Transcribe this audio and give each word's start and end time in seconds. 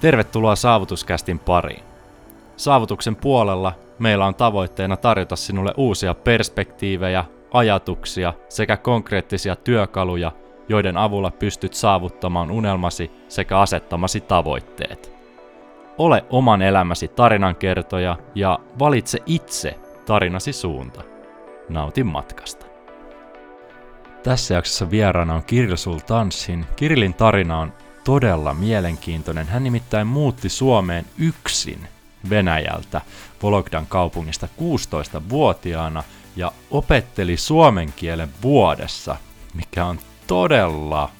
Tervetuloa 0.00 0.56
Saavutuskästin 0.56 1.38
pariin. 1.38 1.82
Saavutuksen 2.56 3.16
puolella 3.16 3.72
meillä 3.98 4.26
on 4.26 4.34
tavoitteena 4.34 4.96
tarjota 4.96 5.36
sinulle 5.36 5.74
uusia 5.76 6.14
perspektiivejä, 6.14 7.24
ajatuksia 7.52 8.32
sekä 8.48 8.76
konkreettisia 8.76 9.56
työkaluja, 9.56 10.32
joiden 10.68 10.96
avulla 10.96 11.30
pystyt 11.30 11.74
saavuttamaan 11.74 12.50
unelmasi 12.50 13.10
sekä 13.28 13.58
asettamasi 13.58 14.20
tavoitteet. 14.20 15.12
Ole 15.98 16.24
oman 16.30 16.62
elämäsi 16.62 17.08
tarinankertoja 17.08 18.16
ja 18.34 18.58
valitse 18.78 19.18
itse 19.26 19.78
tarinasi 20.06 20.52
suunta. 20.52 21.02
Nautin 21.68 22.06
matkasta. 22.06 22.66
Tässä 24.22 24.54
jaksossa 24.54 24.90
vieraana 24.90 25.34
on 25.34 25.42
Kirill 25.44 25.76
Sultanssin. 25.76 26.66
Kirillin 26.76 27.14
tarina 27.14 27.58
on 27.58 27.72
todella 28.04 28.54
mielenkiintoinen. 28.54 29.46
Hän 29.48 29.64
nimittäin 29.64 30.06
muutti 30.06 30.48
Suomeen 30.48 31.06
yksin 31.18 31.88
Venäjältä 32.30 33.00
Vologdan 33.42 33.86
kaupungista 33.86 34.48
16-vuotiaana 34.60 36.02
ja 36.36 36.52
opetteli 36.70 37.36
suomen 37.36 37.92
kielen 37.92 38.30
vuodessa, 38.42 39.16
mikä 39.54 39.84
on 39.84 39.98
todella 40.26 41.10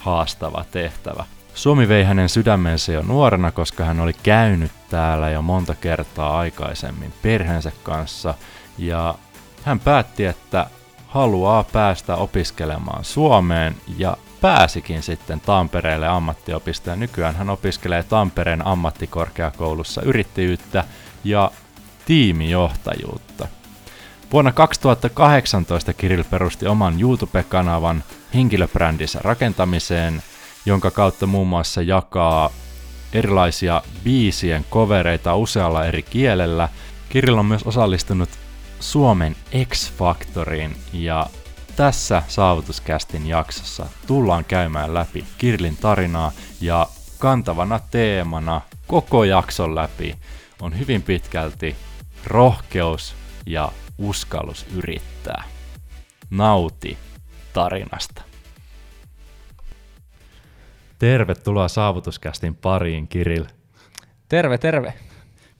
haastava 0.00 0.64
tehtävä. 0.70 1.24
Suomi 1.54 1.88
vei 1.88 2.04
hänen 2.04 2.28
sydämensä 2.28 2.92
jo 2.92 3.02
nuorena, 3.02 3.52
koska 3.52 3.84
hän 3.84 4.00
oli 4.00 4.12
käynyt 4.22 4.72
täällä 4.90 5.30
jo 5.30 5.42
monta 5.42 5.74
kertaa 5.74 6.38
aikaisemmin 6.38 7.12
perheensä 7.22 7.72
kanssa 7.82 8.34
ja 8.78 9.14
hän 9.62 9.80
päätti, 9.80 10.24
että 10.24 10.66
haluaa 11.06 11.64
päästä 11.64 12.16
opiskelemaan 12.16 13.04
Suomeen 13.04 13.76
ja 13.98 14.16
pääsikin 14.44 15.02
sitten 15.02 15.40
Tampereelle 15.40 16.08
ammattiopistoon. 16.08 17.00
Nykyään 17.00 17.36
hän 17.36 17.50
opiskelee 17.50 18.02
Tampereen 18.02 18.66
ammattikorkeakoulussa 18.66 20.02
yrittäjyyttä 20.02 20.84
ja 21.24 21.50
tiimijohtajuutta. 22.06 23.48
Vuonna 24.32 24.52
2018 24.52 25.92
Kirill 25.92 26.22
perusti 26.30 26.66
oman 26.66 27.00
YouTube-kanavan 27.00 28.04
henkilöbrändinsä 28.34 29.18
rakentamiseen, 29.22 30.22
jonka 30.66 30.90
kautta 30.90 31.26
muun 31.26 31.48
muassa 31.48 31.82
jakaa 31.82 32.50
erilaisia 33.12 33.82
biisien 34.04 34.64
kovereita 34.70 35.36
usealla 35.36 35.86
eri 35.86 36.02
kielellä. 36.02 36.68
Kirill 37.08 37.38
on 37.38 37.46
myös 37.46 37.62
osallistunut 37.62 38.28
Suomen 38.80 39.36
X-Factoriin 39.68 40.76
ja 40.92 41.26
tässä 41.76 42.22
saavutuskästin 42.28 43.26
jaksossa 43.26 43.86
tullaan 44.06 44.44
käymään 44.44 44.94
läpi 44.94 45.24
Kirlin 45.38 45.76
tarinaa 45.76 46.32
ja 46.60 46.88
kantavana 47.18 47.80
teemana 47.90 48.60
koko 48.86 49.24
jakson 49.24 49.74
läpi 49.74 50.14
on 50.62 50.78
hyvin 50.78 51.02
pitkälti 51.02 51.76
rohkeus 52.26 53.14
ja 53.46 53.72
uskallus 53.98 54.66
yrittää. 54.76 55.44
Nauti 56.30 56.98
tarinasta. 57.52 58.22
Tervetuloa 60.98 61.68
saavutuskästin 61.68 62.54
pariin, 62.54 63.08
Kiril. 63.08 63.44
Terve, 64.28 64.58
terve. 64.58 64.94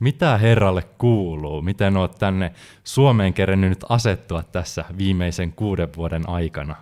Mitä 0.05 0.38
herralle 0.38 0.83
kuuluu? 0.98 1.62
Miten 1.62 1.97
olet 1.97 2.19
tänne 2.19 2.52
Suomeen 2.84 3.34
kerennyt 3.34 3.70
nyt 3.70 3.84
asettua 3.88 4.42
tässä 4.42 4.84
viimeisen 4.98 5.52
kuuden 5.52 5.88
vuoden 5.96 6.28
aikana? 6.28 6.77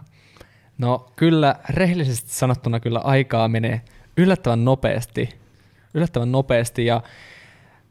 No 0.78 1.12
kyllä, 1.16 1.54
rehellisesti 1.68 2.30
sanottuna 2.30 2.80
kyllä 2.80 2.98
aikaa 2.98 3.48
menee 3.48 3.80
yllättävän 4.16 4.64
nopeasti. 4.64 5.28
Yllättävän 5.94 6.32
nopeasti 6.32 6.86
ja 6.86 7.02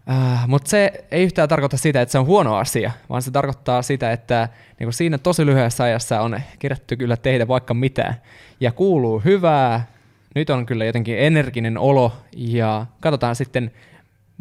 Äh, 0.10 0.48
Mutta 0.48 0.70
se 0.70 1.06
ei 1.12 1.23
yhtään 1.23 1.50
tarkoita 1.50 1.78
sitä, 1.78 2.02
että 2.02 2.12
se 2.12 2.20
on 2.20 2.26
huono 2.26 2.56
asia, 2.56 2.92
vaan 3.10 3.22
se 3.22 3.32
tarkoittaa 3.32 3.82
sitä, 3.82 4.11
että 4.11 4.50
niin 4.80 4.94
siinä 4.94 5.17
tosi 5.17 5.45
lyhyessä 5.45 5.84
ajassa 5.84 6.22
on 6.22 6.39
kerätty 6.60 6.95
kyllä 6.95 7.17
tehdä 7.17 7.48
vaikka 7.48 7.73
mitä 7.73 8.14
ja 8.60 8.72
kuuluu 8.72 9.20
hyvää. 9.20 9.88
Nyt 10.36 10.50
on 10.50 10.66
kyllä 10.66 10.86
jotenkin 10.86 11.20
energinen 11.20 11.78
olo 11.78 12.14
ja 12.38 12.86
katsotaan 13.00 13.36
sitten, 13.36 13.72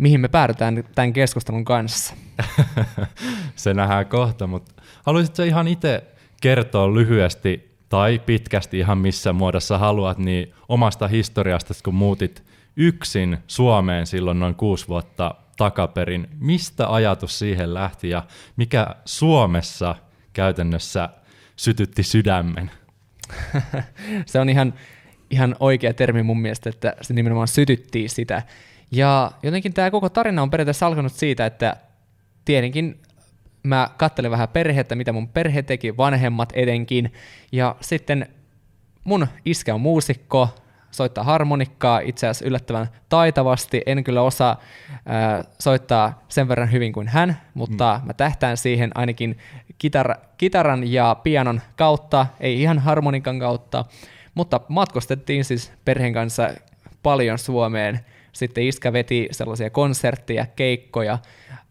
mihin 0.01 0.21
me 0.21 0.29
päädytään 0.29 0.85
tämän 0.95 1.13
keskustelun 1.13 1.65
kanssa. 1.65 2.15
se 3.57 3.75
nähdään 3.75 4.07
kohta, 4.07 4.47
mutta 4.47 4.83
haluaisitko 5.07 5.43
ihan 5.43 5.69
itse 5.69 6.05
kertoa 6.41 6.95
lyhyesti 6.95 7.71
tai 7.89 8.19
pitkästi 8.19 8.79
ihan 8.79 8.99
missä 8.99 9.33
muodossa 9.33 9.79
haluat, 9.79 10.19
niin 10.19 10.53
omasta 10.69 11.09
historiasta, 11.09 11.75
kun 11.85 11.95
muutit 11.95 12.43
yksin 12.77 13.39
Suomeen 13.47 14.07
silloin 14.07 14.41
noin 14.41 14.55
kuusi 14.55 14.89
vuotta 14.89 15.35
takaperin. 15.57 16.29
Mistä 16.39 16.95
ajatus 16.95 17.39
siihen 17.39 17.75
lähti 17.75 18.09
ja 18.09 18.23
mikä 18.57 18.87
Suomessa 19.05 19.95
käytännössä 20.33 21.09
sytytti 21.57 22.03
sydämen? 22.03 22.71
se 24.27 24.41
on 24.41 24.49
ihan, 24.49 24.75
ihan 25.31 25.57
oikea 25.61 25.95
termi 25.95 26.23
mun 26.23 26.41
mielestä, 26.41 26.71
että 26.71 26.95
se 27.01 27.15
nimenomaan 27.15 27.49
sytytti 27.49 28.09
sitä. 28.09 28.43
Ja 28.91 29.33
jotenkin 29.43 29.75
tämä 29.75 29.91
koko 29.91 30.09
tarina 30.09 30.43
on 30.43 30.51
periaatteessa 30.51 30.87
alkanut 30.87 31.13
siitä, 31.13 31.47
että 31.47 31.77
tietenkin 32.45 33.03
mä 33.63 33.91
kattelin 33.97 34.31
vähän 34.31 34.49
perhettä, 34.49 34.95
mitä 34.95 35.13
mun 35.13 35.29
perhe 35.29 35.63
teki, 35.63 35.97
vanhemmat 35.97 36.53
etenkin, 36.55 37.13
ja 37.53 37.77
sitten 37.81 38.29
mun 39.05 39.27
iskä 39.45 39.75
on 39.75 39.81
muusikko, 39.81 40.49
soittaa 40.91 41.25
harmonikkaa 41.25 42.01
itse 42.01 42.27
asiassa 42.27 42.45
yllättävän 42.45 42.89
taitavasti. 43.09 43.83
En 43.87 44.05
kyllä 44.05 44.23
osaa 44.23 44.61
äh, 44.93 45.47
soittaa 45.59 46.25
sen 46.29 46.49
verran 46.49 46.73
hyvin 46.73 46.93
kuin 46.93 47.09
hän, 47.09 47.41
mutta 47.55 48.01
mm. 48.01 48.07
mä 48.07 48.13
tähtään 48.13 48.57
siihen 48.57 48.91
ainakin 48.95 49.39
kitar- 49.85 50.19
kitaran 50.37 50.93
ja 50.93 51.17
pianon 51.23 51.61
kautta, 51.77 52.27
ei 52.41 52.63
ihan 52.63 52.79
harmonikan 52.79 53.39
kautta. 53.39 53.85
Mutta 54.35 54.61
matkustettiin 54.69 55.45
siis 55.45 55.73
perheen 55.85 56.13
kanssa 56.13 56.51
paljon 57.03 57.39
Suomeen. 57.39 58.01
Sitten 58.33 58.65
iskä 58.65 58.93
veti 58.93 59.29
sellaisia 59.31 59.71
konsertteja, 59.71 60.47
keikkoja. 60.47 61.19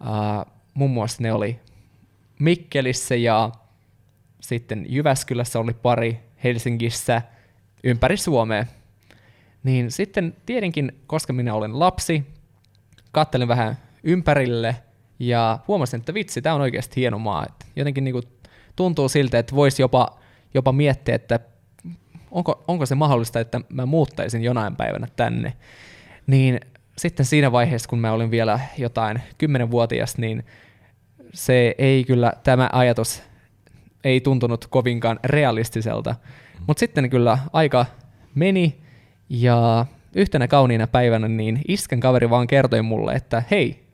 Uh, 0.01 0.53
muun 0.73 0.91
muassa 0.91 1.23
ne 1.23 1.33
oli 1.33 1.59
Mikkelissä 2.39 3.15
ja 3.15 3.51
sitten 4.41 4.85
Jyväskylässä 4.89 5.59
oli 5.59 5.73
pari, 5.73 6.19
Helsingissä, 6.43 7.21
ympäri 7.83 8.17
Suomea. 8.17 8.65
Niin 9.63 9.91
sitten 9.91 10.35
tietenkin, 10.45 10.91
koska 11.07 11.33
minä 11.33 11.53
olen 11.53 11.79
lapsi, 11.79 12.23
kattelin 13.11 13.47
vähän 13.47 13.77
ympärille 14.03 14.75
ja 15.19 15.59
huomasin, 15.67 15.99
että 15.99 16.13
vitsi, 16.13 16.41
tämä 16.41 16.55
on 16.55 16.61
oikeasti 16.61 17.01
hieno 17.01 17.19
maa. 17.19 17.45
Et 17.45 17.67
jotenkin 17.75 18.03
niin 18.03 18.13
kuin 18.13 18.23
tuntuu 18.75 19.09
siltä, 19.09 19.39
että 19.39 19.55
voisi 19.55 19.81
jopa, 19.81 20.19
jopa 20.53 20.71
miettiä, 20.71 21.15
että 21.15 21.39
onko, 22.31 22.63
onko 22.67 22.85
se 22.85 22.95
mahdollista, 22.95 23.39
että 23.39 23.61
mä 23.69 23.85
muuttaisin 23.85 24.43
jonain 24.43 24.75
päivänä 24.75 25.07
tänne. 25.15 25.53
Niin 26.29 26.59
sitten 26.97 27.25
siinä 27.25 27.51
vaiheessa, 27.51 27.89
kun 27.89 27.99
mä 27.99 28.11
olin 28.11 28.31
vielä 28.31 28.59
jotain 28.77 29.21
kymmenenvuotias, 29.37 30.17
niin 30.17 30.45
se 31.33 31.75
ei 31.77 32.03
kyllä, 32.03 32.33
tämä 32.43 32.69
ajatus 32.73 33.23
ei 34.03 34.21
tuntunut 34.21 34.67
kovinkaan 34.67 35.19
realistiselta. 35.23 36.15
Mutta 36.67 36.79
sitten 36.79 37.09
kyllä 37.09 37.37
aika 37.53 37.85
meni, 38.35 38.81
ja 39.29 39.85
yhtenä 40.15 40.47
kauniina 40.47 40.87
päivänä 40.87 41.27
niin 41.27 41.61
isken 41.67 41.99
kaveri 41.99 42.29
vaan 42.29 42.47
kertoi 42.47 42.81
mulle, 42.81 43.13
että 43.13 43.43
hei, 43.51 43.87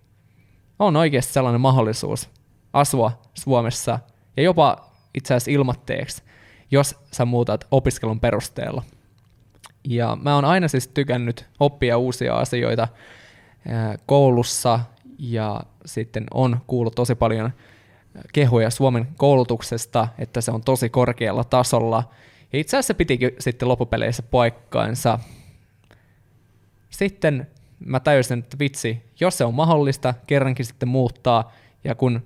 on 0.80 0.96
oikeasti 0.96 1.34
sellainen 1.34 1.62
mahdollisuus 1.62 2.30
asua 2.74 3.22
Suomessa 3.34 4.00
ja 4.38 4.44
jopa 4.44 4.92
itse 5.14 5.34
asiassa 5.34 5.52
ilmatteeksi, 5.52 6.24
jos 6.72 6.96
sä 7.12 7.26
muutat 7.26 7.68
opiskelun 7.72 8.20
perusteella. 8.20 8.84
Ja 9.88 10.18
mä 10.22 10.36
oon 10.36 10.46
aina 10.46 10.68
siis 10.68 10.88
tykännyt 10.88 11.46
oppia 11.60 11.98
uusia 11.98 12.36
asioita 12.36 12.88
koulussa 14.06 14.80
ja 15.20 15.62
sitten 15.86 16.24
on 16.34 16.60
kuullut 16.68 16.96
tosi 16.96 17.16
paljon 17.16 17.52
kehuja 18.34 18.70
Suomen 18.70 19.08
koulutuksesta, 19.18 20.08
että 20.18 20.42
se 20.42 20.52
on 20.52 20.62
tosi 20.62 20.90
korkealla 20.90 21.44
tasolla– 21.44 22.04
ja 22.56 22.60
itse 22.60 22.78
asiassa 22.78 22.94
pitikin 22.94 23.32
sitten 23.40 23.68
loppupeleissä 23.68 24.24
paikkaansa. 24.24 25.20
Sitten 26.90 27.48
mä 27.80 28.00
tajusin, 28.00 28.40
että 28.40 28.60
vitsi, 28.60 29.02
jos 29.20 29.38
se 29.38 29.46
on 29.46 29.54
mahdollista 29.54 30.14
kerrankin 30.28 30.66
sitten 30.66 30.90
muuttaa, 30.90 31.52
ja 31.84 31.96
kun 31.96 32.22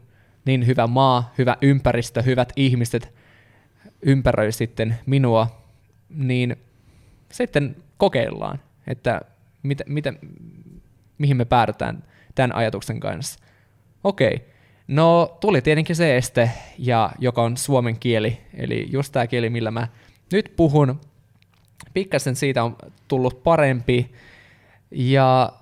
niin 0.46 0.68
hyvä 0.68 0.88
maa, 0.88 1.34
hyvä 1.38 1.58
ympäristö, 1.62 2.22
hyvät 2.22 2.54
ihmiset 2.56 3.14
ympäröi 4.02 4.52
sitten 4.52 4.98
minua, 5.06 5.64
niin 6.10 6.56
sitten 7.32 7.76
kokeillaan, 7.98 8.60
että 8.88 9.22
mitä, 9.64 9.84
mitä, 9.88 10.14
mihin 11.18 11.38
me 11.38 11.46
päädytään 11.46 12.04
tämän 12.36 12.56
ajatuksen 12.56 13.00
kanssa. 13.00 13.40
Okei, 14.04 14.48
no 14.88 15.38
tuli 15.40 15.62
tietenkin 15.62 15.96
se 15.96 16.18
este, 16.18 16.52
ja, 16.78 17.12
joka 17.20 17.42
on 17.42 17.58
suomen 17.58 18.00
kieli, 18.00 18.42
eli 18.54 18.88
just 18.90 19.14
tämä 19.14 19.28
kieli, 19.28 19.50
millä 19.50 19.72
mä 19.72 19.88
nyt 20.32 20.54
puhun. 20.56 21.02
Pikkasen 21.94 22.36
siitä 22.36 22.64
on 22.64 22.76
tullut 23.08 23.44
parempi. 23.44 24.12
Ja 24.92 25.54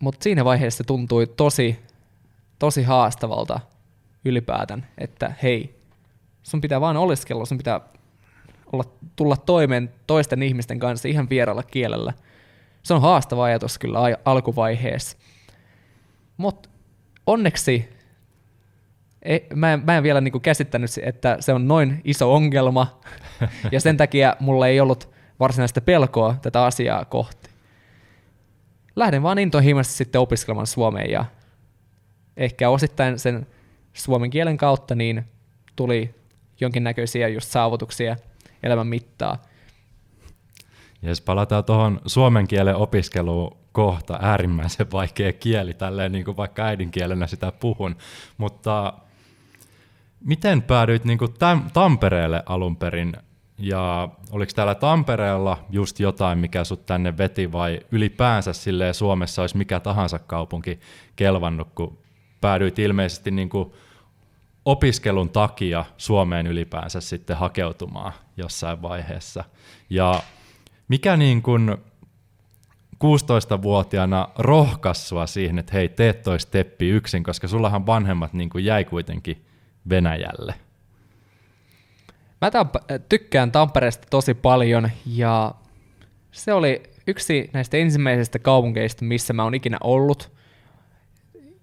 mutta 0.00 0.22
siinä 0.22 0.44
vaiheessa 0.44 0.84
tuntui 0.84 1.26
tosi, 1.26 1.78
tosi 2.58 2.82
haastavalta 2.82 3.60
ylipäätään, 4.24 4.86
että 4.98 5.32
hei, 5.42 5.80
sun 6.42 6.60
pitää 6.60 6.80
vaan 6.80 6.96
oleskella, 6.96 7.44
sun 7.44 7.58
pitää 7.58 7.80
olla, 8.72 8.84
tulla 9.16 9.36
toimeen 9.36 9.94
toisten 10.06 10.42
ihmisten 10.42 10.78
kanssa 10.78 11.08
ihan 11.08 11.30
vieralla 11.30 11.62
kielellä. 11.62 12.12
Se 12.82 12.94
on 12.94 13.00
haastava 13.00 13.44
ajatus 13.44 13.78
kyllä 13.78 13.98
alkuvaiheessa. 14.24 15.18
Mutta 16.36 16.68
onneksi 17.26 17.88
ei, 19.22 19.46
mä, 19.54 19.72
en, 19.72 19.82
mä 19.84 19.96
en 19.96 20.02
vielä 20.02 20.20
niinku 20.20 20.40
käsittänyt, 20.40 20.90
että 21.02 21.36
se 21.40 21.52
on 21.52 21.68
noin 21.68 22.00
iso 22.04 22.34
ongelma, 22.34 23.00
ja 23.72 23.80
sen 23.80 23.96
takia 23.96 24.36
mulla 24.40 24.66
ei 24.66 24.80
ollut 24.80 25.10
varsinaista 25.40 25.80
pelkoa 25.80 26.36
tätä 26.42 26.64
asiaa 26.64 27.04
kohti. 27.04 27.50
Lähden 28.96 29.22
vaan 29.22 29.38
intohimoisesti 29.38 29.96
sitten 29.96 30.20
opiskelemaan 30.20 30.66
suomeen, 30.66 31.10
ja 31.10 31.24
ehkä 32.36 32.70
osittain 32.70 33.18
sen 33.18 33.46
suomen 33.92 34.30
kielen 34.30 34.56
kautta 34.56 34.94
niin 34.94 35.24
tuli 35.76 36.14
jonkinnäköisiä 36.60 37.28
just 37.28 37.50
saavutuksia 37.50 38.16
elämän 38.62 38.86
mittaa. 38.86 39.42
Jos 41.02 41.20
palataan 41.20 41.64
tuohon 41.64 42.00
suomen 42.06 42.48
kielen 42.48 42.76
opiskeluun 42.76 43.56
kohta, 43.72 44.18
äärimmäisen 44.22 44.92
vaikea 44.92 45.32
kieli, 45.32 45.74
tälleen 45.74 46.12
niin 46.12 46.24
kuin 46.24 46.36
vaikka 46.36 46.62
äidinkielenä 46.62 47.26
sitä 47.26 47.52
puhun, 47.52 47.96
mutta 48.38 48.92
miten 50.20 50.62
päädyit 50.62 51.04
niin 51.04 51.18
kuin 51.18 51.32
täm, 51.32 51.70
Tampereelle 51.72 52.42
alun 52.46 52.76
perin, 52.76 53.16
ja 53.58 54.08
oliko 54.30 54.52
täällä 54.54 54.74
Tampereella 54.74 55.64
just 55.70 56.00
jotain, 56.00 56.38
mikä 56.38 56.64
sut 56.64 56.86
tänne 56.86 57.18
veti, 57.18 57.52
vai 57.52 57.80
ylipäänsä 57.92 58.52
silleen 58.52 58.94
Suomessa 58.94 59.42
olisi 59.42 59.56
mikä 59.56 59.80
tahansa 59.80 60.18
kaupunki 60.18 60.80
kelvannut, 61.16 61.68
kun 61.74 61.98
päädyit 62.40 62.78
ilmeisesti 62.78 63.30
niin 63.30 63.48
kuin 63.48 63.72
opiskelun 64.64 65.30
takia 65.30 65.84
Suomeen 65.96 66.46
ylipäänsä 66.46 67.00
sitten 67.00 67.36
hakeutumaan 67.36 68.12
jossain 68.38 68.82
vaiheessa. 68.82 69.44
Ja 69.90 70.22
mikä 70.88 71.16
niin 71.16 71.42
kuin 71.42 71.76
16-vuotiaana 73.04 74.28
rohkassua 74.38 75.26
siihen, 75.26 75.58
että 75.58 75.72
hei, 75.72 75.88
teet 75.88 76.22
toi 76.22 76.40
steppi 76.40 76.88
yksin, 76.88 77.22
koska 77.24 77.48
sullahan 77.48 77.86
vanhemmat 77.86 78.32
niin 78.32 78.50
kuin 78.50 78.64
jäi 78.64 78.84
kuitenkin 78.84 79.44
Venäjälle? 79.88 80.54
Mä 82.40 82.50
tamp- 82.50 83.00
tykkään 83.08 83.52
Tampereesta 83.52 84.06
tosi 84.10 84.34
paljon 84.34 84.90
ja 85.06 85.54
se 86.32 86.52
oli 86.52 86.82
yksi 87.06 87.50
näistä 87.52 87.76
ensimmäisistä 87.76 88.38
kaupungeista, 88.38 89.04
missä 89.04 89.32
mä 89.32 89.44
oon 89.44 89.54
ikinä 89.54 89.78
ollut. 89.84 90.32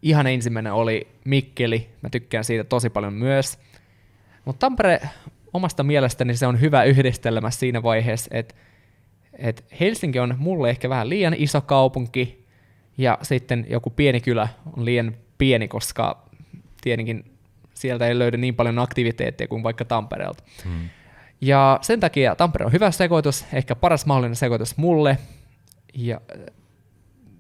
Ihan 0.01 0.27
ensimmäinen 0.27 0.74
oli 0.74 1.07
Mikkeli, 1.25 1.89
mä 2.01 2.10
tykkään 2.10 2.44
siitä 2.44 2.63
tosi 2.63 2.89
paljon 2.89 3.13
myös. 3.13 3.60
Mutta 4.45 4.60
Tampere 4.60 5.01
omasta 5.55 5.83
mielestäni 5.83 6.35
se 6.35 6.47
on 6.47 6.61
hyvä 6.61 6.83
yhdistelmä 6.83 7.51
siinä 7.51 7.83
vaiheessa, 7.83 8.29
että 8.33 8.55
et 9.33 9.65
Helsinki 9.79 10.19
on 10.19 10.35
mulle 10.37 10.69
ehkä 10.69 10.89
vähän 10.89 11.09
liian 11.09 11.33
iso 11.37 11.61
kaupunki, 11.61 12.45
ja 12.97 13.17
sitten 13.21 13.65
joku 13.69 13.89
pieni 13.89 14.21
kylä 14.21 14.47
on 14.77 14.85
liian 14.85 15.15
pieni, 15.37 15.67
koska 15.67 16.25
tietenkin 16.81 17.23
sieltä 17.73 18.07
ei 18.07 18.19
löydy 18.19 18.37
niin 18.37 18.55
paljon 18.55 18.79
aktiviteettia 18.79 19.47
kuin 19.47 19.63
vaikka 19.63 19.85
Tampereelta. 19.85 20.43
Hmm. 20.63 20.89
Ja 21.41 21.79
sen 21.81 21.99
takia 21.99 22.35
Tampere 22.35 22.65
on 22.65 22.71
hyvä 22.71 22.91
sekoitus, 22.91 23.45
ehkä 23.53 23.75
paras 23.75 24.05
mahdollinen 24.05 24.35
sekoitus 24.35 24.77
mulle, 24.77 25.17
ja, 25.93 26.21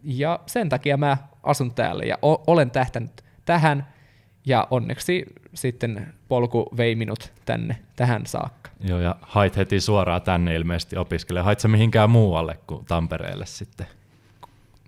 ja 0.03 0.39
sen 0.45 0.69
takia 0.69 0.97
mä 0.97 1.17
asun 1.43 1.73
täällä 1.73 2.03
ja 2.03 2.17
o- 2.21 2.43
olen 2.47 2.71
tähtänyt 2.71 3.11
tähän, 3.45 3.87
ja 4.45 4.67
onneksi 4.71 5.25
sitten 5.55 6.13
polku 6.27 6.69
vei 6.77 6.95
minut 6.95 7.33
tänne, 7.45 7.77
tähän 7.95 8.25
saakka. 8.25 8.71
Joo, 8.79 8.99
ja 8.99 9.15
hait 9.21 9.57
heti 9.57 9.79
suoraan 9.79 10.21
tänne 10.21 10.55
ilmeisesti 10.55 10.97
opiskelemaan. 10.97 11.45
Hait 11.45 11.59
sä 11.59 11.67
mihinkään 11.67 12.09
muualle 12.09 12.59
kuin 12.67 12.85
Tampereelle 12.85 13.45
sitten? 13.45 13.87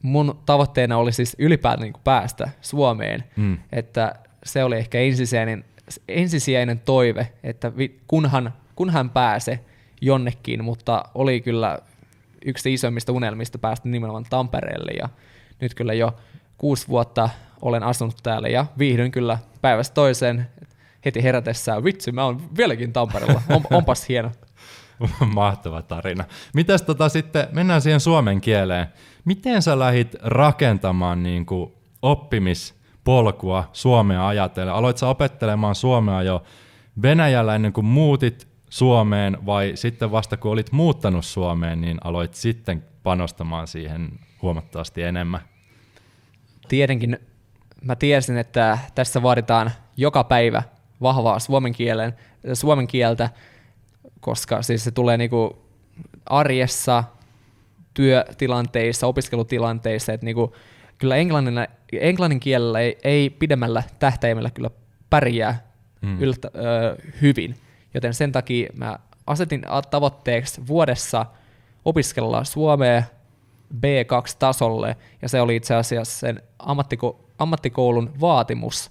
Mun 0.01 0.39
tavoitteena 0.45 0.97
oli 0.97 1.11
siis 1.11 1.35
ylipäätään 1.39 1.83
niin 1.83 2.01
päästä 2.03 2.49
Suomeen, 2.61 3.23
mm. 3.35 3.57
että 3.71 4.15
se 4.43 4.63
oli 4.63 4.77
ehkä 4.77 4.99
ensisijainen, 4.99 5.65
ensisijainen 6.07 6.79
toive, 6.79 7.27
että 7.43 7.71
kunhan, 8.07 8.53
kunhan 8.75 9.09
pääse 9.09 9.59
jonnekin, 10.01 10.63
mutta 10.63 11.03
oli 11.15 11.41
kyllä 11.41 11.79
yksi 12.45 12.73
isoimmista 12.73 13.11
unelmista 13.11 13.57
päästä 13.57 13.89
nimenomaan 13.89 14.25
Tampereelle 14.29 14.91
ja 14.91 15.09
nyt 15.61 15.73
kyllä 15.73 15.93
jo 15.93 16.15
kuusi 16.57 16.87
vuotta 16.87 17.29
olen 17.61 17.83
asunut 17.83 18.15
täällä 18.23 18.47
ja 18.47 18.65
viihdyn 18.77 19.11
kyllä 19.11 19.39
päivästä 19.61 19.93
toiseen 19.93 20.47
heti 21.05 21.23
herätessään. 21.23 21.83
Vitsi, 21.83 22.11
mä 22.11 22.25
oon 22.25 22.41
vieläkin 22.57 22.93
Tampereella. 22.93 23.41
On, 23.49 23.63
onpas 23.71 24.09
hieno. 24.09 24.31
Mahtava 25.35 25.81
tarina. 25.81 26.23
Mitäs 26.53 26.81
tota 26.81 27.09
sitten, 27.09 27.47
mennään 27.51 27.81
siihen 27.81 27.99
suomen 27.99 28.41
kieleen. 28.41 28.87
Miten 29.25 29.61
sä 29.61 29.79
lähit 29.79 30.15
rakentamaan 30.23 31.23
niin 31.23 31.45
kuin 31.45 31.73
oppimispolkua 32.01 33.69
Suomea 33.73 34.27
ajatellen? 34.27 34.73
Aloit 34.73 34.97
sä 34.97 35.07
opettelemaan 35.07 35.75
Suomea 35.75 36.23
jo 36.23 36.43
Venäjällä 37.01 37.55
ennen 37.55 37.73
kuin 37.73 37.85
muutit 37.85 38.47
Suomeen 38.69 39.37
vai 39.45 39.71
sitten 39.75 40.11
vasta 40.11 40.37
kun 40.37 40.51
olit 40.51 40.71
muuttanut 40.71 41.25
Suomeen, 41.25 41.81
niin 41.81 41.97
aloit 42.03 42.33
sitten 42.33 42.83
panostamaan 43.03 43.67
siihen 43.67 44.19
huomattavasti 44.41 45.03
enemmän? 45.03 45.41
Tietenkin 46.67 47.19
mä 47.81 47.95
tiesin, 47.95 48.37
että 48.37 48.77
tässä 48.95 49.23
vaaditaan 49.23 49.71
joka 49.97 50.23
päivä 50.23 50.63
vahvaa 51.01 51.39
suomen, 51.39 51.73
kielen, 51.73 52.13
suomen 52.53 52.87
kieltä, 52.87 53.29
koska 54.19 54.61
siis 54.61 54.83
se 54.83 54.91
tulee 54.91 55.17
niinku 55.17 55.57
arjessa, 56.25 57.03
työtilanteissa, 57.93 59.07
opiskelutilanteissa, 59.07 60.13
että 60.13 60.25
niinku, 60.25 60.55
kyllä 60.97 61.15
englannin, 61.15 61.67
englannin 61.93 62.39
kielellä 62.39 62.79
ei, 62.79 62.97
ei 63.03 63.29
pidemmällä 63.29 63.83
tähtäimellä 63.99 64.49
kyllä 64.49 64.69
pärjää 65.09 65.67
mm. 66.01 66.21
yltä, 66.21 66.51
ö, 66.55 66.97
hyvin, 67.21 67.55
joten 67.93 68.13
sen 68.13 68.31
takia 68.31 68.69
mä 68.73 68.99
asetin 69.27 69.61
tavoitteeksi 69.91 70.67
vuodessa 70.67 71.25
opiskella 71.85 72.43
suomea 72.43 73.03
B2-tasolle, 73.73 74.95
ja 75.21 75.29
se 75.29 75.41
oli 75.41 75.55
itse 75.55 75.75
asiassa 75.75 76.19
sen 76.19 76.41
ammattiko- 76.59 77.26
ammattikoulun 77.37 78.13
vaatimus. 78.21 78.89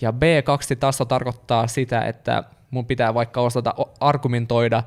Ja 0.00 0.10
B2-taso 0.10 1.04
tarkoittaa 1.04 1.66
sitä, 1.66 2.00
että 2.00 2.44
mun 2.70 2.86
pitää 2.86 3.14
vaikka 3.14 3.40
osata 3.40 3.74
argumentoida 4.00 4.82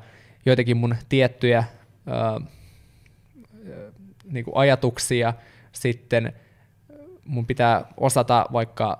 joitakin 0.46 0.76
mun 0.76 0.96
tiettyjä 1.08 1.64
ää, 2.06 2.40
niin 4.24 4.44
kuin 4.44 4.56
ajatuksia, 4.56 5.34
sitten 5.72 6.32
mun 7.24 7.46
pitää 7.46 7.84
osata 7.96 8.46
vaikka 8.52 8.98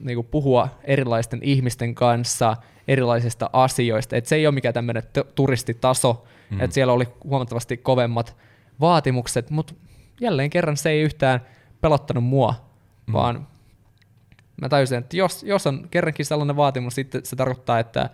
niin 0.00 0.16
kuin 0.16 0.26
puhua 0.26 0.68
erilaisten 0.84 1.40
ihmisten 1.42 1.94
kanssa 1.94 2.56
erilaisista 2.88 3.50
asioista. 3.52 4.16
Et 4.16 4.26
se 4.26 4.36
ei 4.36 4.46
ole 4.46 4.54
mikään 4.54 4.74
tämmöinen 4.74 5.02
turistitaso, 5.34 6.26
mm. 6.50 6.60
että 6.60 6.74
siellä 6.74 6.92
oli 6.92 7.08
huomattavasti 7.24 7.76
kovemmat 7.76 8.36
vaatimukset, 8.80 9.50
mutta 9.50 9.74
jälleen 10.20 10.50
kerran 10.50 10.76
se 10.76 10.90
ei 10.90 11.00
yhtään 11.00 11.40
pelottanut 11.80 12.24
mua, 12.24 12.54
mm. 13.06 13.12
vaan 13.12 13.46
mä 14.60 14.68
tajusin, 14.68 14.98
että 14.98 15.16
jos, 15.16 15.42
jos 15.42 15.66
on 15.66 15.88
kerrankin 15.90 16.26
sellainen 16.26 16.56
vaatimus, 16.56 16.94
sitten 16.94 17.24
se 17.24 17.36
tarkoittaa, 17.36 17.78
että 17.78 18.10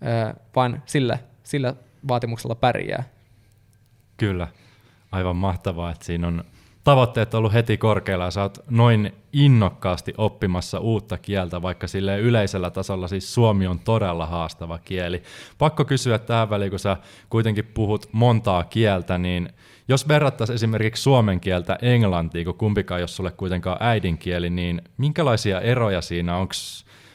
ää, 0.00 0.34
vain 0.56 0.82
sillä, 0.86 1.18
sillä 1.42 1.74
vaatimuksella 2.08 2.54
pärjää. 2.54 3.04
Kyllä, 4.16 4.48
aivan 5.12 5.36
mahtavaa, 5.36 5.90
että 5.90 6.04
siinä 6.04 6.26
on 6.26 6.44
tavoitteet 6.84 7.34
ollut 7.34 7.52
heti 7.52 7.76
korkealla 7.76 8.30
sä 8.30 8.42
oot 8.42 8.58
noin 8.70 9.12
innokkaasti 9.32 10.14
oppimassa 10.18 10.78
uutta 10.78 11.18
kieltä, 11.18 11.62
vaikka 11.62 11.86
sille 11.86 12.18
yleisellä 12.18 12.70
tasolla 12.70 13.08
siis 13.08 13.34
suomi 13.34 13.66
on 13.66 13.78
todella 13.78 14.26
haastava 14.26 14.78
kieli. 14.78 15.22
Pakko 15.58 15.84
kysyä 15.84 16.18
tähän 16.18 16.50
väliin, 16.50 16.70
kun 16.70 16.78
sä 16.78 16.96
kuitenkin 17.30 17.64
puhut 17.64 18.08
montaa 18.12 18.64
kieltä, 18.64 19.18
niin 19.18 19.48
jos 19.88 20.08
verrattaisiin 20.08 20.54
esimerkiksi 20.54 21.02
suomen 21.02 21.40
kieltä 21.40 21.78
englantiin, 21.82 22.44
kun 22.44 22.54
kumpikaan 22.54 23.00
jos 23.00 23.16
sulle 23.16 23.30
kuitenkaan 23.30 23.76
äidinkieli, 23.80 24.50
niin 24.50 24.82
minkälaisia 24.98 25.60
eroja 25.60 26.00
siinä 26.00 26.36
onko 26.36 26.54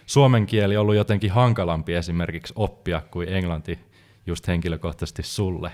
suomen 0.05 0.45
kieli 0.45 0.77
ollut 0.77 0.95
jotenkin 0.95 1.31
hankalampi 1.31 1.93
esimerkiksi 1.93 2.53
oppia 2.55 3.01
kuin 3.11 3.29
englanti 3.29 3.79
just 4.25 4.47
henkilökohtaisesti 4.47 5.23
sulle? 5.23 5.71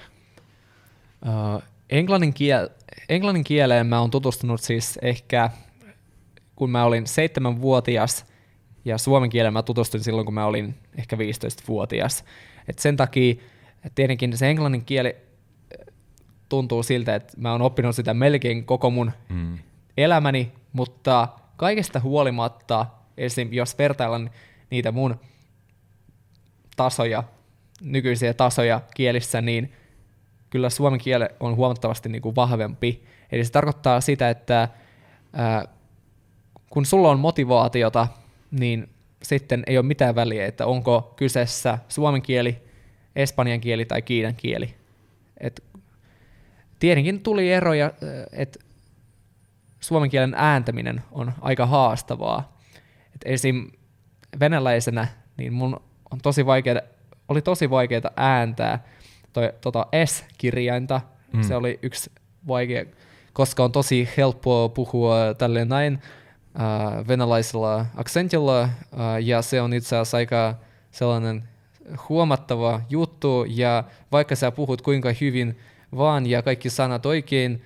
Uh, 1.26 1.64
englannin, 1.90 2.34
kiel, 2.34 2.70
englannin 3.10 3.44
kieleen 3.44 3.88
mä 3.88 4.00
oon 4.00 4.12
tutustunut 4.12 4.62
siis 4.62 5.00
ehkä 5.02 5.50
kun 6.56 6.70
mä 6.70 6.86
olin 6.86 7.08
seitsemänvuotias 7.08 8.26
ja 8.86 8.98
suomen 8.98 9.30
kieleen 9.30 9.54
mä 9.54 9.64
tutustuin 9.64 10.04
silloin 10.04 10.26
kun 10.26 10.34
mä 10.34 10.46
olin 10.46 10.76
ehkä 10.98 11.16
15-vuotias. 11.16 12.24
Et 12.68 12.80
sen 12.80 12.98
takia 12.98 13.36
et 13.86 13.96
tietenkin 13.96 14.38
se 14.38 14.50
englannin 14.50 14.86
kieli 14.86 15.16
tuntuu 16.50 16.84
siltä, 16.84 17.16
että 17.16 17.34
mä 17.38 17.52
oon 17.52 17.62
oppinut 17.62 17.96
sitä 17.96 18.14
melkein 18.14 18.66
koko 18.66 18.90
mun 18.90 19.12
Mm. 19.30 19.58
elämäni, 19.98 20.52
mutta 20.74 21.28
kaikesta 21.56 22.00
huolimatta, 22.00 22.86
esim. 23.18 23.54
jos 23.54 23.78
vertaillaan 23.78 24.30
niitä 24.70 24.92
mun 24.92 25.20
tasoja, 26.76 27.24
nykyisiä 27.82 28.34
tasoja 28.34 28.82
kielissä, 28.96 29.42
niin 29.42 29.74
kyllä 30.56 30.70
suomen 30.70 31.00
kieli 31.00 31.26
on 31.40 31.56
huomattavasti 31.56 32.10
niin 32.10 32.22
kuin 32.22 32.36
vahvempi. 32.36 33.04
Eli 33.32 33.46
se 33.46 33.52
tarkoittaa 33.52 34.02
sitä, 34.02 34.30
että 34.30 34.70
ää, 35.34 35.66
kun 36.70 36.86
sulla 36.86 37.10
on 37.10 37.20
motivaatiota, 37.20 38.08
niin 38.52 38.90
sitten 39.24 39.64
ei 39.68 39.78
ole 39.78 39.86
mitään 39.86 40.16
väliä, 40.16 40.46
että 40.46 40.66
onko 40.66 41.14
kyseessä 41.16 41.78
suomen 41.88 42.22
kieli, 42.22 42.58
espanjan 43.16 43.62
kieli 43.62 43.86
tai 43.86 44.02
kiinan 44.02 44.36
kieli. 44.36 44.76
Et 45.38 45.64
tietenkin 46.80 47.22
tuli 47.22 47.52
eroja, 47.52 47.92
että 48.32 48.60
suomen 49.80 50.10
kielen 50.10 50.34
ääntäminen 50.38 51.02
on 51.12 51.34
aika 51.42 51.66
haastavaa. 51.66 52.58
Et 53.16 53.22
esim. 53.26 53.72
venäläisenä 54.40 55.08
niin 55.38 55.54
mun 55.54 55.80
on 56.12 56.20
tosi 56.24 56.46
vaikea, 56.46 56.82
oli 57.28 57.42
tosi 57.42 57.70
vaikeaa 57.70 58.12
ääntää 58.16 58.95
toi, 59.36 59.54
tota 59.62 59.88
S-kirjainta. 60.06 61.02
Mm. 61.34 61.42
Se 61.42 61.56
oli 61.56 61.80
yksi 61.82 62.12
vaikea, 62.48 62.86
koska 63.34 63.64
on 63.64 63.72
tosi 63.72 64.10
helppoa 64.18 64.70
puhua 64.70 65.16
tälleen 65.38 65.70
näin 65.70 66.02
äh, 66.60 67.08
venäläisellä 67.08 67.86
aksentilla, 67.96 68.62
äh, 68.62 68.70
ja 69.22 69.42
se 69.42 69.62
on 69.62 69.74
itse 69.74 69.96
asiassa 69.96 70.18
aika 70.18 70.56
sellainen 70.92 71.44
huomattava 72.10 72.82
juttu, 72.90 73.46
ja 73.48 73.84
vaikka 74.12 74.36
sä 74.36 74.52
puhut 74.52 74.82
kuinka 74.82 75.10
hyvin 75.22 75.60
vaan 75.96 76.26
ja 76.26 76.42
kaikki 76.42 76.70
sanat 76.70 77.06
oikein, 77.06 77.64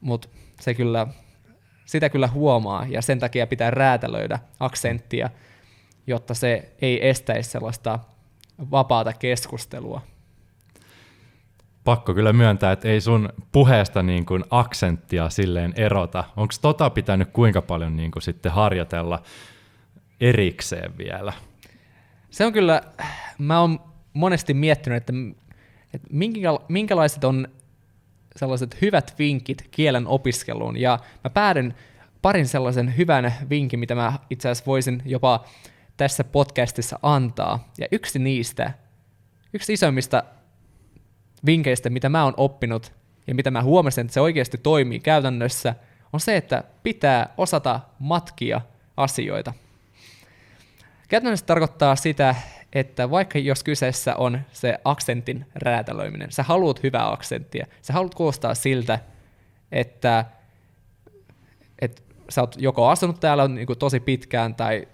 mutta 0.00 0.28
se 0.60 0.74
kyllä, 0.74 1.06
sitä 1.84 2.08
kyllä 2.08 2.28
huomaa, 2.28 2.86
ja 2.88 3.02
sen 3.02 3.18
takia 3.18 3.46
pitää 3.46 3.70
räätälöidä 3.70 4.38
aksenttia, 4.60 5.30
jotta 6.06 6.34
se 6.34 6.72
ei 6.82 7.08
estäisi 7.08 7.50
sellaista 7.50 7.98
vapaata 8.70 9.12
keskustelua. 9.12 10.11
Pakko 11.84 12.14
kyllä 12.14 12.32
myöntää, 12.32 12.72
että 12.72 12.88
ei 12.88 13.00
sun 13.00 13.28
puheesta 13.52 14.02
niin 14.02 14.26
kuin 14.26 14.44
aksenttia 14.50 15.30
silleen 15.30 15.72
erota. 15.76 16.24
Onko 16.36 16.54
tota 16.62 16.90
pitänyt 16.90 17.28
kuinka 17.32 17.62
paljon 17.62 17.96
niin 17.96 18.10
kuin 18.10 18.22
sitten 18.22 18.52
harjoitella 18.52 19.22
erikseen 20.20 20.98
vielä? 20.98 21.32
Se 22.30 22.46
on 22.46 22.52
kyllä, 22.52 22.82
mä 23.38 23.60
oon 23.60 23.80
monesti 24.12 24.54
miettinyt, 24.54 24.96
että, 24.96 25.12
että 25.94 26.08
minkä- 26.10 26.64
minkälaiset 26.68 27.24
on 27.24 27.48
sellaiset 28.36 28.80
hyvät 28.82 29.14
vinkit 29.18 29.68
kielen 29.70 30.06
opiskeluun, 30.06 30.76
ja 30.76 30.98
mä 31.24 31.30
päädyn 31.30 31.74
parin 32.22 32.48
sellaisen 32.48 32.96
hyvän 32.96 33.34
vinkin, 33.50 33.80
mitä 33.80 33.94
mä 33.94 34.12
itse 34.30 34.48
asiassa 34.48 34.66
voisin 34.66 35.02
jopa 35.04 35.44
tässä 35.96 36.24
podcastissa 36.24 36.98
antaa. 37.02 37.68
Ja 37.78 37.86
yksi 37.92 38.18
niistä, 38.18 38.72
yksi 39.52 39.72
isoimmista 39.72 40.22
vinkkeistä, 41.46 41.90
mitä 41.90 42.08
mä 42.08 42.24
oon 42.24 42.34
oppinut, 42.36 42.92
ja 43.26 43.34
mitä 43.34 43.50
mä 43.50 43.62
huomasin, 43.62 44.02
että 44.02 44.14
se 44.14 44.20
oikeasti 44.20 44.58
toimii 44.58 45.00
käytännössä, 45.00 45.74
on 46.12 46.20
se, 46.20 46.36
että 46.36 46.64
pitää 46.82 47.34
osata 47.36 47.80
matkia 47.98 48.60
asioita. 48.96 49.52
Käytännössä 51.08 51.46
tarkoittaa 51.46 51.96
sitä, 51.96 52.34
että 52.72 53.10
vaikka 53.10 53.38
jos 53.38 53.64
kyseessä 53.64 54.16
on 54.16 54.40
se 54.52 54.78
aksentin 54.84 55.46
räätälöiminen, 55.54 56.32
sä 56.32 56.42
haluat 56.42 56.82
hyvää 56.82 57.12
aksenttia, 57.12 57.66
sä 57.82 57.92
haluat 57.92 58.14
kuulostaa 58.14 58.54
siltä, 58.54 58.98
että, 59.72 60.24
että 61.80 62.02
sä 62.28 62.40
oot 62.40 62.56
joko 62.58 62.88
asunut 62.88 63.20
täällä 63.20 63.48
niin 63.48 63.66
kuin 63.66 63.78
tosi 63.78 64.00
pitkään 64.00 64.54
tai 64.54 64.88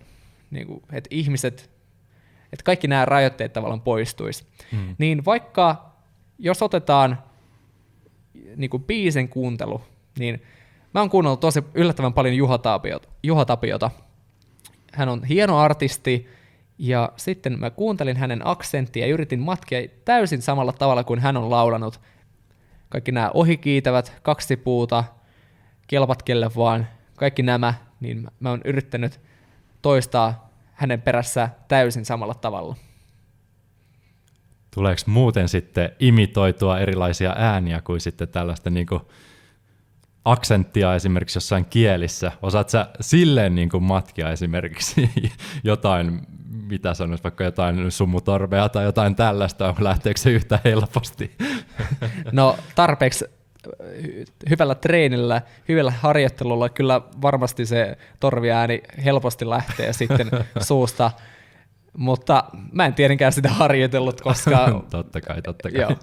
niin 0.51 0.67
kuin, 0.67 0.83
että 0.93 1.09
ihmiset, 1.11 1.71
että 2.53 2.65
kaikki 2.65 2.89
nämä 2.89 3.05
rajoitteet 3.05 3.53
tavallaan 3.53 3.81
poistuisi. 3.81 4.47
Mm. 4.73 4.97
Niin 4.99 5.25
vaikka 5.25 5.88
jos 6.39 6.63
otetaan 6.63 7.19
niin 8.57 8.71
kuin 8.71 8.85
biisin 8.85 9.29
kuuntelu, 9.29 9.83
niin 10.19 10.43
mä 10.95 11.01
oon 11.01 11.11
kuunnellut 11.11 11.41
tosi 11.41 11.65
yllättävän 11.75 12.13
paljon 12.13 12.37
Juha 12.37 12.59
Tapiota. 12.59 13.09
Juha 13.23 13.45
Tapiota. 13.45 13.91
Hän 14.93 15.09
on 15.09 15.25
hieno 15.25 15.59
artisti, 15.59 16.29
ja 16.79 17.13
sitten 17.17 17.61
mä 17.61 17.71
kuuntelin 17.71 18.17
hänen 18.17 18.47
aksenttia 18.47 19.07
ja 19.07 19.13
yritin 19.13 19.41
matkia 19.41 19.89
täysin 20.05 20.43
samalla 20.43 20.73
tavalla 20.73 21.05
kuin 21.05 21.21
hän 21.21 21.37
on 21.37 21.51
laulanut. 21.51 22.01
Kaikki 22.89 23.13
nämä 23.13 23.31
ohikiitävät, 23.35 24.13
kaksi 24.23 24.57
puuta, 24.57 25.05
kelpat 25.87 26.23
kelle 26.23 26.51
vaan, 26.57 26.87
kaikki 27.17 27.43
nämä, 27.43 27.75
niin 28.01 28.29
mä 28.41 28.51
oon 28.51 28.61
yrittänyt 28.65 29.21
toistaa 29.83 30.51
hänen 30.73 31.03
perässä 31.03 31.49
täysin 31.69 32.05
samalla 32.05 32.35
tavalla. 32.35 32.77
Tuleeko 34.79 35.01
muuten 35.07 35.49
sitten 35.49 35.91
imitoitua 36.01 36.79
erilaisia 36.79 37.35
ääniä 37.39 37.81
kuin 37.81 38.01
sitten 38.01 38.29
tällaista 38.29 38.71
niin 38.71 38.87
kuin 38.87 39.01
aksenttia 40.25 40.95
esimerkiksi 40.95 41.37
jossain 41.37 41.65
kielissä? 41.65 42.33
Osaat 42.43 42.69
sä 42.69 42.89
silleen 43.01 43.55
niin 43.55 43.69
kuin 43.69 43.83
matkia 43.83 44.31
esimerkiksi 44.31 45.11
jotain, 45.65 46.21
mitä 46.69 46.95
sanoisi, 46.95 47.25
vaikka 47.25 47.45
jotain 47.45 47.91
sumutorvea 47.91 48.69
tai 48.69 48.85
jotain 48.85 49.17
tällaista, 49.17 49.75
lähteekö 49.79 50.21
se 50.21 50.31
yhtä 50.31 50.59
helposti? 50.65 51.37
No 52.33 52.57
tarpeeksi 52.75 53.25
hy- 53.83 54.25
hyvällä 54.51 54.75
treenillä, 54.75 55.43
hyvällä 55.69 55.91
harjoittelulla 55.91 56.69
kyllä 56.69 57.01
varmasti 57.23 57.67
se 57.67 57.99
torviääni 58.21 58.83
helposti 59.05 59.49
lähtee 59.49 59.93
sitten 59.93 60.31
suusta, 60.69 61.11
mutta 61.99 62.45
mä 62.73 62.87
en 62.87 62.95
tietenkään 62.95 63.33
sitä 63.33 63.49
harjoitellut, 63.49 64.21
koska 64.21 64.81
totta 64.91 65.21
kai, 65.21 65.43
totta 65.43 65.71
kai. 65.71 65.81
Joo. 65.81 65.97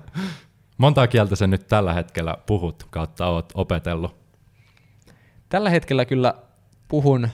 Montaa 0.77 1.07
kieltä 1.07 1.35
sä 1.35 1.47
nyt 1.47 1.67
tällä 1.67 1.93
hetkellä 1.93 2.37
puhut 2.45 2.87
kautta 2.89 3.27
oot 3.27 3.51
opetellut? 3.55 4.25
tällä 5.49 5.69
hetkellä 5.69 6.05
kyllä 6.05 6.33
puhun 6.87 7.29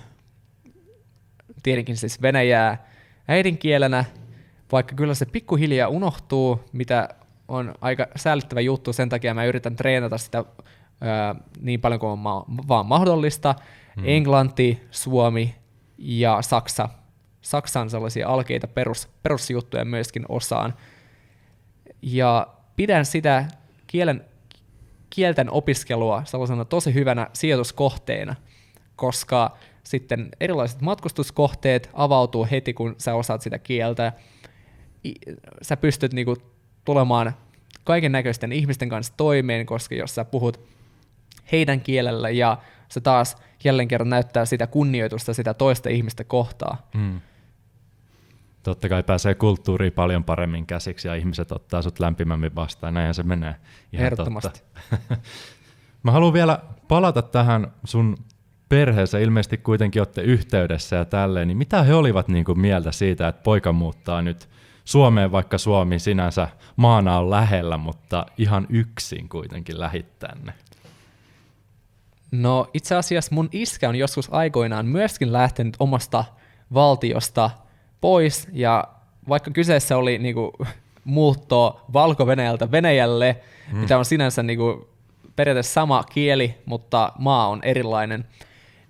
tietenkin 1.64 1.98
siis 1.98 2.22
venäjää 2.22 2.86
äidinkielenä, 3.28 4.06
vaikka 4.72 4.96
kyllä 4.96 5.14
se 5.14 5.26
pikkuhiljaa 5.26 5.90
unohtuu, 5.90 6.60
mitä 6.74 7.10
on 7.48 7.74
aika 7.82 8.08
säällittävä 8.16 8.62
juttu, 8.62 8.94
sen 8.94 9.10
takia 9.10 9.34
mä 9.34 9.46
yritän 9.46 9.76
treenata 9.76 10.18
sitä 10.18 10.46
ää, 11.02 11.36
niin 11.60 11.82
paljon 11.82 12.00
kuin 12.00 12.10
on 12.10 12.20
ma- 12.20 12.46
vaan 12.68 12.86
mahdollista. 12.86 13.56
Mm. 13.98 14.04
Englanti, 14.06 14.88
Suomi 14.92 15.56
ja 15.98 16.42
Saksa. 16.42 16.90
Saksan 17.52 17.90
sellaisia 17.90 18.28
alkeita 18.28 18.68
perus, 18.68 19.10
perusjuttuja 19.24 19.86
myöskin 19.86 20.26
osaan. 20.30 20.74
Ja 22.02 22.48
pidän 22.76 23.06
sitä 23.06 23.46
kielen, 23.88 24.26
kielten 25.10 25.52
opiskelua 25.52 26.22
sellaisena 26.26 26.66
tosi 26.66 26.94
hyvänä 26.94 27.28
sijoituskohteena, 27.34 28.36
koska 28.96 29.58
sitten 29.84 30.30
erilaiset 30.40 30.82
matkustuskohteet 30.82 31.90
avautuu 31.94 32.48
heti, 32.52 32.74
kun 32.74 32.96
sä 32.98 33.16
osaat 33.16 33.42
sitä 33.42 33.60
kieltä. 33.60 34.14
Sä 35.62 35.78
pystyt 35.78 36.14
niinku 36.14 36.36
tulemaan 36.86 37.34
kaiken 37.84 38.12
näköisten 38.12 38.52
ihmisten 38.52 38.90
kanssa 38.90 39.14
toimeen, 39.18 39.66
koska 39.66 39.96
jos 39.96 40.16
sä 40.16 40.26
puhut 40.26 40.60
heidän 41.52 41.82
kielellä 41.82 42.30
ja 42.30 42.58
se 42.90 43.02
taas 43.02 43.38
jälleen 43.64 43.88
kerran 43.88 44.10
näyttää 44.10 44.46
sitä 44.46 44.68
kunnioitusta 44.68 45.34
sitä 45.34 45.54
toista 45.54 45.90
ihmistä 45.90 46.24
kohtaa. 46.24 46.90
Mm. 46.94 47.22
Totta 48.64 48.90
kai 48.90 49.04
pääsee 49.04 49.36
kulttuuriin 49.36 49.94
paljon 49.94 50.24
paremmin 50.24 50.66
käsiksi 50.66 51.08
ja 51.08 51.16
ihmiset 51.16 51.52
ottaa 51.52 51.82
sut 51.82 52.00
lämpimämmin 52.00 52.56
vastaan, 52.56 52.94
näinhän 52.94 53.14
se 53.14 53.24
menee. 53.24 53.56
Ihan 53.94 54.06
Ehdottomasti. 54.06 54.50
Totta. 54.50 55.18
Mä 56.04 56.12
haluan 56.12 56.34
vielä 56.34 56.60
palata 56.88 57.22
tähän 57.22 57.72
sun 57.84 58.18
perheeseen, 58.70 59.24
ilmeisesti 59.24 59.58
kuitenkin 59.58 60.00
olette 60.00 60.22
yhteydessä 60.22 60.96
ja 60.96 61.06
tälleen, 61.06 61.48
niin 61.48 61.58
mitä 61.58 61.84
he 61.84 61.94
olivat 61.94 62.28
niin 62.28 62.46
kuin 62.46 62.60
mieltä 62.60 62.92
siitä, 62.92 63.28
että 63.28 63.44
poika 63.44 63.72
muuttaa 63.72 64.22
nyt 64.22 64.50
Suomeen, 64.86 65.32
vaikka 65.32 65.58
Suomi 65.58 66.00
sinänsä 66.00 66.48
maana 66.76 67.18
on 67.18 67.30
lähellä, 67.30 67.78
mutta 67.78 68.26
ihan 68.38 68.68
yksin 68.70 69.30
kuitenkin 69.30 69.80
lähit 69.80 70.20
tänne? 70.20 70.54
No 72.32 72.70
itse 72.74 72.96
asiassa 72.96 73.36
mun 73.36 73.50
iskä 73.52 73.90
on 73.90 73.96
joskus 73.96 74.34
aikoinaan 74.34 74.86
myöskin 74.86 75.34
lähtenyt 75.34 75.76
omasta 75.80 76.24
valtiosta 76.74 77.50
pois, 78.02 78.48
ja 78.54 78.88
vaikka 79.30 79.52
kyseessä 79.52 79.98
oli 79.98 80.18
niinku 80.18 80.54
muutto 81.04 81.86
Valko-Venäjältä 81.94 82.72
Venäjälle, 82.72 83.42
mm. 83.72 83.78
mitä 83.78 83.98
on 83.98 84.06
sinänsä 84.06 84.44
niinku 84.44 84.90
periaatteessa 85.36 85.74
sama 85.74 86.04
kieli, 86.04 86.56
mutta 86.66 87.14
maa 87.18 87.48
on 87.48 87.60
erilainen, 87.64 88.26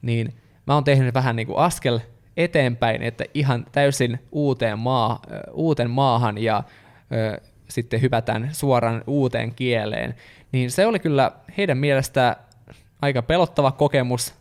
niin 0.01 0.33
mä 0.67 0.73
oon 0.73 0.83
tehnyt 0.83 1.13
vähän 1.13 1.35
niinku 1.35 1.55
askel 1.55 1.99
eteenpäin, 2.37 3.01
että 3.01 3.25
ihan 3.33 3.65
täysin 3.71 4.19
uuteen, 4.31 4.79
maa, 4.79 5.19
uuteen 5.51 5.89
maahan 5.89 6.37
ja 6.37 6.63
ö, 7.11 7.41
sitten 7.69 8.01
hypätään 8.01 8.49
suoraan 8.51 9.03
uuteen 9.07 9.55
kieleen, 9.55 10.15
niin 10.51 10.71
se 10.71 10.85
oli 10.85 10.99
kyllä 10.99 11.31
heidän 11.57 11.77
mielestä 11.77 12.37
aika 13.01 13.21
pelottava 13.21 13.71
kokemus, 13.71 14.33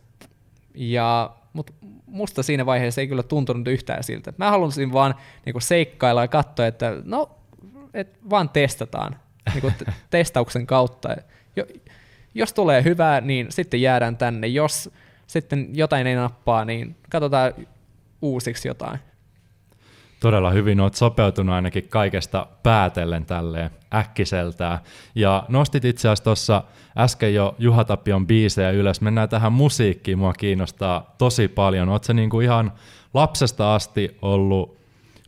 ja, 0.74 1.30
musta 2.10 2.42
siinä 2.42 2.66
vaiheessa 2.66 3.00
ei 3.00 3.08
kyllä 3.08 3.22
tuntunut 3.22 3.68
yhtään 3.68 4.04
siltä. 4.04 4.32
Mä 4.36 4.50
halusin 4.50 4.92
vaan 4.92 5.14
niin 5.46 5.52
kuin 5.52 5.62
seikkailla 5.62 6.22
ja 6.22 6.28
katsoa, 6.28 6.66
että 6.66 6.96
no, 7.04 7.38
et 7.94 8.18
vaan 8.30 8.48
testataan 8.48 9.16
niin 9.54 9.60
kuin 9.60 9.74
testauksen 10.10 10.66
kautta. 10.66 11.16
Jo, 11.56 11.64
jos 12.34 12.52
tulee 12.52 12.84
hyvää, 12.84 13.20
niin 13.20 13.46
sitten 13.50 13.82
jäädään 13.82 14.16
tänne. 14.16 14.46
Jos 14.46 14.90
sitten 15.26 15.68
jotain 15.72 16.06
ei 16.06 16.14
nappaa, 16.14 16.64
niin 16.64 16.96
katsotaan 17.10 17.52
uusiksi 18.22 18.68
jotain. 18.68 18.98
Todella 20.20 20.50
hyvin 20.50 20.80
olet 20.80 20.94
sopeutunut 20.94 21.54
ainakin 21.54 21.88
kaikesta 21.88 22.46
päätellen 22.62 23.26
tälleen 23.26 23.70
äkkiseltään. 23.94 24.78
Ja 25.14 25.44
nostit 25.48 25.84
itse 25.84 26.08
asiassa 26.08 26.24
tuossa 26.24 26.62
äsken 26.98 27.34
jo 27.34 27.54
Juha 27.58 27.84
Tapion 27.84 28.26
biisejä 28.26 28.70
ylös. 28.70 29.00
Mennään 29.00 29.28
tähän 29.28 29.52
musiikkiin, 29.52 30.18
mua 30.18 30.32
kiinnostaa 30.32 31.14
tosi 31.18 31.48
paljon. 31.48 31.88
Oletko 31.88 32.12
niinku 32.12 32.40
ihan 32.40 32.72
lapsesta 33.14 33.74
asti 33.74 34.18
ollut 34.22 34.80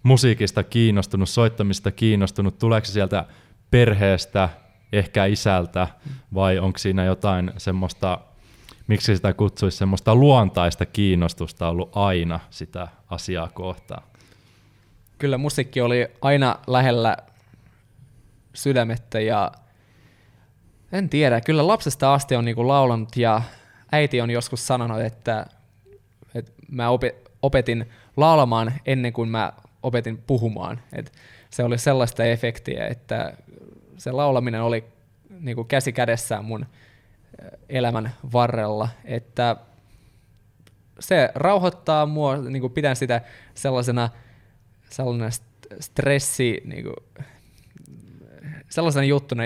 musiikista 0.02 0.62
kiinnostunut, 0.62 1.28
soittamista 1.28 1.90
kiinnostunut? 1.90 2.58
Tuleeko 2.58 2.84
se 2.84 2.92
sieltä 2.92 3.24
perheestä, 3.70 4.48
ehkä 4.92 5.24
isältä, 5.24 5.88
vai 6.34 6.58
onko 6.58 6.78
siinä 6.78 7.04
jotain 7.04 7.52
semmoista, 7.56 8.18
miksi 8.86 9.16
sitä 9.16 9.32
kutsuisi, 9.32 9.78
semmoista 9.78 10.14
luontaista 10.14 10.86
kiinnostusta 10.86 11.68
ollut 11.68 11.96
aina 11.96 12.40
sitä 12.50 12.88
asiaa 13.10 13.48
kohtaan? 13.48 14.11
Kyllä 15.22 15.38
musiikki 15.38 15.80
oli 15.80 16.08
aina 16.20 16.58
lähellä 16.66 17.16
sydämettä 18.54 19.20
ja 19.20 19.52
en 20.92 21.08
tiedä, 21.08 21.40
kyllä 21.40 21.66
lapsesta 21.66 22.14
asti 22.14 22.36
on 22.36 22.44
niinku 22.44 22.68
laulanut 22.68 23.16
ja 23.16 23.42
äiti 23.92 24.20
on 24.20 24.30
joskus 24.30 24.66
sanonut, 24.66 25.00
että, 25.00 25.46
että 26.34 26.52
mä 26.70 26.88
opetin 27.42 27.90
laulamaan 28.16 28.72
ennen 28.86 29.12
kuin 29.12 29.28
mä 29.28 29.52
opetin 29.82 30.18
puhumaan. 30.18 30.80
Et 30.92 31.12
se 31.50 31.64
oli 31.64 31.78
sellaista 31.78 32.24
efektiä, 32.24 32.86
että 32.86 33.36
se 33.98 34.12
laulaminen 34.12 34.62
oli 34.62 34.84
niin 35.40 35.56
kuin 35.56 35.68
käsi 35.68 35.92
kädessä 35.92 36.42
mun 36.42 36.66
elämän 37.68 38.14
varrella, 38.32 38.88
että 39.04 39.56
se 41.00 41.30
rauhoittaa 41.34 42.06
mua, 42.06 42.36
niin 42.36 42.60
kuin 42.60 42.72
pidän 42.72 42.96
sitä 42.96 43.20
sellaisena 43.54 44.08
sellainen 44.92 45.30
stressi, 45.80 46.62
niin 46.64 46.84
kuin, 46.84 47.26
sellaisena 48.68 49.04
juttuna, 49.04 49.42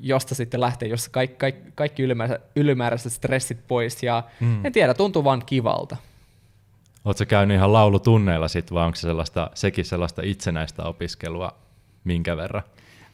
josta 0.00 0.34
sitten 0.34 0.60
lähtee, 0.60 0.88
jos 0.88 1.08
kaikki, 1.08 1.36
kaikki, 1.36 1.72
kaikki 1.74 2.02
ylimääräiset, 2.02 2.46
ylimääräiset 2.56 3.12
stressit 3.12 3.58
pois, 3.68 4.02
ja 4.02 4.22
mm. 4.40 4.64
en 4.64 4.72
tiedä, 4.72 4.94
tuntuu 4.94 5.24
vaan 5.24 5.42
kivalta. 5.46 5.96
Oletko 7.04 7.24
käynyt 7.28 7.54
ihan 7.54 7.72
laulutunneilla 7.72 8.48
sitten, 8.48 8.74
vai 8.74 8.86
onko 8.86 8.96
se 8.96 9.00
sellaista, 9.00 9.50
sekin 9.54 9.84
sellaista 9.84 10.22
itsenäistä 10.24 10.82
opiskelua 10.82 11.52
minkä 12.04 12.36
verran? 12.36 12.62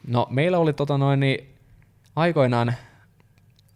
No 0.07 0.27
meillä 0.29 0.57
oli 0.57 0.73
tota 0.73 0.97
noin, 0.97 1.19
niin 1.19 1.55
aikoinaan 2.15 2.73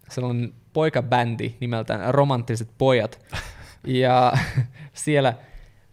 sellainen 0.10 0.53
poikabändi 0.74 1.56
nimeltään 1.60 2.13
Romanttiset 2.13 2.70
pojat. 2.77 3.20
ja 3.84 4.34
siellä 4.94 5.34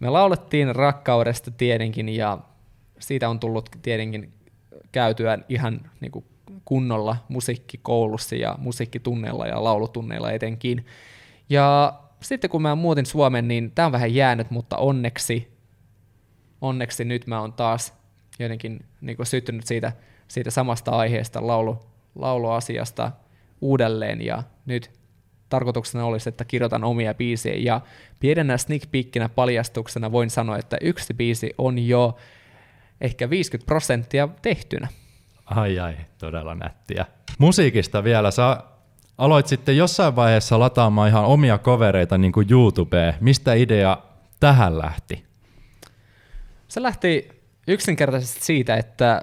me 0.00 0.10
laulettiin 0.10 0.76
rakkaudesta 0.76 1.50
tietenkin 1.50 2.08
ja 2.08 2.38
siitä 2.98 3.28
on 3.28 3.40
tullut 3.40 3.70
tietenkin 3.82 4.32
käytyä 4.92 5.38
ihan 5.48 5.90
niin 6.00 6.12
kuin 6.12 6.24
kunnolla 6.64 7.16
musiikkikoulussa 7.28 8.34
ja 8.34 8.54
musiikkitunneilla 8.58 9.46
ja 9.46 9.64
laulutunneilla 9.64 10.32
etenkin. 10.32 10.86
Ja 11.50 11.92
sitten 12.21 12.50
kun 12.50 12.62
mä 12.62 12.75
muutin 12.75 13.06
Suomeen, 13.06 13.49
niin 13.49 13.71
tämä 13.71 13.86
on 13.86 13.92
vähän 13.92 14.14
jäänyt, 14.14 14.50
mutta 14.50 14.76
onneksi, 14.76 15.52
onneksi 16.60 17.04
nyt 17.04 17.26
mä 17.26 17.40
oon 17.40 17.52
taas 17.52 17.94
jotenkin 18.38 18.84
niin 19.00 19.16
kuin 19.16 19.26
syttynyt 19.26 19.66
siitä 19.66 19.92
siitä 20.28 20.50
samasta 20.50 20.90
aiheesta, 20.90 21.47
laulu, 21.47 21.78
lauluasiasta 22.14 23.12
uudelleen 23.60 24.25
ja 24.25 24.42
nyt 24.66 24.90
tarkoituksena 25.49 26.04
olisi, 26.04 26.28
että 26.28 26.45
kirjoitan 26.45 26.85
omia 26.85 27.15
biisejä 27.15 27.73
ja 27.73 27.80
pienenä 28.21 28.56
sneak 28.56 28.82
peekinä 28.91 29.28
paljastuksena 29.28 30.13
voin 30.13 30.30
sanoa, 30.30 30.59
että 30.59 30.76
yksi 30.80 31.15
biisi 31.15 31.54
on 31.59 31.78
jo 31.78 32.17
ehkä 33.00 33.30
50 33.30 33.67
prosenttia 33.67 34.28
tehtynä. 34.43 34.89
Ai 35.47 35.78
ai, 35.78 35.97
todella 36.19 36.54
nättiä. 36.54 37.06
Musiikista 37.39 38.04
vielä, 38.04 38.30
sä 38.30 38.63
aloit 39.19 39.47
sitten 39.47 39.76
jossain 39.76 40.17
vaiheessa 40.17 40.59
lataamaan 40.59 41.09
ihan 41.09 41.25
omia 41.25 41.59
kovereita 41.59 42.19
niin 42.19 42.32
kuin 42.32 42.47
YouTubeen. 42.50 43.15
Mistä 43.21 43.54
idea 43.54 43.99
tähän 44.41 44.78
lähti? 44.78 45.25
Se 46.69 46.82
lähti 46.82 47.28
yksinkertaisesti 47.69 48.45
siitä, 48.45 48.76
että 48.76 49.23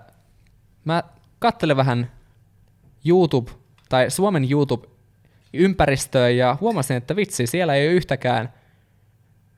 mä 0.86 1.04
kattelen 1.40 1.78
vähän 1.78 2.12
YouTube 3.06 3.52
tai 3.90 4.12
Suomen 4.12 4.50
YouTube-ympäristöä 5.54 6.30
ja 6.30 6.58
huomasin, 6.62 6.98
että 6.98 7.16
vitsi, 7.16 7.48
siellä 7.48 7.76
ei 7.76 7.88
ole 7.88 7.94
yhtäkään 7.94 8.54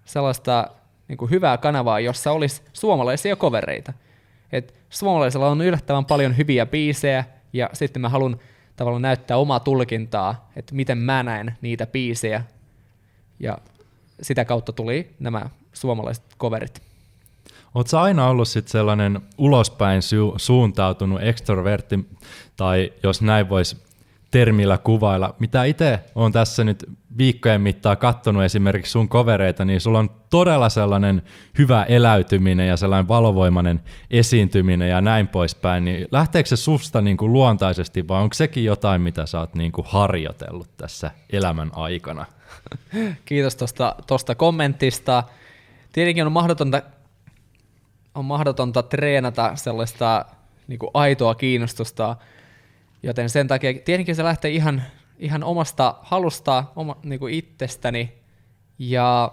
sellaista 0.05 0.67
niin 1.08 1.17
kuin 1.17 1.31
hyvää 1.31 1.58
kanavaa, 1.58 1.99
jossa 1.99 2.31
olisi 2.31 2.62
suomalaisia 2.73 3.36
kovereita. 3.36 3.93
Et 4.51 4.75
suomalaisilla 4.89 5.47
on 5.47 5.62
yllättävän 5.62 6.05
paljon 6.05 6.38
hyviä 6.38 6.65
biisejä 6.65 7.23
ja 7.53 7.69
sitten 7.73 8.01
mä 8.01 8.10
haluan 8.10 8.39
tavallaan 8.75 9.01
näyttää 9.01 9.38
omaa 9.38 9.60
tulkintaa, 9.60 10.49
että 10.55 10.75
miten 10.75 10.97
mä 10.97 11.23
näen 11.23 11.58
niitä 11.62 11.86
biisejä 11.86 12.43
ja 13.39 13.58
sitä 14.21 14.45
kautta 14.45 14.71
tuli 14.71 15.10
nämä 15.19 15.49
suomalaiset 15.73 16.23
coverit. 16.39 16.81
Oletko 17.75 17.97
aina 17.97 18.27
ollut 18.27 18.47
sit 18.47 18.67
sellainen 18.67 19.21
ulospäin 19.38 20.01
su- 20.01 20.34
suuntautunut 20.38 21.21
ekstrovertti, 21.23 21.99
tai 22.58 22.93
jos 23.03 23.21
näin 23.21 23.49
voisi 23.49 23.77
termillä 24.35 24.77
kuvailla, 24.77 25.35
mitä 25.39 25.63
itse 25.63 25.99
on 26.15 26.31
tässä 26.31 26.63
nyt 26.63 26.85
viikkojen 27.17 27.61
mittaan 27.61 27.97
kattonut 27.97 28.43
esimerkiksi 28.43 28.91
sun 28.91 29.09
kovereita, 29.09 29.65
niin 29.65 29.81
sulla 29.81 29.99
on 29.99 30.09
todella 30.29 30.69
sellainen 30.69 31.21
hyvä 31.57 31.83
eläytyminen 31.83 32.67
ja 32.67 32.77
sellainen 32.77 33.07
valovoimainen 33.07 33.81
esiintyminen 34.11 34.89
ja 34.89 35.01
näin 35.01 35.27
poispäin, 35.27 35.85
niin 35.85 36.07
lähteekö 36.11 36.49
se 36.49 36.55
susta 36.55 37.01
niin 37.01 37.17
kuin 37.17 37.33
luontaisesti 37.33 38.07
vai 38.07 38.21
onko 38.21 38.33
sekin 38.33 38.65
jotain, 38.65 39.01
mitä 39.01 39.25
sä 39.25 39.39
oot 39.39 39.55
niin 39.55 39.71
kuin 39.71 39.87
harjoitellut 39.89 40.77
tässä 40.77 41.11
elämän 41.29 41.71
aikana? 41.75 42.25
Kiitos 43.25 43.57
tuosta 44.07 44.35
kommentista. 44.35 45.23
Tietenkin 45.93 46.25
on 46.25 46.31
mahdotonta 46.31 46.81
on 48.15 48.25
mahdotonta 48.25 48.83
treenata 48.83 49.55
sellaista 49.55 50.25
niin 50.67 50.79
kuin 50.79 50.91
aitoa 50.93 51.35
kiinnostusta, 51.35 52.15
joten 53.05 53.29
sen 53.29 53.47
takia 53.47 53.73
tietenkin 53.73 54.15
se 54.15 54.23
lähtee 54.23 54.51
ihan, 54.51 54.83
ihan 55.17 55.43
omasta 55.43 55.95
halusta, 56.01 56.63
oma, 56.75 56.97
niin 57.03 57.19
kuin 57.19 57.33
itsestäni, 57.33 58.13
ja 58.79 59.31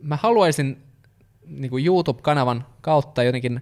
mä 0.00 0.16
haluaisin 0.16 0.82
niin 1.46 1.70
kuin 1.70 1.86
YouTube-kanavan 1.86 2.66
kautta 2.80 3.22
jotenkin 3.22 3.60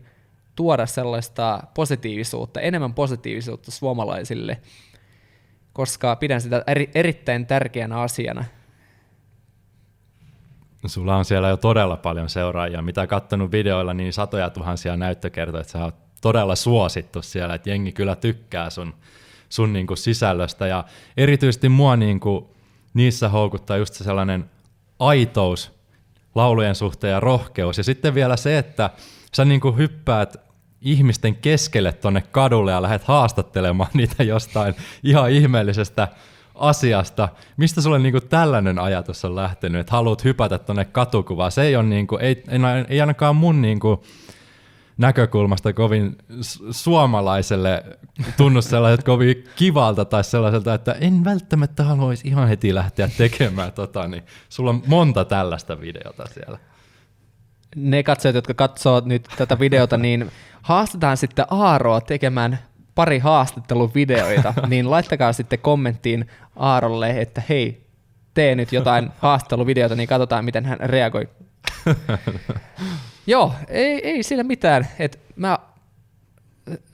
tuoda 0.56 0.86
sellaista 0.86 1.62
positiivisuutta, 1.74 2.60
enemmän 2.60 2.94
positiivisuutta 2.94 3.70
suomalaisille, 3.70 4.60
koska 5.72 6.16
pidän 6.16 6.40
sitä 6.40 6.64
eri, 6.66 6.90
erittäin 6.94 7.46
tärkeänä 7.46 8.00
asiana– 8.00 8.44
No, 10.82 10.88
sulla 10.88 11.16
on 11.16 11.24
siellä 11.24 11.48
jo 11.48 11.56
todella 11.56 11.96
paljon 11.96 12.28
seuraajia. 12.28 12.82
Mitä 12.82 13.06
katsonut 13.06 13.52
videoilla, 13.52 13.94
niin 13.94 14.12
satoja 14.12 14.50
tuhansia 14.50 14.96
näyttökertoja, 14.96 15.60
että 15.60 15.72
sä 15.72 15.84
oot 15.84 15.94
todella 16.20 16.56
suosittu 16.56 17.22
siellä, 17.22 17.54
että 17.54 17.70
jengi 17.70 17.92
kyllä 17.92 18.16
tykkää 18.16 18.70
sun, 18.70 18.94
sun 19.48 19.72
niin 19.72 19.86
kuin 19.86 19.98
sisällöstä. 19.98 20.66
Ja 20.66 20.84
erityisesti 21.16 21.68
mua 21.68 21.96
niin 21.96 22.20
kuin, 22.20 22.44
niissä 22.94 23.28
houkuttaa 23.28 23.76
just 23.76 23.94
se 23.94 24.04
sellainen 24.04 24.50
aitous 24.98 25.72
laulujen 26.34 26.74
suhteen 26.74 27.10
ja 27.10 27.20
rohkeus. 27.20 27.78
Ja 27.78 27.84
sitten 27.84 28.14
vielä 28.14 28.36
se, 28.36 28.58
että 28.58 28.90
sä 29.34 29.44
niin 29.44 29.60
kuin 29.60 29.76
hyppäät 29.76 30.36
ihmisten 30.80 31.36
keskelle 31.36 31.92
tonne 31.92 32.20
kadulle 32.20 32.72
ja 32.72 32.82
lähdet 32.82 33.04
haastattelemaan 33.04 33.90
niitä 33.94 34.22
jostain 34.22 34.74
ihan 35.02 35.30
ihmeellisestä 35.30 36.08
asiasta. 36.54 37.28
Mistä 37.56 37.80
sulle 37.80 37.98
niinku 37.98 38.20
tällainen 38.20 38.78
ajatus 38.78 39.24
on 39.24 39.36
lähtenyt, 39.36 39.80
että 39.80 39.92
haluat 39.92 40.24
hypätä 40.24 40.58
tuonne 40.58 40.84
katukuvaan? 40.84 41.52
Se 41.52 41.62
ei, 41.62 41.76
ole 41.76 41.84
niinku, 41.84 42.16
ei, 42.16 42.44
ei 42.88 43.00
ainakaan 43.00 43.36
mun 43.36 43.62
niinku 43.62 44.04
näkökulmasta 44.98 45.72
kovin 45.72 46.16
suomalaiselle 46.70 47.84
tunnu 48.36 48.62
sellaiset 48.62 49.04
kovin 49.04 49.44
kivalta 49.56 50.04
tai 50.04 50.24
sellaiselta, 50.24 50.74
että 50.74 50.92
en 50.92 51.24
välttämättä 51.24 51.84
haluaisi 51.84 52.28
ihan 52.28 52.48
heti 52.48 52.74
lähteä 52.74 53.08
tekemään 53.18 53.72
tota, 53.72 54.08
niin 54.08 54.22
sulla 54.48 54.70
on 54.70 54.82
monta 54.86 55.24
tällaista 55.24 55.80
videota 55.80 56.24
siellä. 56.34 56.58
ne 57.76 58.02
katsojat, 58.02 58.34
jotka 58.34 58.54
katsoo 58.54 59.02
nyt 59.04 59.28
tätä 59.36 59.58
videota, 59.58 59.96
niin 59.96 60.30
haastetaan 60.62 61.16
sitten 61.16 61.44
Aaroa 61.50 62.00
tekemään 62.00 62.58
pari 62.94 63.18
haastatteluvideoita, 63.18 64.54
niin 64.68 64.90
laittakaa 64.90 65.32
sitten 65.32 65.58
kommenttiin 65.58 66.28
Aarolle, 66.56 67.20
että 67.20 67.42
hei, 67.48 67.86
tee 68.34 68.54
nyt 68.54 68.72
jotain 68.72 69.10
haastatteluvideota, 69.18 69.96
niin 69.96 70.08
katsotaan, 70.08 70.44
miten 70.44 70.64
hän 70.64 70.80
reagoi. 70.80 71.28
Joo, 73.26 73.52
ei, 73.68 74.08
ei 74.08 74.22
siinä 74.22 74.42
mitään. 74.42 74.88
Et 74.98 75.20
mä, 75.36 75.58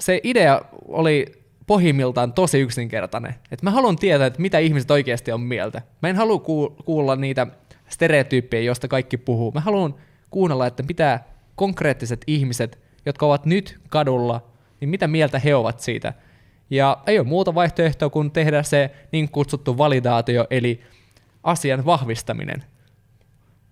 se 0.00 0.20
idea 0.22 0.60
oli 0.88 1.26
pohjimmiltaan 1.66 2.32
tosi 2.32 2.60
yksinkertainen. 2.60 3.34
Et 3.50 3.62
mä 3.62 3.70
haluan 3.70 3.96
tietää, 3.96 4.26
että 4.26 4.42
mitä 4.42 4.58
ihmiset 4.58 4.90
oikeasti 4.90 5.32
on 5.32 5.40
mieltä. 5.40 5.82
Mä 6.02 6.08
en 6.08 6.16
halua 6.16 6.38
kuulla 6.84 7.16
niitä 7.16 7.46
stereotyyppejä, 7.88 8.62
joista 8.62 8.88
kaikki 8.88 9.16
puhuu. 9.16 9.52
Mä 9.52 9.60
haluan 9.60 9.94
kuunnella, 10.30 10.66
että 10.66 10.82
mitä 10.82 11.20
konkreettiset 11.54 12.24
ihmiset, 12.26 12.78
jotka 13.06 13.26
ovat 13.26 13.46
nyt 13.46 13.80
kadulla, 13.88 14.42
niin 14.80 14.88
mitä 14.88 15.06
mieltä 15.06 15.38
he 15.38 15.54
ovat 15.54 15.80
siitä. 15.80 16.14
Ja 16.70 16.98
ei 17.06 17.18
ole 17.18 17.26
muuta 17.26 17.54
vaihtoehtoa 17.54 18.10
kuin 18.10 18.30
tehdä 18.30 18.62
se 18.62 18.90
niin 19.12 19.28
kutsuttu 19.28 19.78
validaatio, 19.78 20.46
eli 20.50 20.80
asian 21.42 21.86
vahvistaminen. 21.86 22.64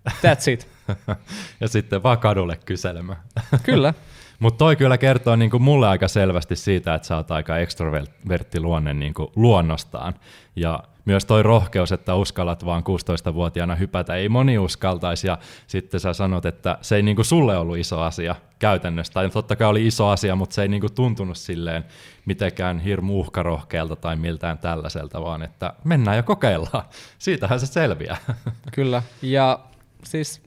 That's 0.09 0.51
it. 0.51 0.67
ja 1.61 1.67
sitten 1.67 2.03
vaan 2.03 2.17
kadulle 2.17 2.59
kyselemään. 2.65 3.19
Kyllä. 3.63 3.93
Mutta 4.39 4.57
toi 4.57 4.75
kyllä 4.75 4.97
kertoo 4.97 5.35
niin 5.35 5.51
kuin 5.51 5.63
mulle 5.63 5.87
aika 5.87 6.07
selvästi 6.07 6.55
siitä, 6.55 6.95
että 6.95 7.07
sä 7.07 7.15
oot 7.15 7.31
aika 7.31 7.57
ekstrovertti 7.57 8.59
luonne 8.59 8.93
niin 8.93 9.13
kuin 9.13 9.29
luonnostaan. 9.35 10.13
Ja 10.55 10.83
myös 11.05 11.25
toi 11.25 11.43
rohkeus, 11.43 11.91
että 11.91 12.15
uskallat 12.15 12.65
vaan 12.65 12.83
16-vuotiaana 12.83 13.75
hypätä, 13.75 14.15
ei 14.15 14.29
moni 14.29 14.57
uskaltaisi. 14.57 15.27
Ja 15.27 15.37
sitten 15.67 15.99
sä 15.99 16.13
sanot, 16.13 16.45
että 16.45 16.77
se 16.81 16.95
ei 16.95 17.01
niin 17.01 17.15
kuin 17.15 17.25
sulle 17.25 17.57
ollut 17.57 17.77
iso 17.77 18.01
asia 18.01 18.35
käytännössä. 18.59 19.13
Tai 19.13 19.29
totta 19.29 19.55
kai 19.55 19.67
oli 19.67 19.87
iso 19.87 20.07
asia, 20.07 20.35
mutta 20.35 20.53
se 20.53 20.61
ei 20.61 20.67
niin 20.67 20.81
kuin 20.81 20.93
tuntunut 20.93 21.37
silleen 21.37 21.85
mitenkään 22.25 22.79
hirmu 22.79 23.19
uhkarohkealta 23.19 23.95
tai 23.95 24.15
miltään 24.15 24.57
tällaiselta, 24.57 25.21
vaan 25.21 25.41
että 25.41 25.73
mennään 25.83 26.17
ja 26.17 26.23
kokeillaan. 26.23 26.83
Siitähän 27.17 27.59
se 27.59 27.65
selviää. 27.65 28.17
Kyllä. 28.75 29.03
Ja 29.21 29.59
siis 30.05 30.41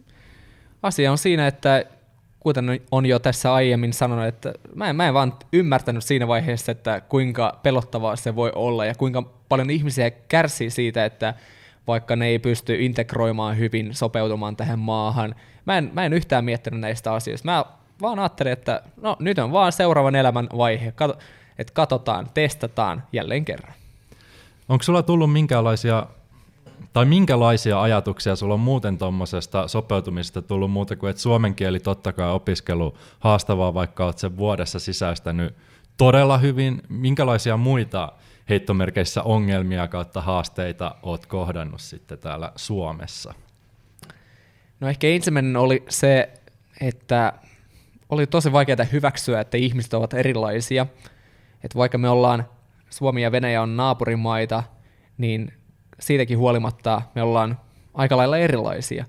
asia 0.82 1.10
on 1.12 1.18
siinä, 1.18 1.46
että 1.46 1.84
kuten 2.40 2.80
on 2.90 3.06
jo 3.06 3.18
tässä 3.18 3.54
aiemmin 3.54 3.92
sanonut, 3.92 4.24
että 4.24 4.52
mä 4.74 4.90
en, 4.90 4.96
mä 4.96 5.08
en 5.08 5.14
vaan 5.14 5.34
ymmärtänyt 5.52 6.04
siinä 6.04 6.28
vaiheessa, 6.28 6.72
että 6.72 7.00
kuinka 7.00 7.60
pelottavaa 7.62 8.16
se 8.16 8.36
voi 8.36 8.52
olla 8.54 8.84
ja 8.86 8.94
kuinka 8.94 9.22
paljon 9.48 9.70
ihmisiä 9.70 10.10
kärsii 10.10 10.70
siitä, 10.70 11.04
että 11.04 11.34
vaikka 11.86 12.16
ne 12.16 12.26
ei 12.26 12.38
pysty 12.38 12.84
integroimaan 12.84 13.58
hyvin, 13.58 13.94
sopeutumaan 13.94 14.56
tähän 14.56 14.78
maahan. 14.78 15.34
Mä 15.64 15.78
en, 15.78 15.90
mä 15.94 16.04
en 16.04 16.12
yhtään 16.12 16.44
miettinyt 16.44 16.80
näistä 16.80 17.12
asioista. 17.12 17.50
Mä 17.50 17.64
vaan 18.02 18.18
ajattelin, 18.18 18.52
että 18.52 18.82
no 19.02 19.16
nyt 19.18 19.38
on 19.38 19.52
vaan 19.52 19.72
seuraavan 19.72 20.14
elämän 20.14 20.48
vaihe, 20.56 20.90
Kat- 21.02 21.18
että 21.58 21.72
katsotaan, 21.72 22.30
testataan 22.34 23.02
jälleen 23.12 23.44
kerran. 23.44 23.74
Onko 24.68 24.82
sulla 24.82 25.02
tullut 25.02 25.32
minkälaisia 25.32 26.06
tai 26.92 27.04
minkälaisia 27.04 27.82
ajatuksia 27.82 28.36
sulla 28.36 28.54
on 28.54 28.60
muuten 28.60 28.98
tuommoisesta 28.98 29.68
sopeutumisesta 29.68 30.42
tullut 30.42 30.70
muuta 30.70 30.96
kuin, 30.96 31.10
että 31.10 31.22
suomen 31.22 31.54
kieli 31.54 31.80
totta 31.80 32.12
kai 32.12 32.30
opiskelu 32.30 32.94
haastavaa, 33.18 33.74
vaikka 33.74 34.04
olet 34.04 34.18
sen 34.18 34.36
vuodessa 34.36 34.78
sisäistänyt 34.78 35.54
todella 35.96 36.38
hyvin. 36.38 36.82
Minkälaisia 36.88 37.56
muita 37.56 38.12
heittomerkeissä 38.48 39.22
ongelmia 39.22 39.88
kautta 39.88 40.20
haasteita 40.20 40.94
olet 41.02 41.26
kohdannut 41.26 41.80
sitten 41.80 42.18
täällä 42.18 42.52
Suomessa? 42.56 43.34
No 44.80 44.88
ehkä 44.88 45.06
ensimmäinen 45.06 45.56
oli 45.56 45.84
se, 45.88 46.30
että 46.80 47.32
oli 48.08 48.26
tosi 48.26 48.52
vaikeaa 48.52 48.84
hyväksyä, 48.92 49.40
että 49.40 49.56
ihmiset 49.56 49.94
ovat 49.94 50.14
erilaisia. 50.14 50.86
Että 51.64 51.78
vaikka 51.78 51.98
me 51.98 52.08
ollaan, 52.08 52.44
Suomi 52.90 53.22
ja 53.22 53.32
Venäjä 53.32 53.62
on 53.62 53.76
naapurimaita, 53.76 54.62
niin 55.18 55.52
siitäkin 56.00 56.38
huolimatta 56.38 57.02
me 57.14 57.22
ollaan 57.22 57.58
aika 57.94 58.16
lailla 58.16 58.38
erilaisia. 58.38 59.04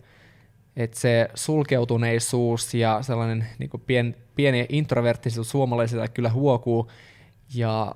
että 0.75 0.99
se 0.99 1.29
sulkeutuneisuus 1.35 2.73
ja 2.73 3.01
sellainen 3.01 3.47
niin 3.59 3.69
pien, 3.85 4.15
pieni 4.35 4.65
introverttisuus 4.69 5.49
suomalaisilla 5.49 6.07
kyllä 6.07 6.29
huokuu, 6.29 6.91
ja 7.53 7.95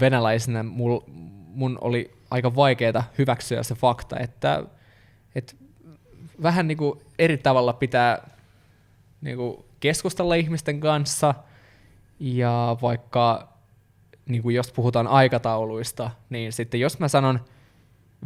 venäläisenä 0.00 0.62
mul, 0.62 1.00
mun 1.46 1.78
oli 1.80 2.10
aika 2.30 2.56
vaikeaa 2.56 3.10
hyväksyä 3.18 3.62
se 3.62 3.74
fakta, 3.74 4.18
että, 4.18 4.62
että 5.34 5.54
vähän 6.42 6.68
niin 6.68 6.78
kuin 6.78 7.00
eri 7.18 7.38
tavalla 7.38 7.72
pitää 7.72 8.30
niin 9.20 9.36
kuin 9.36 9.64
keskustella 9.80 10.34
ihmisten 10.34 10.80
kanssa, 10.80 11.34
ja 12.20 12.76
vaikka 12.82 13.48
niin 14.26 14.42
kuin 14.42 14.54
jos 14.54 14.72
puhutaan 14.72 15.06
aikatauluista, 15.06 16.10
niin 16.30 16.52
sitten 16.52 16.80
jos 16.80 16.98
mä 16.98 17.08
sanon– 17.08 17.40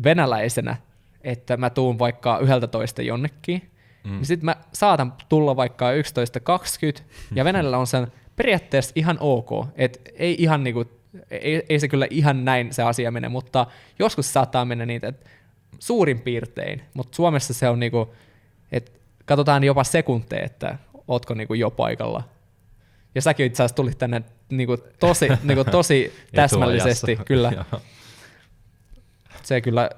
venäläisenä, 0.05 0.77
että 1.21 1.57
mä 1.57 1.71
tuun 1.71 1.99
vaikka 1.99 2.39
11 2.39 3.03
jonnekin, 3.03 3.71
mm. 4.05 4.11
niin 4.11 4.27
sitten 4.27 4.45
mä 4.45 4.57
saatan 4.73 5.13
tulla 5.29 5.57
vaikka 5.57 5.91
11.20, 5.93 7.03
ja 7.35 7.45
Venäjällä 7.45 7.79
on 7.79 7.87
sen 7.87 8.13
periaatteessa 8.37 8.93
ihan 8.95 9.17
ok, 9.21 9.51
että 9.77 10.11
ei 10.15 10.37
ihan 10.39 10.65
niinku, 10.65 10.85
ei, 11.31 11.63
ei 11.69 11.81
se 11.81 11.89
kyllä 11.89 12.07
ihan 12.11 12.45
näin 12.45 12.73
se 12.73 12.83
asia 12.83 13.11
mene, 13.11 13.29
mutta 13.29 13.67
joskus 13.99 14.33
saattaa 14.33 14.65
mennä 14.65 14.87
niitä, 14.87 15.09
että 15.09 15.31
suurin 15.79 16.21
piirtein, 16.21 16.83
mutta 16.95 17.17
Suomessa 17.17 17.55
se 17.55 17.69
on 17.69 17.81
niinku, 17.81 18.15
että 18.73 18.91
katsotaan 19.25 19.65
jopa 19.65 19.85
sekunteja, 19.85 20.45
että 20.45 20.79
ootko 21.09 21.35
niinku 21.35 21.55
jo 21.55 21.71
paikalla. 21.71 22.23
Ja 23.15 23.23
säkin 23.23 23.47
itse 23.47 23.63
asiassa 23.63 23.77
tulit 23.77 23.99
tänne 23.99 24.23
niinku 24.51 24.77
tosi, 24.77 25.29
niinku 25.43 25.65
tosi 25.65 26.13
täsmällisesti, 26.35 27.19
kyllä. 27.27 27.53
Se 29.43 29.61
kyllä 29.61 29.91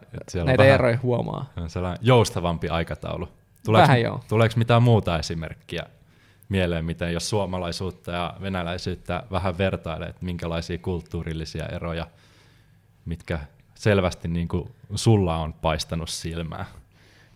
näitä 0.44 0.62
vähän, 0.62 0.74
eroja 0.74 0.98
huomaa. 1.02 1.52
Sellainen 1.66 1.98
joustavampi 2.02 2.68
aikataulu. 2.68 3.28
Tuleeko, 3.64 3.82
vähän 3.82 4.00
joo. 4.00 4.20
Tuleeko 4.28 4.54
mitään 4.56 4.82
muuta 4.82 5.18
esimerkkiä 5.18 5.82
mieleen, 6.48 6.84
miten 6.84 7.12
jos 7.12 7.30
suomalaisuutta 7.30 8.12
ja 8.12 8.34
venäläisyyttä 8.40 9.22
vähän 9.30 9.58
vertailee, 9.58 10.08
että 10.08 10.24
minkälaisia 10.24 10.78
kulttuurillisia 10.78 11.66
eroja, 11.66 12.06
mitkä 13.04 13.38
selvästi 13.74 14.28
niin 14.28 14.48
kuin 14.48 14.70
sulla 14.94 15.36
on 15.36 15.52
paistanut 15.52 16.08
silmää? 16.08 16.64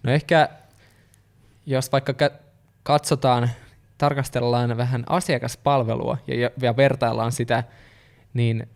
No 0.02 0.12
ehkä 0.12 0.48
jos 1.66 1.92
vaikka 1.92 2.14
katsotaan, 2.82 3.50
tarkastellaan 3.98 4.76
vähän 4.76 5.04
asiakaspalvelua 5.08 6.18
ja, 6.26 6.50
ja 6.62 6.76
vertaillaan 6.76 7.32
sitä, 7.32 7.64
niin 8.34 8.68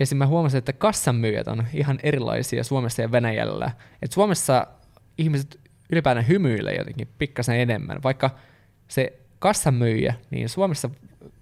Esim. 0.00 0.18
mä 0.18 0.26
huomasin, 0.26 0.58
että 0.58 0.72
kassanmyyjät 0.72 1.48
on 1.48 1.66
ihan 1.74 1.98
erilaisia 2.02 2.64
Suomessa 2.64 3.02
ja 3.02 3.12
Venäjällä. 3.12 3.70
Et 4.02 4.12
Suomessa 4.12 4.66
ihmiset 5.18 5.60
ylipäätään 5.92 6.28
hymyilee 6.28 6.74
jotenkin 6.74 7.08
pikkasen 7.18 7.60
enemmän, 7.60 8.02
vaikka 8.02 8.30
se 8.88 9.12
kassamyyjä, 9.38 10.14
niin 10.30 10.48
Suomessa 10.48 10.90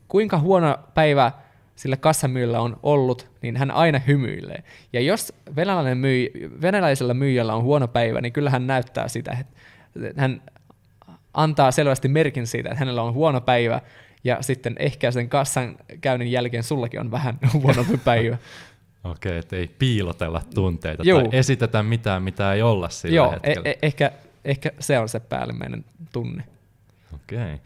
kuinka 0.08 0.38
huono 0.38 0.78
päivä 0.94 1.32
sillä 1.76 1.96
kassamyyjällä 1.96 2.60
on 2.60 2.76
ollut, 2.82 3.30
niin 3.42 3.56
hän 3.56 3.70
aina 3.70 3.98
hymyilee. 3.98 4.62
Ja 4.92 5.00
jos 5.00 5.32
venäläinen 5.56 5.98
myy, 5.98 6.30
venäläisellä 6.62 7.14
myyjällä 7.14 7.54
on 7.54 7.62
huono 7.62 7.88
päivä, 7.88 8.20
niin 8.20 8.32
kyllä 8.32 8.50
hän 8.50 8.66
näyttää 8.66 9.08
sitä, 9.08 9.36
että 9.40 10.20
hän 10.20 10.42
antaa 11.34 11.70
selvästi 11.70 12.08
merkin 12.08 12.46
siitä, 12.46 12.68
että 12.68 12.78
hänellä 12.78 13.02
on 13.02 13.14
huono 13.14 13.40
päivä, 13.40 13.80
ja 14.28 14.42
sitten 14.42 14.76
ehkä 14.78 15.10
sen 15.10 15.28
kassan 15.28 15.76
käynnin 16.00 16.32
jälkeen 16.32 16.62
sullakin 16.62 17.00
on 17.00 17.10
vähän 17.10 17.38
huonompi 17.62 17.96
päivä. 17.96 18.38
Okei, 19.04 19.38
okay, 19.38 19.58
ei 19.58 19.68
piilotella 19.78 20.42
tunteita 20.54 21.02
Juu. 21.06 21.20
tai 21.20 21.28
esitetä 21.32 21.82
mitään, 21.82 22.22
mitä 22.22 22.52
ei 22.52 22.62
olla 22.62 22.88
sillä 22.88 23.16
Joo, 23.16 23.32
hetkellä. 23.32 23.62
E- 23.64 23.70
e- 23.70 23.78
ehkä, 23.82 24.12
ehkä 24.44 24.70
se 24.78 24.98
on 24.98 25.08
se 25.08 25.20
päällimmäinen 25.20 25.84
tunne. 26.12 26.44
Okei. 27.14 27.38
Okay. 27.38 27.58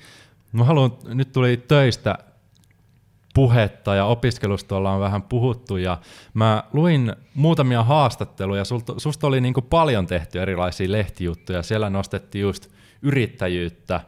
Mä 0.52 0.64
haluan, 0.64 0.92
nyt 1.04 1.32
tuli 1.32 1.56
töistä 1.56 2.18
puhetta 3.34 3.94
ja 3.94 4.04
opiskelusta 4.04 4.76
ollaan 4.76 5.00
vähän 5.00 5.22
puhuttu 5.22 5.76
ja 5.76 5.98
mä 6.34 6.64
luin 6.72 7.12
muutamia 7.34 7.82
haastatteluja, 7.82 8.64
Sulta, 8.64 8.94
susta 8.96 9.26
oli 9.26 9.40
niin 9.40 9.54
paljon 9.70 10.06
tehty 10.06 10.40
erilaisia 10.40 10.92
lehtijuttuja, 10.92 11.62
siellä 11.62 11.90
nostettiin 11.90 12.42
just 12.42 12.68
yrittäjyyttä 13.02 14.00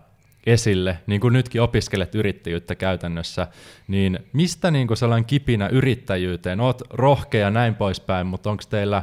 esille, 0.47 0.99
niin 1.07 1.21
kuin 1.21 1.33
nytkin 1.33 1.63
opiskelet 1.63 2.15
yrittäjyyttä 2.15 2.75
käytännössä, 2.75 3.47
niin 3.89 4.19
mistä 4.33 4.71
niin 4.71 4.87
kuin 4.87 4.97
sellainen 4.97 5.25
kipinä 5.25 5.69
yrittäjyyteen? 5.69 6.61
Oot 6.61 6.83
rohkea 6.91 7.51
näin 7.51 7.75
poispäin, 7.75 8.27
mutta 8.27 8.51
onko 8.51 8.63
teillä 8.71 9.03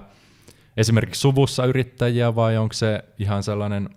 esimerkiksi 0.77 1.21
suvussa 1.21 1.65
yrittäjiä 1.65 2.35
vai 2.35 2.57
onko 2.57 2.73
se 2.73 3.03
ihan 3.19 3.43
sellainen 3.43 3.89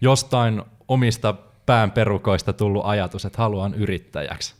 jostain 0.00 0.62
omista 0.88 1.34
päänperukoista 1.66 2.52
tullut 2.52 2.82
ajatus, 2.86 3.24
että 3.24 3.38
haluan 3.38 3.74
yrittäjäksi? 3.74 4.54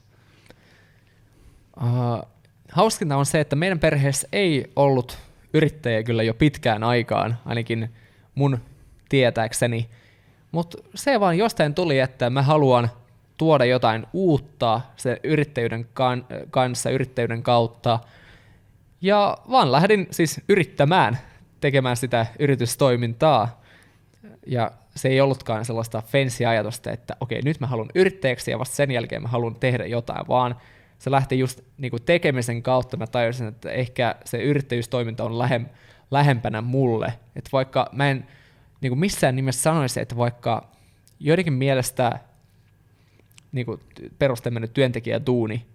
Uh, 1.83 2.29
hauskinta 2.73 3.17
on 3.17 3.27
se, 3.27 3.41
että 3.41 3.57
meidän 3.57 3.79
perheessä 3.79 4.29
ei 4.33 4.73
ollut 4.77 5.19
yrittäjä 5.55 6.03
kyllä 6.03 6.23
jo 6.23 6.35
pitkään 6.35 6.83
aikaan, 6.83 7.39
ainakin 7.45 7.91
mun 8.35 8.59
tietääkseni, 9.09 9.89
Mutta 10.53 10.79
se 10.95 11.21
vaan 11.21 11.39
jostain 11.39 11.75
tuli, 11.75 11.99
että 11.99 12.31
mä 12.31 12.43
haluan 12.43 12.91
tuoda 13.37 13.65
jotain 13.65 14.07
uutta 14.13 14.81
sen 14.97 15.17
yrittäjyyden 15.25 15.89
kan- 15.95 16.27
kanssa, 16.51 16.91
yrittäjyyden 16.91 17.43
kautta. 17.43 17.99
Ja 19.01 19.39
vaan 19.51 19.73
lähdin 19.73 20.07
siis 20.11 20.41
yrittämään 20.49 21.19
tekemään 21.61 21.97
sitä 21.97 22.27
yritystoimintaa. 22.39 23.61
Ja 24.47 24.71
se 24.95 25.09
ei 25.09 25.21
ollutkaan 25.21 25.65
sellaista 25.65 26.03
fancy-ajatusta, 26.07 26.91
että 26.91 27.17
okei, 27.21 27.43
nyt 27.43 27.61
mä 27.61 27.67
haluan 27.67 27.89
yrittäjäksi 27.95 28.51
ja 28.51 28.59
vasta 28.59 28.77
sen 28.77 28.91
jälkeen 28.91 29.23
mä 29.23 29.29
haluan 29.29 29.55
tehdä 29.55 29.87
jotain, 29.87 30.29
vaan 30.29 30.57
se 30.99 31.11
lähti 31.11 31.39
just 31.39 31.61
niin 31.79 31.93
tekemisen 32.07 32.63
kautta. 32.63 32.97
Mä 32.97 33.07
tajusin, 33.07 33.47
että 33.47 33.71
ehkä 33.71 34.15
se 34.25 34.43
yrittäjyystoiminta 34.43 35.25
on 35.25 35.39
lähem, 35.39 35.67
lähempänä 36.11 36.61
mulle. 36.61 37.13
Että 37.37 37.51
vaikka 37.53 37.89
mä 37.93 38.11
en 38.11 38.27
niin 38.81 38.91
kuin 38.91 38.99
missään 38.99 39.37
nimessä 39.37 39.63
sanoisi, 39.63 40.01
että 40.01 40.17
vaikka 40.17 40.71
joidenkin 41.21 41.53
mielestä 41.53 42.21
niin 43.53 43.67
kuin 43.67 43.81
perusteellinen 44.19 44.71
työntekijä 44.71 45.27
duuni, 45.27 45.67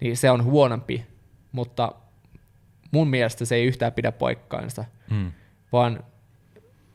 niin 0.00 0.16
se 0.16 0.30
on 0.30 0.44
huonompi, 0.44 1.06
mutta 1.52 1.92
mun 2.90 3.08
mielestä 3.08 3.44
se 3.44 3.54
ei 3.54 3.66
yhtään 3.66 3.92
pidä 3.92 4.12
paikkaansa, 4.12 4.84
mm. 5.10 5.32
vaan 5.72 6.04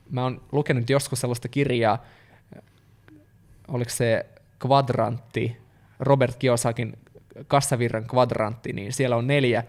mä 0.09 0.23
oon 0.23 0.41
lukenut 0.51 0.89
joskus 0.89 1.21
sellaista 1.21 1.47
kirjaa, 1.47 2.05
oliko 3.67 3.89
se 3.89 4.25
kvadrantti, 4.59 5.57
Robert 5.99 6.35
Kiyosakin 6.35 6.97
kassavirran 7.47 8.07
kvadrantti, 8.07 8.73
niin 8.73 8.93
siellä 8.93 9.15
on 9.15 9.27
neljä 9.27 9.63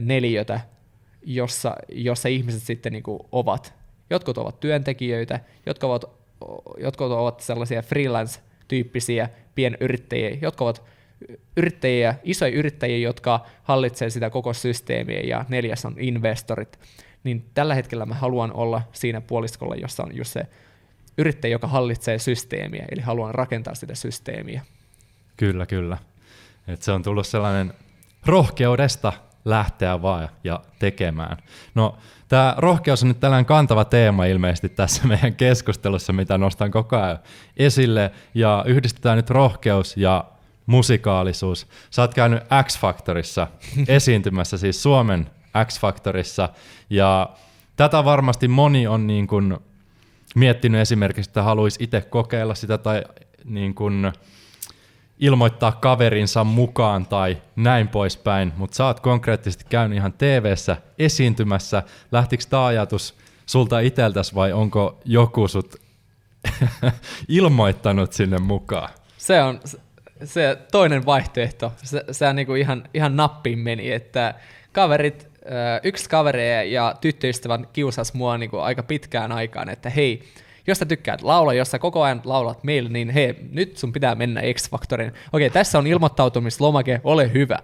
neliötä, 0.00 0.60
jossa, 1.22 1.76
jossa 1.88 2.28
ihmiset 2.28 2.62
sitten 2.62 2.92
niin 2.92 3.02
kuin 3.02 3.20
ovat. 3.32 3.74
Jotkut 4.10 4.38
ovat 4.38 4.60
työntekijöitä, 4.60 5.40
jotka 5.66 5.86
ovat, 5.86 6.04
jotkut 6.78 7.12
ovat 7.12 7.40
sellaisia 7.40 7.82
freelance-tyyppisiä 7.82 9.28
pienyrittäjiä, 9.54 10.38
jotka 10.42 10.64
ovat 10.64 10.82
yrittäjiä, 11.56 12.14
isoja 12.22 12.52
yrittäjiä, 12.52 12.98
jotka 12.98 13.46
hallitsevat 13.62 14.12
sitä 14.12 14.30
koko 14.30 14.52
systeemiä, 14.52 15.20
ja 15.20 15.44
neljäs 15.48 15.84
on 15.84 15.94
investorit. 15.98 16.78
Niin 17.24 17.44
tällä 17.54 17.74
hetkellä 17.74 18.06
mä 18.06 18.14
haluan 18.14 18.52
olla 18.52 18.82
siinä 18.92 19.20
puoliskolla, 19.20 19.74
jossa 19.74 20.02
on 20.02 20.16
just 20.16 20.32
se 20.32 20.46
yrittäjä, 21.18 21.52
joka 21.52 21.66
hallitsee 21.66 22.18
systeemiä, 22.18 22.84
eli 22.90 23.00
haluan 23.00 23.34
rakentaa 23.34 23.74
sitä 23.74 23.94
systeemiä. 23.94 24.62
Kyllä, 25.36 25.66
kyllä. 25.66 25.98
Et 26.68 26.82
se 26.82 26.92
on 26.92 27.02
tullut 27.02 27.26
sellainen 27.26 27.74
rohkeudesta 28.26 29.12
lähteä 29.50 30.02
vaan 30.02 30.28
ja 30.44 30.60
tekemään. 30.78 31.36
No, 31.74 31.96
tämä 32.28 32.54
rohkeus 32.58 33.02
on 33.02 33.08
nyt 33.08 33.20
tällainen 33.20 33.46
kantava 33.46 33.84
teema 33.84 34.24
ilmeisesti 34.24 34.68
tässä 34.68 35.06
meidän 35.08 35.34
keskustelussa, 35.34 36.12
mitä 36.12 36.38
nostan 36.38 36.70
koko 36.70 36.96
ajan 36.96 37.18
esille, 37.56 38.10
ja 38.34 38.64
yhdistetään 38.66 39.16
nyt 39.16 39.30
rohkeus 39.30 39.96
ja 39.96 40.24
musikaalisuus. 40.66 41.66
Sä 41.90 42.02
oot 42.02 42.14
käynyt 42.14 42.42
X-Factorissa 42.62 43.46
esiintymässä, 43.88 44.58
siis 44.58 44.82
Suomen 44.82 45.30
X-Factorissa, 45.64 46.48
ja 46.90 47.30
tätä 47.76 48.04
varmasti 48.04 48.48
moni 48.48 48.86
on 48.86 49.06
niin 49.06 49.26
kuin 49.26 49.58
miettinyt 50.34 50.80
esimerkiksi, 50.80 51.30
että 51.30 51.42
haluaisi 51.42 51.84
itse 51.84 52.00
kokeilla 52.00 52.54
sitä 52.54 52.78
tai 52.78 53.02
niin 53.44 53.74
kuin 53.74 54.12
ilmoittaa 55.20 55.72
kaverinsa 55.72 56.44
mukaan 56.44 57.06
tai 57.06 57.42
näin 57.56 57.88
poispäin, 57.88 58.52
mutta 58.56 58.76
sä 58.76 58.86
oot 58.86 59.00
konkreettisesti 59.00 59.64
käynyt 59.68 59.96
ihan 59.96 60.12
tv 60.12 60.54
esiintymässä. 60.98 61.82
Lähtikö 62.12 62.44
tämä 62.50 62.66
ajatus 62.66 63.14
sulta 63.46 63.80
iteltäs 63.80 64.34
vai 64.34 64.52
onko 64.52 65.00
joku 65.04 65.48
sut 65.48 65.76
ilmoittanut 67.28 68.12
sinne 68.12 68.38
mukaan? 68.38 68.88
Se 69.16 69.42
on 69.42 69.60
se 70.24 70.58
toinen 70.72 71.06
vaihtoehto. 71.06 71.72
Se, 71.82 72.04
se 72.10 72.32
niinku 72.32 72.54
ihan, 72.54 72.84
ihan 72.94 73.16
nappiin 73.16 73.58
meni, 73.58 73.92
että 73.92 74.34
kaverit, 74.72 75.28
yksi 75.82 76.10
kaveri 76.10 76.72
ja 76.72 76.94
tyttöystävän 77.00 77.68
kiusas 77.72 78.14
mua 78.14 78.38
niinku 78.38 78.58
aika 78.58 78.82
pitkään 78.82 79.32
aikaan, 79.32 79.68
että 79.68 79.90
hei, 79.90 80.22
jos 80.68 80.78
sä 80.78 80.86
tykkäät 80.86 81.22
laulaa, 81.22 81.54
jos 81.54 81.70
sä 81.70 81.78
koko 81.78 82.02
ajan 82.02 82.20
laulat 82.24 82.64
meille, 82.64 82.90
niin 82.90 83.10
hei, 83.10 83.36
nyt 83.52 83.76
sun 83.76 83.92
pitää 83.92 84.14
mennä 84.14 84.40
X-Factoriin. 84.40 85.12
Okei, 85.32 85.50
tässä 85.50 85.78
on 85.78 85.86
ilmoittautumislomake, 85.86 87.00
ole 87.04 87.32
hyvä. 87.32 87.58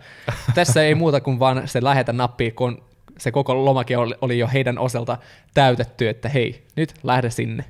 Tässä 0.55 0.83
ei 0.83 0.95
muuta 0.95 1.21
kuin 1.21 1.39
vaan 1.39 1.69
se 1.69 1.85
lähetä 1.85 2.13
nappi, 2.13 2.51
kun 2.51 2.85
se 3.19 3.33
koko 3.33 3.65
lomake 3.65 3.97
oli 4.21 4.39
jo 4.39 4.49
heidän 4.53 4.79
osalta 4.79 5.19
täytetty, 5.55 6.09
että 6.09 6.29
hei, 6.29 6.65
nyt 6.77 6.95
lähde 7.03 7.31
sinne. 7.31 7.65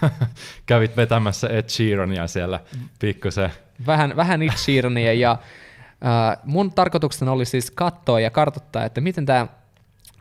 Kävit 0.66 0.96
vetämässä 0.96 1.48
Ed 1.48 1.68
Sheerania 1.68 2.26
siellä 2.26 2.60
pikkusen. 2.98 3.50
Vähän, 3.86 4.16
vähän 4.16 4.42
Ed 4.42 4.56
Sheerania 4.56 5.12
ja 5.12 5.30
äh, 5.30 6.38
mun 6.44 6.72
tarkoituksena 6.72 7.32
oli 7.32 7.44
siis 7.44 7.70
katsoa 7.70 8.20
ja 8.20 8.30
kartoittaa, 8.30 8.84
että 8.84 9.00
miten 9.00 9.26
tämä 9.26 9.46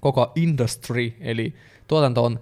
koko 0.02 0.32
industry, 0.36 1.14
eli 1.20 1.54
tuotanto 1.88 2.24
on 2.24 2.40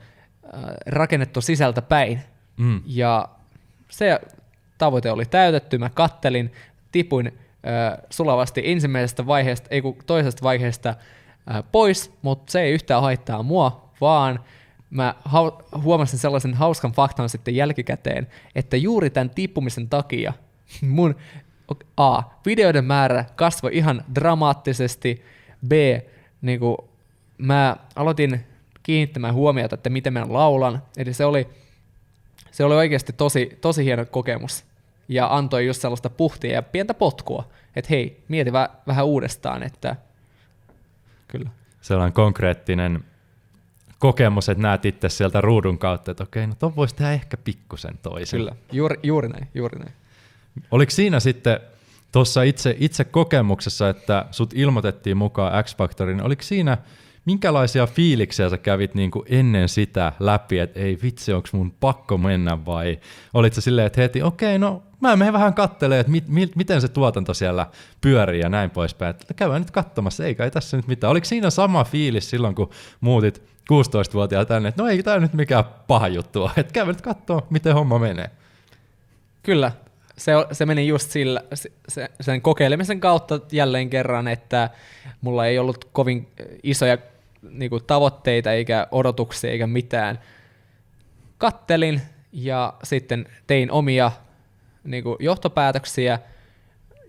rakennettu 0.85 1.41
sisältä 1.41 1.81
päin. 1.81 2.21
Mm. 2.57 2.81
Ja 2.85 3.29
se 3.89 4.19
tavoite 4.77 5.11
oli 5.11 5.25
täytetty, 5.25 5.77
mä 5.77 5.89
kattelin, 5.89 6.51
tipuin 6.91 7.27
äh, 7.27 7.97
sulavasti 8.09 8.61
ensimmäisestä 8.65 9.25
vaiheesta, 9.25 9.67
ei 9.71 9.81
kun 9.81 9.97
toisesta 10.05 10.43
vaiheesta 10.43 10.89
äh, 10.89 11.63
pois, 11.71 12.11
mutta 12.21 12.51
se 12.51 12.61
ei 12.61 12.73
yhtään 12.73 13.01
haittaa 13.01 13.43
mua, 13.43 13.89
vaan 14.01 14.39
mä 14.89 15.15
huomasin 15.83 16.19
sellaisen 16.19 16.53
hauskan 16.53 16.91
faktan 16.91 17.29
sitten 17.29 17.55
jälkikäteen, 17.55 18.27
että 18.55 18.77
juuri 18.77 19.09
tämän 19.09 19.29
tippumisen 19.29 19.89
takia 19.89 20.33
mun 20.81 21.15
A, 21.97 22.21
videoiden 22.45 22.85
määrä 22.85 23.25
kasvoi 23.35 23.77
ihan 23.77 24.03
dramaattisesti, 24.15 25.23
B, 25.67 25.71
niin 26.41 26.59
kuin 26.59 26.77
mä 27.37 27.77
aloitin 27.95 28.45
kiinnittämään 28.83 29.33
huomiota, 29.33 29.75
että 29.75 29.89
miten 29.89 30.13
mä 30.13 30.25
laulan. 30.29 30.81
Eli 30.97 31.13
se 31.13 31.25
oli, 31.25 31.47
se 32.51 32.63
oli 32.63 32.75
oikeasti 32.75 33.13
tosi, 33.13 33.57
tosi 33.61 33.85
hieno 33.85 34.05
kokemus 34.05 34.65
ja 35.07 35.35
antoi 35.35 35.67
just 35.67 35.81
sellaista 35.81 36.09
puhtia 36.09 36.53
ja 36.53 36.61
pientä 36.61 36.93
potkua, 36.93 37.47
että 37.75 37.87
hei, 37.89 38.23
mieti 38.27 38.53
väh, 38.53 38.69
vähän 38.87 39.05
uudestaan, 39.05 39.63
että 39.63 39.95
kyllä. 41.27 41.49
Sellainen 41.81 42.13
konkreettinen 42.13 43.03
kokemus, 43.99 44.49
että 44.49 44.61
näet 44.61 44.85
itse 44.85 45.09
sieltä 45.09 45.41
ruudun 45.41 45.77
kautta, 45.77 46.11
että 46.11 46.23
okei, 46.23 46.47
no 46.47 46.55
ton 46.59 46.75
voisi 46.75 46.95
tehdä 46.95 47.11
ehkä 47.11 47.37
pikkusen 47.37 47.99
toisen. 48.01 48.39
Kyllä, 48.39 48.55
juuri, 48.71 48.99
juuri 49.03 49.29
näin, 49.29 49.47
juuri 49.55 49.79
näin. 49.79 49.93
Oliko 50.71 50.91
siinä 50.91 51.19
sitten 51.19 51.59
tuossa 52.11 52.43
itse, 52.43 52.75
itse 52.79 53.03
kokemuksessa, 53.03 53.89
että 53.89 54.25
sut 54.31 54.53
ilmoitettiin 54.53 55.17
mukaan 55.17 55.63
X-Factorin, 55.63 56.21
oliko 56.23 56.43
siinä– 56.43 56.77
minkälaisia 57.25 57.87
fiiliksiä 57.87 58.49
sä 58.49 58.57
kävit 58.57 58.95
niin 58.95 59.11
kuin 59.11 59.25
ennen 59.29 59.69
sitä 59.69 60.11
läpi, 60.19 60.59
että 60.59 60.79
ei 60.79 60.97
vitsi, 61.03 61.33
onko 61.33 61.49
mun 61.51 61.71
pakko 61.79 62.17
mennä 62.17 62.65
vai 62.65 62.99
olit 63.33 63.53
sä 63.53 63.61
silleen, 63.61 63.87
että 63.87 64.01
heti 64.01 64.21
okei, 64.21 64.55
okay, 64.55 64.57
no 64.57 64.83
mä 65.01 65.15
menen 65.15 65.33
vähän 65.33 65.53
kattelemaan, 65.53 65.99
että 65.99 66.11
mit, 66.11 66.27
mit, 66.27 66.55
miten 66.55 66.81
se 66.81 66.87
tuotanto 66.87 67.33
siellä 67.33 67.67
pyörii 68.01 68.39
ja 68.39 68.49
näin 68.49 68.69
poispäin, 68.69 69.09
että 69.09 69.33
käydään 69.33 69.61
nyt 69.61 69.71
katsomassa, 69.71 70.25
ei 70.25 70.35
tässä 70.53 70.77
nyt 70.77 70.87
mitään. 70.87 71.11
Oliko 71.11 71.25
siinä 71.25 71.49
sama 71.49 71.83
fiilis 71.83 72.29
silloin, 72.29 72.55
kun 72.55 72.69
muutit 73.01 73.43
16-vuotiaana 73.71 74.45
tänne, 74.45 74.69
että 74.69 74.81
no 74.83 74.89
ei 74.89 75.03
tämä 75.03 75.19
nyt 75.19 75.33
mikään 75.33 75.63
paha 75.87 76.07
juttu 76.07 76.51
että 76.57 76.73
käydään 76.73 76.95
nyt 76.95 77.01
katsoa, 77.01 77.47
miten 77.49 77.73
homma 77.73 77.99
menee. 77.99 78.31
Kyllä, 79.43 79.71
se, 80.21 80.31
se 80.51 80.65
meni 80.65 80.87
just 80.87 81.11
sillä, 81.11 81.43
se, 81.87 82.11
sen 82.21 82.41
kokeilemisen 82.41 82.99
kautta 82.99 83.39
jälleen 83.51 83.89
kerran, 83.89 84.27
että 84.27 84.69
mulla 85.21 85.45
ei 85.45 85.59
ollut 85.59 85.85
kovin 85.85 86.27
isoja 86.63 86.97
niinku, 87.49 87.79
tavoitteita 87.79 88.51
eikä 88.51 88.87
odotuksia 88.91 89.51
eikä 89.51 89.67
mitään. 89.67 90.19
Kattelin 91.37 92.01
ja 92.31 92.73
sitten 92.83 93.25
tein 93.47 93.71
omia 93.71 94.11
niinku, 94.83 95.17
johtopäätöksiä 95.19 96.19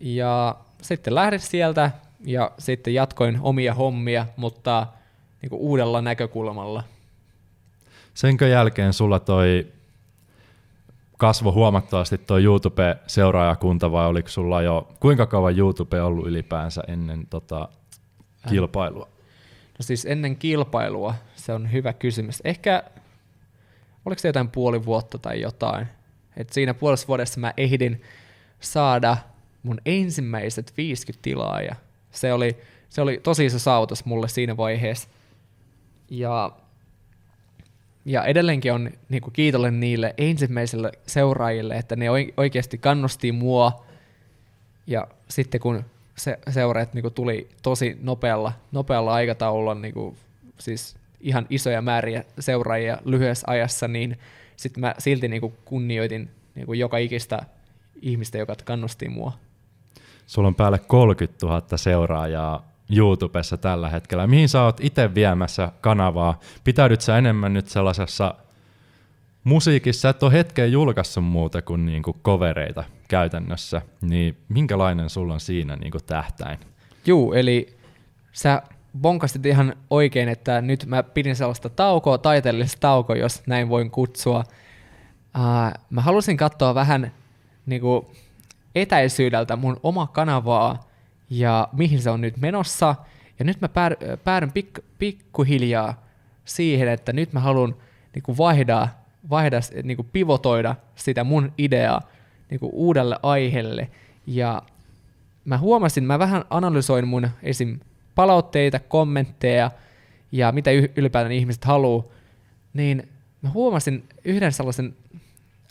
ja 0.01 0.57
sitten 0.83 1.15
lähdin 1.15 1.41
sieltä 1.41 1.91
ja 2.25 2.51
sitten 2.59 2.95
jatkoin 2.95 3.39
omia 3.41 3.75
hommia, 3.75 4.27
mutta 4.37 4.87
niinku, 5.43 5.57
uudella 5.57 6.03
näkökulmalla. 6.03 6.85
Senkö 8.15 8.49
jälkeen 8.49 8.93
sulla 8.93 9.19
toi 9.19 9.67
kasvo 11.23 11.53
huomattavasti 11.53 12.19
tuo 12.19 12.39
YouTube-seuraajakunta 12.39 13.93
vai 13.93 14.07
oliko 14.07 14.29
sulla 14.29 14.63
jo, 14.63 14.89
kuinka 15.01 15.27
kauan 15.27 15.59
YouTube 15.59 16.03
ollut 16.03 16.27
ylipäänsä 16.27 16.83
ennen 16.89 17.27
tota, 17.27 17.69
kilpailua? 18.49 19.09
No 19.65 19.77
siis 19.81 20.07
ennen 20.07 20.37
kilpailua, 20.37 21.15
se 21.37 21.53
on 21.53 21.73
hyvä 21.73 21.93
kysymys. 21.93 22.41
Ehkä, 22.45 22.83
oliko 24.05 24.19
se 24.19 24.29
jotain 24.29 24.49
puoli 24.49 24.85
vuotta 24.85 25.19
tai 25.19 25.41
jotain? 25.41 25.87
Et 26.37 26.53
siinä 26.53 26.75
puolessa 26.75 27.09
vuodessa 27.09 27.41
mä 27.41 27.53
ehdin 27.57 28.03
saada 28.61 29.17
mun 29.63 29.81
ensimmäiset 29.87 30.73
50 30.77 31.23
tilaa 31.23 31.61
ja 31.61 31.75
se 32.11 32.33
oli, 32.33 32.57
se 32.89 33.03
oli 33.03 33.21
tosi 33.23 33.45
iso 33.45 33.59
saavutus 33.59 34.05
mulle 34.05 34.29
siinä 34.29 34.57
vaiheessa. 34.57 35.09
Ja 36.11 36.51
ja 38.05 38.25
edelleenkin 38.25 38.73
on 38.73 38.91
niin 39.09 39.23
kuin 39.23 39.33
kiitollinen 39.33 39.81
niille 39.81 40.15
ensimmäisille 40.19 40.93
seuraajille, 41.07 41.75
että 41.75 41.97
ne 41.97 42.07
oikeasti 42.37 42.79
kannusti 42.79 43.33
mua. 43.33 43.85
Ja 44.87 45.07
sitten 45.29 45.61
kun 45.61 45.85
se, 46.17 46.39
seuraajat 46.51 46.95
niin 46.95 47.03
kuin 47.03 47.15
tuli 47.15 47.49
tosi 47.63 47.99
nopealla, 48.03 48.53
nopealla 48.73 49.13
aikataululla, 49.15 49.75
niin 49.75 49.95
kuin, 49.95 50.17
siis 50.59 50.97
ihan 51.21 51.47
isoja 51.51 51.83
määriä 51.83 52.25
seuraajia 52.39 52.99
lyhyessä 53.05 53.45
ajassa, 53.51 53.89
niin 53.89 54.19
sitten 54.57 54.81
mä 54.81 54.95
silti 54.99 55.29
niin 55.29 55.41
kuin 55.41 55.55
kunnioitin 55.65 56.31
niin 56.55 56.67
kuin 56.67 56.79
joka 56.79 56.99
ikistä 56.99 57.47
ihmistä, 58.03 58.39
joka 58.39 58.57
kannusti 58.65 59.09
mua. 59.09 59.33
Sulla 60.27 60.49
on 60.49 60.55
päälle 60.55 60.79
30 60.79 61.47
000 61.47 61.63
seuraajaa 61.77 62.72
YouTubessa 62.97 63.57
tällä 63.57 63.89
hetkellä. 63.89 64.27
Mihin 64.27 64.49
sä 64.49 64.63
oot 64.63 64.81
itse 64.81 65.15
viemässä 65.15 65.73
kanavaa? 65.81 66.41
Pitäydyt 66.65 67.01
sä 67.01 67.19
enemmän 67.19 67.53
nyt 67.53 67.69
sellaisessa 67.69 68.35
musiikissa, 69.45 70.09
et 70.09 70.23
ole 70.23 70.33
hetken 70.33 70.73
julkaissut 70.73 71.25
muuta 71.25 71.63
kuin 71.63 71.87
niinku 71.87 72.17
kovereita 72.23 72.85
käytännössä, 73.09 73.83
niin 74.01 74.39
minkälainen 74.49 75.11
sulla 75.11 75.35
on 75.35 75.41
siinä 75.41 75.77
niinku 75.77 75.99
tähtäin? 76.07 76.59
Juu, 77.07 77.33
eli 77.33 77.77
sä 78.33 78.63
bonkasit 79.01 79.47
ihan 79.47 79.77
oikein, 79.91 80.29
että 80.29 80.61
nyt 80.61 80.87
mä 80.87 81.03
pidin 81.03 81.37
sellaista 81.37 81.69
taukoa, 81.69 82.19
taiteellista 82.19 82.81
taukoa, 82.81 83.17
jos 83.17 83.43
näin 83.47 83.69
voin 83.69 83.91
kutsua. 83.91 84.45
Uh, 85.39 85.81
mä 85.91 86.01
halusin 86.01 86.37
katsoa 86.37 86.75
vähän 86.75 87.13
niinku 87.67 88.11
etäisyydeltä 88.75 89.57
mun 89.57 89.81
oma 89.83 90.07
kanavaa 90.07 90.92
ja 91.33 91.69
mihin 91.73 92.03
se 92.03 92.11
on 92.11 92.21
nyt 92.21 92.37
menossa. 92.37 92.95
Ja 93.39 93.45
nyt 93.45 93.61
mä 93.61 93.69
päädyn 94.25 94.53
pik, 94.53 94.79
pikkuhiljaa 94.99 96.07
siihen, 96.45 96.89
että 96.89 97.13
nyt 97.13 97.33
mä 97.33 97.41
haluan 97.41 97.77
niinku 98.15 98.37
vaihdaa, 98.39 99.05
vaihdaa 99.31 99.61
niinku 99.83 100.03
pivotoida 100.03 100.75
sitä 100.95 101.25
mun 101.25 101.53
ideaa 101.59 102.01
niinku 102.51 102.71
uudelle 102.73 103.19
aiheelle. 103.23 103.89
Ja 104.27 104.63
mä 105.45 105.59
huomasin, 105.59 106.05
mä 106.05 106.19
vähän 106.19 106.45
analysoin 106.51 107.09
mun 107.09 107.29
esim. 107.43 107.81
palautteita, 108.15 108.79
kommentteja 108.79 109.71
ja 110.33 110.53
mitä 110.53 110.71
ylipäätään 110.97 111.33
ihmiset 111.33 111.65
haluaa, 111.65 112.05
niin 112.73 113.09
mä 113.43 113.51
huomasin 113.51 114.05
yhden 114.25 114.53
sellaisen 114.53 114.95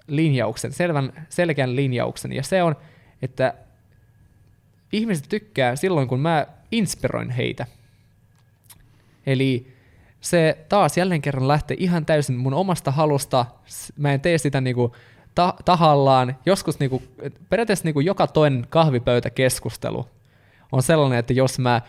linjauksen, 0.07 0.73
selvän, 0.73 1.27
selkeän 1.29 1.75
linjauksen, 1.75 2.33
ja 2.33 2.43
se 2.43 2.63
on, 2.63 2.75
että 3.21 3.53
ihmiset 4.91 5.25
tykkää 5.29 5.75
silloin, 5.75 6.07
kun 6.07 6.19
mä 6.19 6.47
inspiroin 6.71 7.29
heitä. 7.29 7.65
Eli 9.25 9.67
se 10.21 10.57
taas 10.69 10.97
jälleen 10.97 11.21
kerran 11.21 11.47
lähtee 11.47 11.77
ihan 11.79 12.05
täysin 12.05 12.35
mun 12.35 12.53
omasta 12.53 12.91
halusta. 12.91 13.45
Mä 13.97 14.13
en 14.13 14.21
tee 14.21 14.37
sitä 14.37 14.61
niinku 14.61 14.95
ta- 15.35 15.53
tahallaan. 15.65 16.35
Joskus 16.45 16.79
niinku, 16.79 17.03
periaatteessa 17.49 17.85
niinku 17.85 17.99
joka 17.99 18.27
toinen 18.27 18.67
kahvipöytäkeskustelu 18.69 20.07
on 20.71 20.83
sellainen, 20.83 21.19
että 21.19 21.33
jos 21.33 21.59
mä, 21.59 21.81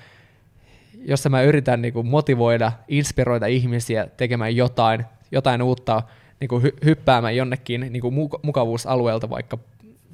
jos 1.05 1.29
mä 1.29 1.43
yritän 1.43 1.83
niinku 1.83 2.03
motivoida, 2.03 2.73
inspiroida 2.89 3.47
ihmisiä 3.47 4.07
tekemään 4.17 4.57
jotain, 4.57 5.05
jotain 5.31 5.63
uutta, 5.63 6.03
niinku 6.41 6.59
hy- 6.61 6.85
hyppäämään 6.85 7.37
jonnekin 7.37 7.81
niinku 7.91 8.11
mukavuusalueelta 8.43 9.31
vaikka 9.31 9.59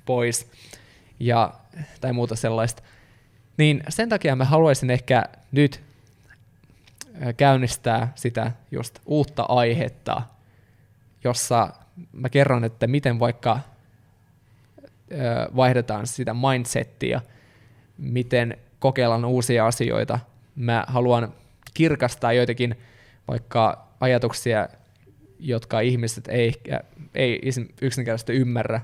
pois, 0.04 0.50
ja, 1.20 1.54
tai 2.00 2.12
muuta 2.12 2.36
sellaista. 2.36 2.82
Niin 3.56 3.82
sen 3.88 4.08
takia 4.08 4.36
mä 4.36 4.44
haluaisin 4.44 4.90
ehkä 4.90 5.24
nyt 5.52 5.80
käynnistää 7.36 8.12
sitä 8.14 8.52
just 8.70 8.98
uutta 9.06 9.42
aihetta, 9.42 10.22
jossa 11.24 11.72
mä 12.12 12.28
kerron, 12.28 12.64
että 12.64 12.86
miten 12.86 13.20
vaikka 13.20 13.60
vaihdetaan 15.56 16.06
sitä 16.06 16.34
mindsettiä, 16.34 17.20
miten 17.98 18.56
kokeillaan 18.78 19.24
uusia 19.24 19.66
asioita. 19.66 20.18
Mä 20.56 20.84
haluan 20.88 21.34
kirkastaa 21.74 22.32
joitakin 22.32 22.78
vaikka 23.28 23.88
ajatuksia, 24.00 24.68
jotka 25.40 25.80
ihmiset 25.80 26.28
ei, 26.28 26.54
ei 27.14 27.40
yksinkertaisesti 27.82 28.32
ymmärrä 28.32 28.80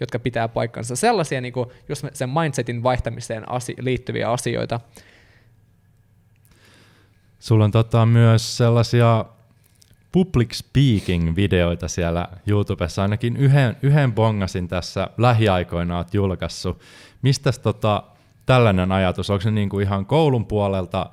jotka 0.00 0.18
pitää 0.18 0.48
paikkansa. 0.48 0.96
Sellaisia 0.96 1.40
niin 1.40 1.52
kuin, 1.52 1.66
just 1.88 2.04
sen 2.12 2.30
mindsetin 2.30 2.82
vaihtamiseen 2.82 3.52
asi- 3.52 3.76
liittyviä 3.80 4.30
asioita. 4.30 4.80
Sulla 7.38 7.64
on 7.64 7.70
tota, 7.70 8.06
myös 8.06 8.56
sellaisia 8.56 9.24
public 10.12 10.54
speaking-videoita 10.54 11.88
siellä 11.88 12.28
YouTubessa, 12.46 13.02
ainakin 13.02 13.36
yhden, 13.36 13.76
yhden 13.82 14.12
bongasin 14.12 14.68
tässä 14.68 15.10
lähiaikoina 15.18 15.96
olet 15.96 16.14
julkaissut. 16.14 16.80
Mistä 17.22 17.52
tota, 17.52 18.02
tällainen 18.46 18.92
ajatus, 18.92 19.30
onko 19.30 19.40
se 19.40 19.50
niinku 19.50 19.80
ihan 19.80 20.06
koulun 20.06 20.46
puolelta 20.46 21.10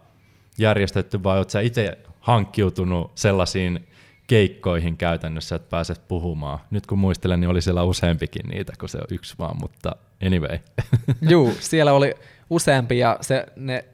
järjestetty 0.58 1.24
vai 1.24 1.38
oletko 1.38 1.60
itse 1.60 1.98
hankkiutunut 2.20 3.12
sellaisiin 3.16 3.87
keikkoihin 4.28 4.98
käytännössä, 4.98 5.56
että 5.56 5.70
pääset 5.70 6.08
puhumaan. 6.08 6.60
Nyt 6.72 6.88
kun 6.88 7.00
muistelen, 7.00 7.40
niin 7.40 7.50
oli 7.50 7.62
siellä 7.62 7.84
useampikin 7.84 8.50
niitä, 8.50 8.74
kun 8.80 8.90
se 8.90 8.98
on 8.98 9.08
yksi 9.12 9.36
vaan, 9.40 9.58
mutta 9.62 9.96
anyway. 10.26 10.60
Juu, 11.30 11.58
siellä 11.60 11.94
oli 11.94 12.14
useampi 12.50 12.98
ja 12.98 13.18
se, 13.22 13.46
ne, 13.56 13.86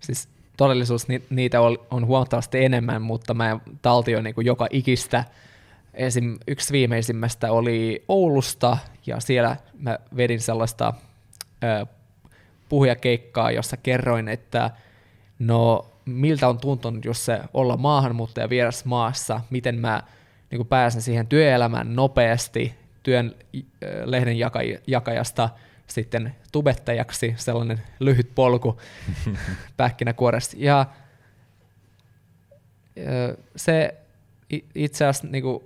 siis 0.00 0.28
todellisuus 0.56 1.08
ni, 1.08 1.22
niitä 1.30 1.60
on, 1.60 1.78
on 1.90 2.06
huomattavasti 2.06 2.64
enemmän, 2.64 3.02
mutta 3.02 3.34
mä 3.34 3.60
taltioin 3.82 4.24
niin 4.24 4.34
kuin 4.34 4.46
joka 4.46 4.66
ikistä. 4.70 5.24
Esim. 5.94 6.38
yksi 6.48 6.72
viimeisimmästä 6.72 7.52
oli 7.52 8.04
Oulusta 8.08 8.78
ja 9.06 9.20
siellä 9.20 9.56
mä 9.78 9.98
vedin 10.16 10.40
sellaista 10.40 10.94
ö, 11.64 11.86
puhujakeikkaa, 12.68 13.50
jossa 13.50 13.76
kerroin, 13.76 14.28
että 14.28 14.70
no 15.38 15.86
miltä 16.06 16.48
on 16.48 16.58
tuntunut, 16.58 17.04
jos 17.04 17.24
se 17.24 17.40
olla 17.54 17.76
maahanmuuttaja 17.76 18.50
vieras 18.50 18.84
maassa, 18.84 19.40
miten 19.50 19.78
mä 19.78 20.02
niin 20.50 20.58
kuin 20.58 20.68
pääsen 20.68 21.02
siihen 21.02 21.26
työelämään 21.26 21.96
nopeasti 21.96 22.74
työn 23.02 23.34
lehden 24.04 24.36
jakajasta 24.86 25.48
sitten 25.86 26.34
tubettajaksi, 26.52 27.34
sellainen 27.36 27.82
lyhyt 28.00 28.34
polku 28.34 28.80
pähkinäkuoresta. 29.76 30.56
Ja 30.58 30.86
se 33.56 33.94
itse 34.74 35.06
asiassa, 35.06 35.28
niin 35.28 35.42
kuin, 35.42 35.64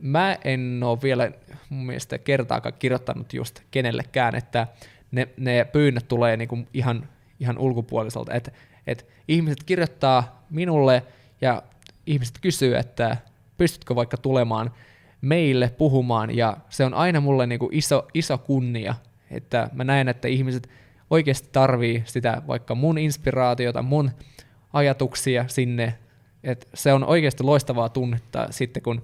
mä 0.00 0.38
en 0.44 0.80
ole 0.82 0.98
vielä 1.02 1.30
mun 1.68 1.86
mielestä 1.86 2.18
kertaakaan 2.18 2.74
kirjoittanut 2.78 3.32
just 3.32 3.60
kenellekään, 3.70 4.34
että 4.34 4.66
ne, 5.10 5.28
ne 5.36 5.64
pyynnöt 5.72 6.08
tulee 6.08 6.36
niin 6.36 6.48
kuin 6.48 6.68
ihan, 6.74 7.08
ihan 7.40 7.58
ulkopuoliselta, 7.58 8.34
että 8.34 8.50
että 8.86 9.04
ihmiset 9.28 9.64
kirjoittaa 9.64 10.46
minulle 10.50 11.02
ja 11.40 11.62
ihmiset 12.06 12.38
kysyy, 12.40 12.76
että 12.76 13.16
pystytkö 13.56 13.94
vaikka 13.94 14.16
tulemaan 14.16 14.70
meille 15.20 15.70
puhumaan 15.78 16.36
ja 16.36 16.56
se 16.68 16.84
on 16.84 16.94
aina 16.94 17.20
mulle 17.20 17.46
niin 17.46 17.58
kuin 17.58 17.74
iso, 17.74 18.08
iso 18.14 18.38
kunnia, 18.38 18.94
että 19.30 19.70
mä 19.72 19.84
näen, 19.84 20.08
että 20.08 20.28
ihmiset 20.28 20.68
oikeasti 21.10 21.48
tarvii 21.52 22.02
sitä 22.06 22.42
vaikka 22.46 22.74
mun 22.74 22.98
inspiraatiota, 22.98 23.82
mun 23.82 24.10
ajatuksia 24.72 25.44
sinne, 25.48 25.98
että 26.44 26.66
se 26.74 26.92
on 26.92 27.04
oikeasti 27.04 27.42
loistavaa 27.42 27.88
tunnetta 27.88 28.46
sitten, 28.50 28.82
kun 28.82 29.02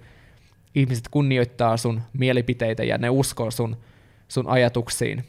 ihmiset 0.75 1.09
kunnioittaa 1.09 1.77
sun 1.77 2.03
mielipiteitä 2.13 2.85
ja 2.85 2.99
ne 2.99 3.11
uskoo 3.11 3.51
sun, 3.51 3.77
sun 4.29 4.49
ajatuksiin. 4.49 5.25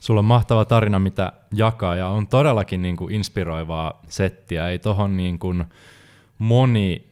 Sulla 0.00 0.18
on 0.18 0.24
mahtava 0.24 0.64
tarina, 0.64 0.98
mitä 0.98 1.32
jakaa, 1.54 1.96
ja 1.96 2.08
on 2.08 2.26
todellakin 2.26 2.82
niin 2.82 2.96
kuin 2.96 3.14
inspiroivaa 3.14 4.00
settiä. 4.08 4.68
Ei 4.68 4.78
tohon 4.78 5.16
niin 5.16 5.38
kuin 5.38 5.64
moni 6.38 7.06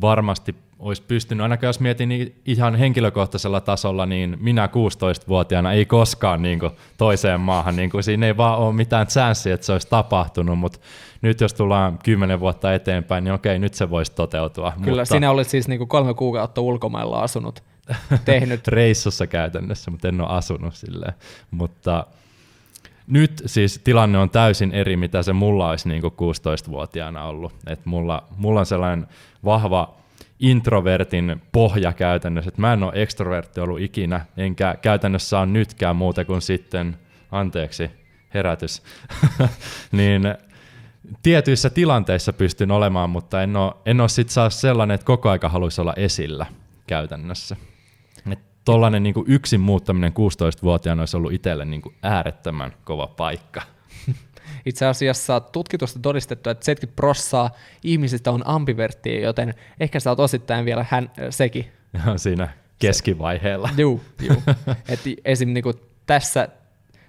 varmasti 0.00 0.54
olisi 0.78 1.02
pystynyt, 1.02 1.42
ainakaan 1.42 1.68
jos 1.68 1.80
mietin 1.80 2.34
ihan 2.46 2.74
henkilökohtaisella 2.74 3.60
tasolla, 3.60 4.06
niin 4.06 4.36
minä 4.40 4.66
16-vuotiaana 4.66 5.72
ei 5.72 5.86
koskaan 5.86 6.42
niin 6.42 6.58
kuin 6.58 6.72
toiseen 6.98 7.40
maahan, 7.40 7.76
niin 7.76 7.90
kuin 7.90 8.02
siinä 8.02 8.26
ei 8.26 8.36
vaan 8.36 8.58
ole 8.58 8.72
mitään 8.72 9.06
chanssiä, 9.06 9.54
että 9.54 9.66
se 9.66 9.72
olisi 9.72 9.88
tapahtunut, 9.88 10.58
mutta 10.58 10.78
nyt 11.22 11.40
jos 11.40 11.54
tullaan 11.54 11.98
kymmenen 12.04 12.40
vuotta 12.40 12.74
eteenpäin, 12.74 13.24
niin 13.24 13.34
okei, 13.34 13.58
nyt 13.58 13.74
se 13.74 13.90
voisi 13.90 14.12
toteutua. 14.12 14.72
Kyllä, 14.84 15.02
mutta... 15.02 15.14
sinä 15.14 15.30
olet 15.30 15.48
siis 15.48 15.68
niin 15.68 15.78
kuin 15.78 15.88
kolme 15.88 16.14
kuukautta 16.14 16.60
ulkomailla 16.60 17.22
asunut 17.22 17.62
tehnyt. 18.24 18.68
Reissussa 18.68 19.26
käytännössä, 19.26 19.90
mutta 19.90 20.08
en 20.08 20.20
ole 20.20 20.30
asunut 20.30 20.74
silleen. 20.74 21.14
Mutta 21.50 22.06
nyt 23.06 23.42
siis 23.46 23.80
tilanne 23.84 24.18
on 24.18 24.30
täysin 24.30 24.72
eri, 24.72 24.96
mitä 24.96 25.22
se 25.22 25.32
mulla 25.32 25.70
olisi 25.70 25.88
niin 25.88 26.02
16-vuotiaana 26.02 27.24
ollut. 27.24 27.52
Et 27.66 27.86
mulla, 27.86 28.22
mulla 28.36 28.60
on 28.60 28.66
sellainen 28.66 29.06
vahva 29.44 29.94
introvertin 30.40 31.42
pohja 31.52 31.92
käytännössä, 31.92 32.48
että 32.48 32.60
mä 32.60 32.72
en 32.72 32.82
ole 32.82 32.92
ekstrovertti 32.94 33.60
ollut 33.60 33.80
ikinä, 33.80 34.26
enkä 34.36 34.74
käytännössä 34.82 35.38
on 35.38 35.52
nytkään 35.52 35.96
muuta 35.96 36.24
kuin 36.24 36.42
sitten, 36.42 36.96
anteeksi, 37.32 37.90
herätys, 38.34 38.82
niin 39.92 40.22
tietyissä 41.22 41.70
tilanteissa 41.70 42.32
pystyn 42.32 42.70
olemaan, 42.70 43.10
mutta 43.10 43.42
en 43.42 43.56
ole, 43.56 43.72
en 43.86 44.00
ole 44.00 44.08
sit 44.08 44.28
saa 44.28 44.50
sellainen, 44.50 44.94
että 44.94 45.04
koko 45.04 45.30
aika 45.30 45.48
haluaisi 45.48 45.80
olla 45.80 45.94
esillä 45.96 46.46
käytännössä. 46.86 47.56
Tuollainen 48.64 49.02
niin 49.02 49.14
yksin 49.26 49.60
muuttaminen 49.60 50.12
16-vuotiaana 50.12 51.02
olisi 51.02 51.16
ollut 51.16 51.32
itselle 51.32 51.64
niin 51.64 51.82
kuin 51.82 51.94
äärettömän 52.02 52.72
kova 52.84 53.06
paikka. 53.06 53.62
Itse 54.66 54.86
asiassa 54.86 55.40
tutkitusta 55.40 55.98
todistettu, 55.98 56.50
että 56.50 56.64
70 56.64 56.96
prossaa 56.96 57.50
ihmisistä 57.84 58.30
on 58.30 58.42
ambiverttiä, 58.46 59.20
joten 59.20 59.54
ehkä 59.80 60.00
sä 60.00 60.10
oot 60.10 60.20
osittain 60.20 60.64
vielä 60.64 60.86
hän, 60.90 61.10
sekin. 61.30 61.72
Siinä 62.16 62.48
keskivaiheella. 62.78 63.70
Joo, 63.76 64.00
joo. 64.20 64.42
Et 64.88 65.00
esim. 65.24 65.48
Niin 65.48 65.64
tässä, 66.06 66.48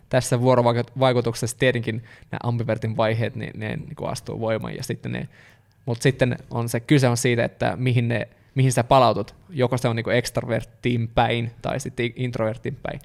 tässä 0.10 0.42
vuorovaikutuksessa 0.42 1.58
tietenkin 1.58 2.04
nämä 2.32 2.40
ambivertin 2.44 2.98
vaiheet, 2.98 3.36
niin 3.36 3.60
ne 3.60 3.76
niin 3.76 3.96
kuin 3.96 4.10
astuu 4.10 4.40
voimaan, 4.40 4.76
ja 4.76 4.84
sitten 4.84 5.12
ne, 5.12 5.28
mutta 5.86 6.04
sitten 6.04 6.38
on 6.52 6.70
se 6.70 6.80
kyse 6.80 7.08
on 7.08 7.18
siitä, 7.18 7.46
että 7.46 7.76
mihin, 7.76 8.08
ne, 8.08 8.28
mihin 8.56 8.72
sä 8.72 8.84
palautut. 8.84 9.36
Joko 9.50 9.78
se 9.78 9.88
on 9.88 9.96
niin 9.96 10.12
extroverttiin 10.12 11.08
päin 11.08 11.52
tai 11.62 11.80
sitten 11.80 12.14
introvertin 12.16 12.78
päin. 12.84 13.00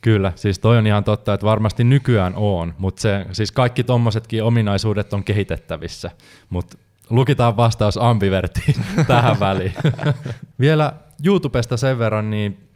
Kyllä, 0.00 0.32
siis 0.36 0.58
toi 0.58 0.78
on 0.78 0.86
ihan 0.86 1.04
totta, 1.04 1.34
että 1.34 1.46
varmasti 1.46 1.84
nykyään 1.84 2.32
on, 2.36 2.74
mutta 2.78 3.02
se, 3.02 3.26
siis 3.32 3.52
kaikki 3.52 3.84
tommosetkin 3.84 4.44
ominaisuudet 4.44 5.12
on 5.12 5.24
kehitettävissä, 5.24 6.10
mutta 6.50 6.78
lukitaan 7.10 7.56
vastaus 7.56 7.98
ambivertiin 7.98 8.74
tähän 9.06 9.40
väliin. 9.40 9.72
Vielä 10.60 10.92
YouTubesta 11.24 11.76
sen 11.76 11.98
verran, 11.98 12.30
niin 12.30 12.68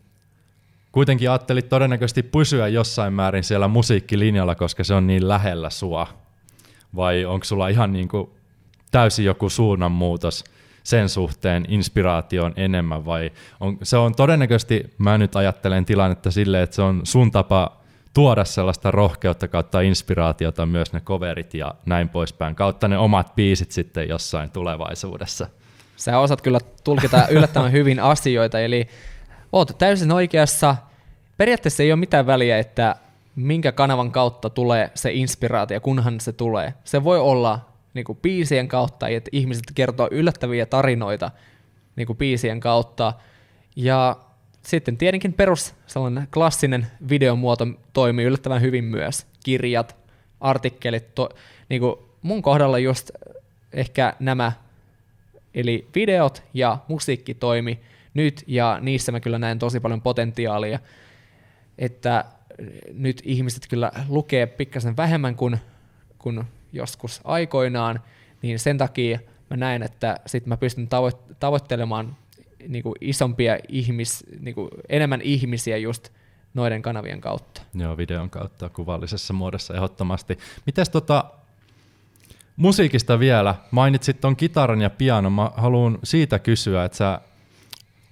kuitenkin 0.92 1.30
ajattelit 1.30 1.68
todennäköisesti 1.68 2.22
pysyä 2.22 2.68
jossain 2.68 3.12
määrin 3.12 3.44
siellä 3.44 3.68
musiikkilinjalla, 3.68 4.54
koska 4.54 4.84
se 4.84 4.94
on 4.94 5.06
niin 5.06 5.28
lähellä 5.28 5.70
sua? 5.70 6.06
Vai 6.96 7.24
onko 7.24 7.44
sulla 7.44 7.68
ihan 7.68 7.92
niin 7.92 8.08
kuin 8.08 8.30
täysin 8.90 9.24
joku 9.24 9.48
suunnanmuutos 9.48 10.44
sen 10.90 11.08
suhteen 11.08 11.64
inspiraation 11.68 12.52
enemmän 12.56 13.04
vai 13.04 13.30
on, 13.60 13.78
se 13.82 13.96
on 13.96 14.14
todennäköisesti, 14.14 14.94
mä 14.98 15.18
nyt 15.18 15.36
ajattelen 15.36 15.84
tilannetta 15.84 16.30
silleen, 16.30 16.62
että 16.62 16.76
se 16.76 16.82
on 16.82 17.00
sun 17.04 17.30
tapa 17.30 17.80
tuoda 18.14 18.44
sellaista 18.44 18.90
rohkeutta 18.90 19.48
kautta 19.48 19.80
inspiraatiota 19.80 20.66
myös 20.66 20.92
ne 20.92 21.00
coverit 21.00 21.54
ja 21.54 21.74
näin 21.86 22.08
poispäin, 22.08 22.54
kautta 22.54 22.88
ne 22.88 22.98
omat 22.98 23.34
biisit 23.34 23.72
sitten 23.72 24.08
jossain 24.08 24.50
tulevaisuudessa. 24.50 25.46
Sä 25.96 26.18
osaat 26.18 26.42
kyllä 26.42 26.58
tulkita 26.84 27.28
yllättävän 27.30 27.72
hyvin 27.72 28.00
asioita, 28.00 28.60
eli 28.60 28.88
oot 29.52 29.78
täysin 29.78 30.12
oikeassa. 30.12 30.76
Periaatteessa 31.36 31.82
ei 31.82 31.92
ole 31.92 32.00
mitään 32.00 32.26
väliä, 32.26 32.58
että 32.58 32.96
minkä 33.36 33.72
kanavan 33.72 34.12
kautta 34.12 34.50
tulee 34.50 34.90
se 34.94 35.12
inspiraatio, 35.12 35.80
kunhan 35.80 36.20
se 36.20 36.32
tulee. 36.32 36.74
Se 36.84 37.04
voi 37.04 37.18
olla 37.18 37.69
niin 37.94 38.04
kuin 38.04 38.18
biisien 38.22 38.68
kautta, 38.68 39.08
että 39.08 39.30
ihmiset 39.32 39.64
kertoo 39.74 40.08
yllättäviä 40.10 40.66
tarinoita 40.66 41.30
niin 41.96 42.06
kuin 42.06 42.16
biisien 42.16 42.60
kautta. 42.60 43.12
Ja 43.76 44.16
sitten 44.62 44.96
tietenkin 44.96 45.32
perus 45.32 45.74
sellainen 45.86 46.28
klassinen 46.34 46.86
videomuoto 47.08 47.66
toimii 47.92 48.24
yllättävän 48.24 48.62
hyvin 48.62 48.84
myös. 48.84 49.26
Kirjat, 49.44 49.96
artikkelit, 50.40 51.14
to, 51.14 51.28
niin 51.68 51.80
kuin 51.80 51.96
mun 52.22 52.42
kohdalla 52.42 52.78
just 52.78 53.10
ehkä 53.72 54.14
nämä, 54.20 54.52
eli 55.54 55.88
videot 55.94 56.42
ja 56.54 56.78
musiikki 56.88 57.34
toimi 57.34 57.80
nyt, 58.14 58.44
ja 58.46 58.78
niissä 58.80 59.12
mä 59.12 59.20
kyllä 59.20 59.38
näen 59.38 59.58
tosi 59.58 59.80
paljon 59.80 60.02
potentiaalia, 60.02 60.78
että 61.78 62.24
nyt 62.92 63.22
ihmiset 63.24 63.66
kyllä 63.68 63.92
lukee 64.08 64.46
pikkasen 64.46 64.96
vähemmän 64.96 65.36
kuin, 65.36 65.58
kuin 66.18 66.44
joskus 66.72 67.20
aikoinaan, 67.24 68.00
niin 68.42 68.58
sen 68.58 68.78
takia 68.78 69.18
mä 69.50 69.56
näen, 69.56 69.82
että 69.82 70.20
sit 70.26 70.46
mä 70.46 70.56
pystyn 70.56 70.88
tavo- 70.88 71.34
tavoittelemaan 71.40 72.16
niin 72.68 72.82
kuin 72.82 72.94
isompia 73.00 73.58
ihmis, 73.68 74.24
niin 74.40 74.54
kuin 74.54 74.68
enemmän 74.88 75.20
ihmisiä 75.20 75.76
just 75.76 76.08
noiden 76.54 76.82
kanavien 76.82 77.20
kautta. 77.20 77.62
Joo, 77.74 77.96
videon 77.96 78.30
kautta 78.30 78.68
kuvallisessa 78.68 79.32
muodossa 79.32 79.74
ehdottomasti. 79.74 80.38
Mites 80.66 80.88
tota, 80.88 81.24
musiikista 82.56 83.18
vielä, 83.18 83.54
mainitsit 83.70 84.20
ton 84.20 84.36
kitaran 84.36 84.80
ja 84.80 84.90
pianon, 84.90 85.32
mä 85.32 85.50
haluan 85.56 85.98
siitä 86.04 86.38
kysyä, 86.38 86.84
että 86.84 86.98
sä 86.98 87.20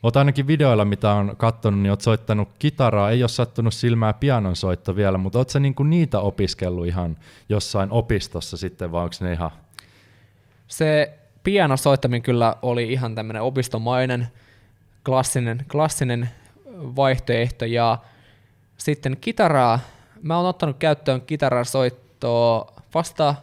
Oot 0.03 0.17
ainakin 0.17 0.47
videoilla, 0.47 0.85
mitä 0.85 1.13
on 1.13 1.35
katsonut, 1.37 1.81
niin 1.81 1.91
oot 1.91 2.01
soittanut 2.01 2.49
kitaraa, 2.59 3.11
ei 3.11 3.23
ole 3.23 3.29
sattunut 3.29 3.75
silmää 3.75 4.13
pianon 4.13 4.57
soitto 4.57 4.97
vielä, 4.97 5.19
mutta 5.19 5.39
oot 5.39 5.49
sä 5.49 5.61
niinku 5.61 5.83
niitä 5.83 6.21
opiskellut 6.21 6.87
ihan 6.87 7.17
jossain 7.49 7.91
opistossa 7.91 8.57
sitten, 8.57 8.93
vai 8.93 9.05
onko 9.05 9.15
ne 9.21 9.33
ihan... 9.33 9.51
Se 10.69 11.19
pianon 11.45 11.79
soittaminen 11.79 12.23
kyllä 12.23 12.57
oli 12.63 12.93
ihan 12.93 13.15
tämmöinen 13.15 13.43
opistomainen, 13.43 14.29
klassinen, 15.05 15.65
klassinen 15.73 16.31
vaihtoehto, 16.75 17.65
ja 17.65 17.99
sitten 18.77 19.17
kitaraa, 19.21 19.81
mä 20.23 20.37
oon 20.37 20.47
ottanut 20.47 20.77
käyttöön 20.79 21.21
kitaran 21.21 21.65
soittoa 21.65 22.73
vasta, 22.95 23.35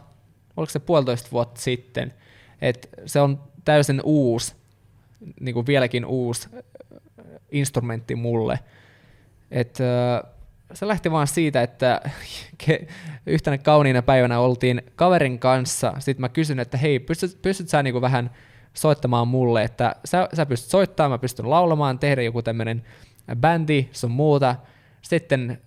oliko 0.56 0.70
se 0.70 0.78
puolitoista 0.78 1.28
vuotta 1.32 1.60
sitten, 1.60 2.14
että 2.62 2.88
se 3.06 3.20
on 3.20 3.40
täysin 3.64 4.00
uusi 4.04 4.54
niin 5.40 5.54
kuin 5.54 5.66
vieläkin 5.66 6.04
uusi 6.04 6.48
instrumentti 7.50 8.14
mulle. 8.14 8.58
Et, 9.50 9.78
se 10.72 10.88
lähti 10.88 11.10
vaan 11.10 11.26
siitä, 11.26 11.62
että 11.62 12.00
yhtenä 13.26 13.58
kauniina 13.58 14.02
päivänä 14.02 14.40
oltiin 14.40 14.82
kaverin 14.96 15.38
kanssa, 15.38 15.94
sitten 15.98 16.20
mä 16.20 16.28
kysyn, 16.28 16.60
että 16.60 16.76
hei, 16.76 16.98
pystyt, 16.98 17.42
pystyt 17.42 17.68
sä 17.68 17.82
niinku 17.82 18.00
vähän 18.00 18.30
soittamaan 18.74 19.28
mulle, 19.28 19.62
että 19.62 19.96
sä, 20.04 20.28
sä 20.34 20.46
pystyt 20.46 20.70
soittamaan, 20.70 21.10
mä 21.10 21.18
pystyn 21.18 21.50
laulamaan, 21.50 21.98
tehdä 21.98 22.22
joku 22.22 22.42
tämmöinen 22.42 22.82
bändi, 23.36 23.88
sun 23.92 24.10
muuta. 24.10 24.56
Sitten 25.02 25.60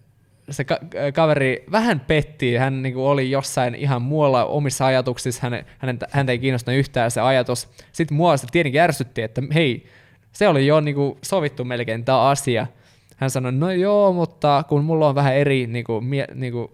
se 0.52 0.64
ka- 0.64 0.80
kaveri 1.14 1.64
vähän 1.72 2.00
petti, 2.00 2.56
hän 2.56 2.82
niin 2.82 2.94
kuin 2.94 3.06
oli 3.06 3.32
jossain 3.32 3.76
ihan 3.76 4.02
muualla 4.02 4.46
omissa 4.46 4.86
ajatuksissa, 4.86 5.50
hän, 5.50 5.66
hänen, 5.78 6.00
häntä 6.10 6.32
ei 6.32 6.40
kiinnostanut 6.40 6.80
yhtään 6.80 7.12
se 7.12 7.22
ajatus. 7.22 7.70
Sitten 7.92 8.18
mua 8.18 8.38
se 8.38 8.48
tietenkin 8.52 8.82
ärsytti, 8.82 9.22
että 9.22 9.42
hei, 9.54 9.86
se 10.32 10.48
oli 10.48 10.68
jo 10.68 10.80
niin 10.80 10.96
kuin 10.96 11.18
sovittu 11.22 11.66
melkein 11.66 12.06
tämä 12.06 12.22
asia. 12.22 12.68
Hän 13.16 13.30
sanoi, 13.30 13.52
no 13.52 13.72
joo, 13.72 14.14
mutta 14.14 14.64
kun 14.70 14.84
mulla 14.84 15.08
on 15.08 15.16
vähän 15.16 15.36
eri, 15.36 15.68
niin 15.68 15.86
kuin, 15.86 16.06
mie, 16.06 16.28
niin 16.34 16.54
kuin, 16.54 16.72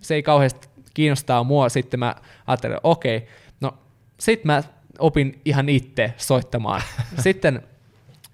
se 0.00 0.14
ei 0.14 0.22
kauheasti 0.22 0.68
kiinnostaa 0.94 1.44
mua, 1.44 1.68
sitten 1.68 2.00
mä 2.00 2.14
ajattelin, 2.46 2.78
okei, 2.82 3.16
okay, 3.16 3.28
no 3.60 3.74
sitten 4.20 4.46
mä 4.46 4.62
opin 4.98 5.40
ihan 5.44 5.68
itse 5.68 6.14
soittamaan. 6.16 6.82
Sitten 7.18 7.62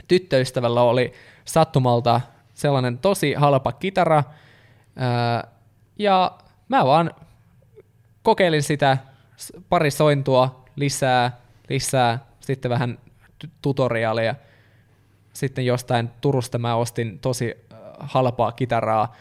tyttöystävällä 0.08 0.82
oli 0.82 1.12
sattumalta 1.44 2.20
sellainen 2.54 2.98
tosi 2.98 3.34
halpa 3.34 3.72
kitara, 3.72 4.24
ja 5.98 6.38
mä 6.68 6.84
vaan 6.84 7.10
kokeilin 8.22 8.62
sitä 8.62 8.98
pari 9.68 9.90
sointua 9.90 10.64
lisää, 10.76 11.38
lisää, 11.68 12.18
sitten 12.40 12.70
vähän 12.70 12.98
tutoriaalia. 13.62 14.34
Sitten 15.32 15.66
jostain 15.66 16.10
Turusta 16.20 16.58
mä 16.58 16.74
ostin 16.74 17.18
tosi 17.18 17.54
halpaa 18.00 18.52
kitaraa, 18.52 19.14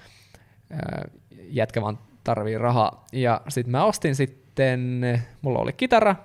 jätkä 1.49 1.81
vaan 1.81 1.99
tarvii 2.23 2.57
rahaa. 2.57 3.05
Ja 3.13 3.41
sitten 3.49 3.71
mä 3.71 3.83
ostin 3.83 4.15
sitten, 4.15 5.01
mulla 5.41 5.59
oli 5.59 5.73
kitara, 5.73 6.15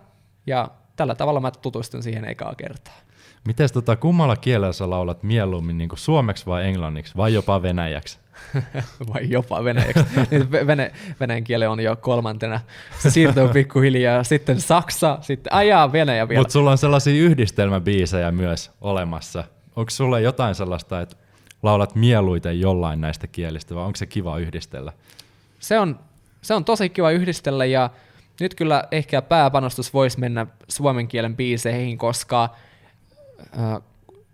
ja 0.46 0.68
tällä 0.96 1.14
tavalla 1.14 1.40
mä 1.40 1.50
tutustun 1.50 2.02
siihen 2.02 2.24
ekaa 2.24 2.55
kertaa. 2.55 2.94
Miten 3.46 3.68
tota, 3.72 3.96
kummalla 3.96 4.36
kielellä 4.36 4.72
sä 4.72 4.90
laulat 4.90 5.22
mieluummin, 5.22 5.78
niin 5.78 5.90
suomeksi 5.94 6.46
vai 6.46 6.66
englanniksi, 6.66 7.16
vai 7.16 7.34
jopa 7.34 7.62
venäjäksi? 7.62 8.18
vai 9.14 9.30
jopa 9.30 9.64
venäjäksi. 9.64 10.05
Vene, 10.66 10.93
venäjän 11.20 11.45
kieli 11.45 11.66
on 11.66 11.80
jo 11.80 11.97
kolmantena. 11.97 12.61
Se 12.99 13.11
siirtyy 13.11 13.49
pikkuhiljaa. 13.49 14.24
Sitten 14.24 14.61
Saksa, 14.61 15.18
sitten 15.20 15.53
ajaa 15.53 15.93
Venäjä 15.93 16.28
vielä. 16.28 16.41
Mutta 16.41 16.53
sulla 16.53 16.70
on 16.70 16.78
sellaisia 16.78 17.24
yhdistelmäbiisejä 17.24 18.32
myös 18.32 18.70
olemassa. 18.80 19.45
Onko 19.76 19.91
sulla 19.91 20.20
jotain 20.20 20.55
sellaista, 20.55 21.01
että 21.01 21.16
laulat 21.62 21.95
mieluiten 21.95 22.61
jollain 22.61 23.01
näistä 23.01 23.26
kielistä, 23.26 23.74
vai 23.74 23.85
onko 23.85 23.97
se 23.97 24.07
kiva 24.07 24.39
yhdistellä? 24.39 24.93
Se 25.61 25.78
on, 25.78 25.99
se 26.43 26.55
on 26.55 26.64
tosi 26.64 26.89
kiva 26.89 27.11
yhdistellä, 27.11 27.64
ja 27.64 27.91
nyt 28.41 28.55
kyllä 28.55 28.85
ehkä 28.91 29.22
pääpanostus 29.22 29.95
voisi 29.95 30.20
mennä 30.20 30.47
suomen 30.68 31.09
kielen 31.09 31.37
biiseihin, 31.37 31.99
koska, 31.99 32.49
äh, 33.59 33.82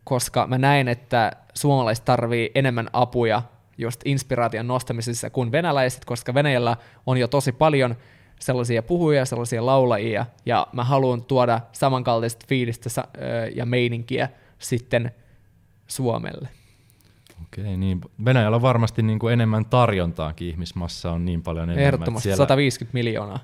koska 0.05 0.47
mä 0.47 0.59
näen, 0.59 0.89
että 0.89 1.33
suomalaiset 1.55 2.05
tarvii 2.05 2.51
enemmän 2.55 2.91
apuja 2.93 3.43
just 3.81 4.01
inspiraation 4.05 4.66
nostamisessa 4.66 5.31
kuin 5.31 5.53
venäläiset, 5.53 6.05
koska 6.05 6.35
Venäjällä 6.35 6.76
on 7.07 7.18
jo 7.18 7.28
tosi 7.28 7.53
paljon 7.53 7.97
sellaisia 8.39 8.83
puhujia, 8.83 9.24
sellaisia 9.24 9.66
laulajia, 9.66 10.26
ja 10.47 10.66
mä 10.72 10.85
haluan 10.85 11.24
tuoda 11.24 11.61
samankaltaista 11.72 12.47
fiilistä 12.49 12.91
ja 13.55 13.66
meininkiä 13.66 14.28
sitten 14.59 15.11
Suomelle. 15.87 16.49
Okei, 17.43 17.76
niin 17.76 18.01
Venäjällä 18.24 18.57
on 18.57 18.62
varmasti 18.62 19.03
niin 19.03 19.18
kuin 19.18 19.33
enemmän 19.33 19.64
tarjontaakin, 19.64 20.49
ihmismassa 20.49 21.12
on 21.12 21.24
niin 21.24 21.43
paljon 21.43 21.64
enemmän. 21.64 21.85
Ehdottomasti 21.85 22.22
siellä, 22.22 22.37
150 22.37 22.95
miljoonaa. 22.95 23.39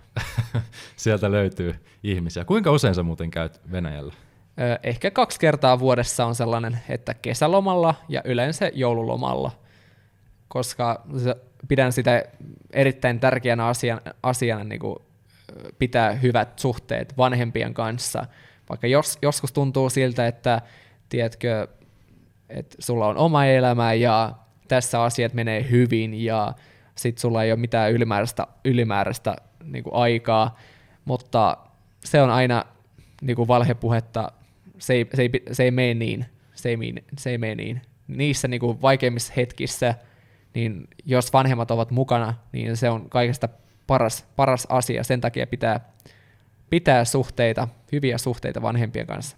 sieltä 0.96 1.30
löytyy 1.30 1.74
ihmisiä. 2.02 2.44
Kuinka 2.44 2.70
usein 2.70 2.94
sä 2.94 3.02
muuten 3.02 3.30
käyt 3.30 3.60
Venäjällä? 3.72 4.14
Ehkä 4.82 5.10
kaksi 5.10 5.40
kertaa 5.40 5.78
vuodessa 5.78 6.26
on 6.26 6.34
sellainen, 6.34 6.78
että 6.88 7.14
kesälomalla 7.14 7.94
ja 8.08 8.22
yleensä 8.24 8.70
joululomalla, 8.74 9.50
koska 10.48 11.02
pidän 11.68 11.92
sitä 11.92 12.22
erittäin 12.72 13.20
tärkeänä 13.20 13.66
asiana, 13.66 14.00
asiana 14.22 14.64
niin 14.64 14.80
kuin 14.80 14.96
pitää 15.78 16.12
hyvät 16.12 16.58
suhteet 16.58 17.16
vanhempien 17.16 17.74
kanssa. 17.74 18.26
Vaikka 18.68 18.86
jos, 18.86 19.18
joskus 19.22 19.52
tuntuu 19.52 19.90
siltä, 19.90 20.26
että 20.26 20.62
tiedätkö, 21.08 21.68
että 22.48 22.76
sulla 22.78 23.06
on 23.06 23.16
oma 23.16 23.44
elämä 23.46 23.94
ja 23.94 24.32
tässä 24.68 25.02
asiat 25.02 25.34
menee 25.34 25.66
hyvin 25.70 26.24
ja 26.24 26.54
sitten 26.94 27.20
sulla 27.20 27.44
ei 27.44 27.52
ole 27.52 27.60
mitään 27.60 27.92
ylimääräistä, 27.92 28.46
ylimääräistä 28.64 29.36
niin 29.64 29.84
kuin 29.84 29.94
aikaa, 29.94 30.58
mutta 31.04 31.56
se 32.04 32.22
on 32.22 32.30
aina 32.30 32.64
niin 33.22 33.36
kuin 33.36 33.48
valhepuhetta, 33.48 34.32
se 34.78 34.94
ei, 34.94 35.06
se 35.14 35.22
ei, 35.22 35.30
se 35.52 35.64
ei 35.64 35.70
mene 35.70 35.94
niin, 35.94 36.26
se 36.54 36.68
ei, 36.68 36.76
se 37.18 37.30
ei 37.30 37.38
mene 37.38 37.54
niin. 37.54 37.82
Niissä 38.08 38.48
niin 38.48 38.60
kuin 38.60 38.82
vaikeimmissa 38.82 39.32
hetkissä, 39.36 39.94
niin 40.56 40.88
jos 41.04 41.32
vanhemmat 41.32 41.70
ovat 41.70 41.90
mukana, 41.90 42.34
niin 42.52 42.76
se 42.76 42.90
on 42.90 43.10
kaikesta 43.10 43.48
paras, 43.86 44.26
paras 44.36 44.66
asia. 44.70 45.04
Sen 45.04 45.20
takia 45.20 45.46
pitää 45.46 45.80
pitää 46.70 47.04
suhteita, 47.04 47.68
hyviä 47.92 48.18
suhteita 48.18 48.62
vanhempien 48.62 49.06
kanssa. 49.06 49.36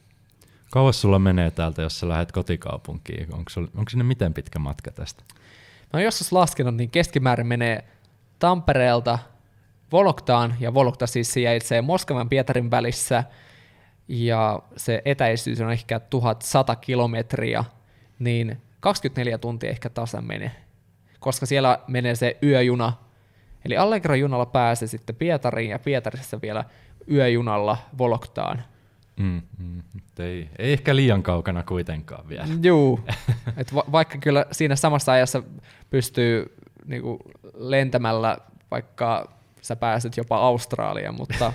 Kauas 0.71 1.01
sulla 1.01 1.19
menee 1.19 1.51
täältä, 1.51 1.83
jos 1.83 2.01
sä 2.01 2.09
lähdet 2.09 2.33
kotikaupunkiin? 2.33 3.35
Onko, 3.35 3.51
sulla, 3.51 3.69
onko 3.77 3.91
sinne 3.91 4.05
miten 4.05 4.35
pitkä 4.35 4.59
matka 4.59 4.91
tästä? 4.91 5.25
Mä 5.81 5.91
oon 5.93 6.03
joskus 6.03 6.33
laskenut, 6.33 6.77
niin 6.77 6.91
keskimäärin 6.91 7.47
menee 7.47 7.85
Tampereelta 8.39 9.19
Voloktaan, 9.93 10.55
ja 10.61 10.75
Volokta 10.75 11.07
siis 11.07 11.33
sijaitsee 11.33 11.83
Moskovan 11.83 12.29
Pietarin 12.29 12.71
välissä, 12.71 13.25
ja 14.09 14.63
se 14.77 15.03
etäisyys 15.05 15.61
on 15.61 15.73
ehkä 15.73 16.01
1100 16.01 16.77
kilometriä, 16.77 17.65
niin 18.19 18.63
24 18.81 19.39
tuntia 19.39 19.71
ehkä 19.71 19.91
tasan 19.91 20.25
menee, 20.25 20.68
koska 21.21 21.47
siellä 21.47 21.79
menee 21.87 22.15
se 22.15 22.37
yöjuna, 22.43 22.93
eli 23.65 23.77
Allegro-junalla 23.77 24.47
pääsee 24.47 24.89
sitten 24.89 25.17
Pietariin, 25.17 25.71
ja 25.71 25.79
Pietarissa 25.79 26.41
vielä 26.43 26.65
yöjunalla 27.11 27.77
Voloktaan. 27.99 28.63
Mm, 29.17 29.43
mm, 29.59 29.83
ei, 30.19 30.51
ei 30.59 30.73
ehkä 30.73 30.97
liian 30.97 31.23
kaukana 31.23 31.63
kuitenkaan 31.63 32.29
vielä. 32.29 32.47
Juu, 32.63 33.01
et 33.57 33.75
va- 33.75 33.85
vaikka 33.93 34.19
kyllä 34.19 34.47
siinä 34.53 34.77
samassa 34.77 35.13
ajassa 35.13 35.43
pystyy 35.91 36.57
niinku 36.87 37.19
lentämällä, 37.55 38.39
vaikka 38.71 39.33
sä 39.61 39.77
pääset 39.77 40.17
jopa 40.17 40.37
Australiaan, 40.37 41.15
mutta 41.15 41.53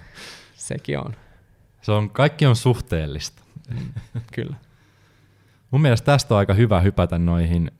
sekin 0.56 0.98
on. 0.98 1.14
Se 1.82 1.92
on, 1.92 2.10
kaikki 2.10 2.46
on 2.46 2.56
suhteellista. 2.56 3.42
Mm, 3.70 3.92
kyllä. 4.32 4.56
Mun 5.70 5.80
mielestä 5.80 6.06
tästä 6.06 6.34
on 6.34 6.38
aika 6.38 6.54
hyvä 6.54 6.80
hypätä 6.80 7.18
noihin 7.18 7.70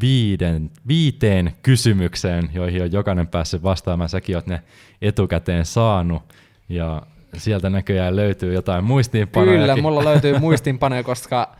viiden, 0.00 0.70
viiteen 0.88 1.52
kysymykseen, 1.62 2.50
joihin 2.52 2.82
on 2.82 2.92
jokainen 2.92 3.26
päässyt 3.26 3.62
vastaamaan. 3.62 4.08
Säkin 4.08 4.36
oot 4.36 4.46
ne 4.46 4.62
etukäteen 5.02 5.66
saanut. 5.66 6.22
Ja 6.68 7.02
sieltä 7.36 7.70
näköjään 7.70 8.16
löytyy 8.16 8.54
jotain 8.54 8.84
muistiinpanoja. 8.84 9.58
Kyllä, 9.58 9.76
mulla 9.76 10.04
löytyy 10.04 10.38
muistiinpanoja, 10.48 11.02
koska, 11.02 11.56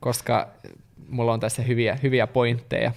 koska 0.00 0.48
mulla 1.08 1.32
on 1.32 1.40
tässä 1.40 1.62
hyviä, 1.62 1.98
hyviä 2.02 2.26
pointteja. 2.26 2.92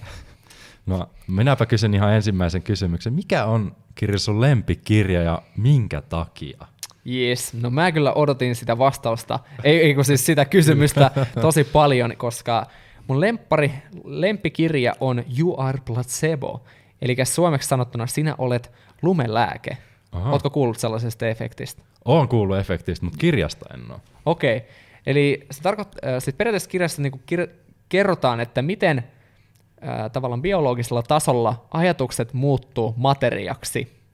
No, 0.86 1.10
minäpä 1.26 1.66
kysyn 1.66 1.94
ihan 1.94 2.12
ensimmäisen 2.12 2.62
kysymyksen. 2.62 3.12
Mikä 3.12 3.44
on 3.44 3.76
kirja 3.94 4.18
sun 4.18 4.40
lempikirja 4.40 5.22
ja 5.22 5.42
minkä 5.56 6.00
takia? 6.00 6.66
Yes, 7.06 7.54
no 7.54 7.70
mä 7.70 7.92
kyllä 7.92 8.12
odotin 8.12 8.54
sitä 8.54 8.78
vastausta, 8.78 9.38
ei, 9.64 9.80
ei 9.80 9.94
kun 9.94 10.04
siis 10.04 10.26
sitä 10.26 10.44
kysymystä 10.44 11.10
tosi 11.40 11.64
paljon, 11.64 12.14
koska 12.16 12.66
mun 13.06 13.20
lempari, 13.20 13.72
lempikirja 14.04 14.92
on 15.00 15.24
You 15.38 15.60
Are 15.60 15.78
Placebo, 15.84 16.64
eli 17.02 17.16
suomeksi 17.24 17.68
sanottuna 17.68 18.06
sinä 18.06 18.34
olet 18.38 18.72
lumelääke. 19.02 19.78
Aha. 20.12 20.30
Ootko 20.30 20.50
kuullut 20.50 20.78
sellaisesta 20.78 21.26
efektistä? 21.26 21.82
Oon 22.04 22.28
kuullut 22.28 22.58
efektistä, 22.58 23.04
mutta 23.04 23.18
kirjasta 23.18 23.66
en 23.74 23.90
ole. 23.90 24.00
Okei, 24.26 24.56
okay. 24.56 24.68
eli 25.06 25.46
se 25.50 25.62
tarkoittaa, 25.62 26.20
siis 26.20 26.36
periaatteessa 26.36 26.70
kirjassa 26.70 27.02
niin 27.02 27.12
kir- 27.32 27.50
kerrotaan, 27.88 28.40
että 28.40 28.62
miten 28.62 28.98
äh, 28.98 30.10
tavallaan 30.10 30.42
biologisella 30.42 31.02
tasolla 31.02 31.66
ajatukset 31.70 32.32
muuttuu 32.32 32.94
materiaksi. 32.96 34.04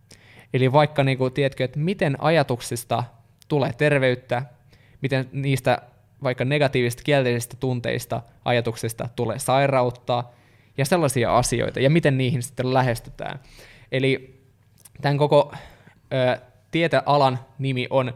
Eli 0.54 0.72
vaikka 0.72 1.04
niin 1.04 1.18
kuin, 1.18 1.32
tiedätkö, 1.32 1.64
että 1.64 1.78
miten 1.78 2.16
ajatuksista 2.20 3.04
tulee 3.48 3.72
terveyttä, 3.72 4.42
miten 5.00 5.28
niistä 5.32 5.82
vaikka 6.22 6.44
negatiivisista 6.44 7.02
kielteisistä 7.02 7.56
tunteista, 7.60 8.22
ajatuksista 8.44 9.08
tulee 9.16 9.38
sairautta 9.38 10.24
ja 10.78 10.84
sellaisia 10.84 11.36
asioita, 11.36 11.80
ja 11.80 11.90
miten 11.90 12.18
niihin 12.18 12.42
sitten 12.42 12.74
lähestytään. 12.74 13.40
Eli 13.92 14.40
tämän 15.00 15.18
koko 15.18 15.54
tietealan 16.70 17.38
nimi 17.58 17.86
on 17.90 18.14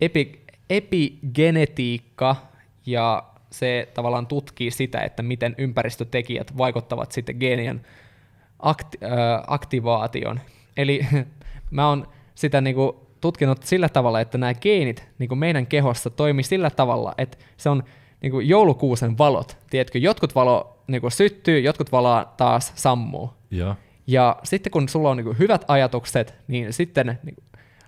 epi, 0.00 0.44
epigenetiikka, 0.70 2.36
ja 2.86 3.22
se 3.50 3.88
tavallaan 3.94 4.26
tutkii 4.26 4.70
sitä, 4.70 5.00
että 5.00 5.22
miten 5.22 5.54
ympäristötekijät 5.58 6.58
vaikuttavat 6.58 7.12
sitten 7.12 7.36
geenien 7.36 7.86
akti, 8.58 8.98
ö, 9.02 9.08
aktivaation. 9.46 10.40
Eli 10.76 11.06
mä 11.70 11.88
oon 11.88 12.08
sitä 12.34 12.60
niinku 12.60 13.05
tutkinut 13.20 13.62
sillä 13.62 13.88
tavalla, 13.88 14.20
että 14.20 14.38
nämä 14.38 14.54
geenit 14.54 15.08
niinku 15.18 15.34
meidän 15.36 15.66
kehossa 15.66 16.10
toimii 16.10 16.42
sillä 16.42 16.70
tavalla, 16.70 17.14
että 17.18 17.38
se 17.56 17.68
on 17.68 17.82
niinku 18.22 18.40
joulukuusen 18.40 19.18
valot. 19.18 19.58
Tiedätkö, 19.70 19.98
jotkut 19.98 20.34
valo 20.34 20.78
niinku 20.86 21.10
syttyy, 21.10 21.60
jotkut 21.60 21.92
valo 21.92 22.24
taas 22.36 22.72
sammuu. 22.74 23.30
Ja. 23.50 23.76
Ja 24.06 24.36
sitten 24.42 24.70
kun 24.70 24.88
sulla 24.88 25.10
on 25.10 25.16
niinku 25.16 25.34
hyvät 25.38 25.64
ajatukset, 25.68 26.34
niin 26.48 26.72
sitten 26.72 27.18
niinku, 27.22 27.42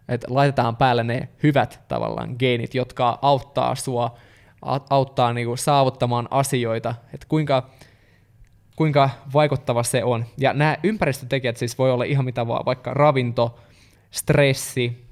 että 0.09 0.27
laitetaan 0.31 0.77
päälle 0.77 1.05
ne 1.05 1.29
hyvät 1.43 1.81
tavallaan 1.89 2.37
geenit, 2.39 2.75
jotka 2.75 3.19
auttaa 3.23 3.75
sua, 3.75 4.19
auttaa 4.91 5.33
niinku 5.33 5.57
saavuttamaan 5.57 6.29
asioita, 6.31 6.95
että 7.15 7.27
kuinka, 7.29 7.71
kuinka 8.77 9.11
vaikuttava 9.33 9.83
se 9.83 10.05
on. 10.05 10.25
Ja 10.39 10.53
nämä 10.53 10.77
ympäristötekijät 10.83 11.57
siis 11.57 11.79
voi 11.79 11.91
olla 11.91 12.05
ihan 12.05 12.25
mitä 12.25 12.47
vaan, 12.47 12.65
vaikka 12.65 12.95
ravinto, 12.95 13.59
stressi, 14.11 15.08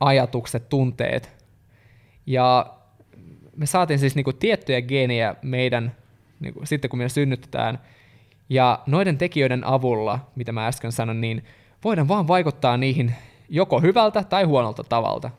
ajatukset, 0.00 0.68
tunteet. 0.68 1.44
Ja 2.26 2.74
me 3.56 3.66
saatiin 3.66 3.98
siis 3.98 4.14
niinku 4.14 4.32
tiettyjä 4.32 4.82
geenejä 4.82 5.34
meidän, 5.42 5.96
niinku, 6.40 6.60
sitten 6.64 6.90
kun 6.90 6.98
me 6.98 7.08
synnytetään, 7.08 7.78
ja 8.48 8.82
noiden 8.86 9.18
tekijöiden 9.18 9.64
avulla, 9.64 10.30
mitä 10.34 10.52
mä 10.52 10.66
äsken 10.66 10.92
sanoin, 10.92 11.20
niin 11.20 11.44
voidaan 11.84 12.08
vaan 12.08 12.28
vaikuttaa 12.28 12.76
niihin 12.76 13.14
joko 13.48 13.80
hyvältä 13.80 14.24
tai 14.24 14.44
huonolta 14.44 14.84
tavalta. 14.84 15.30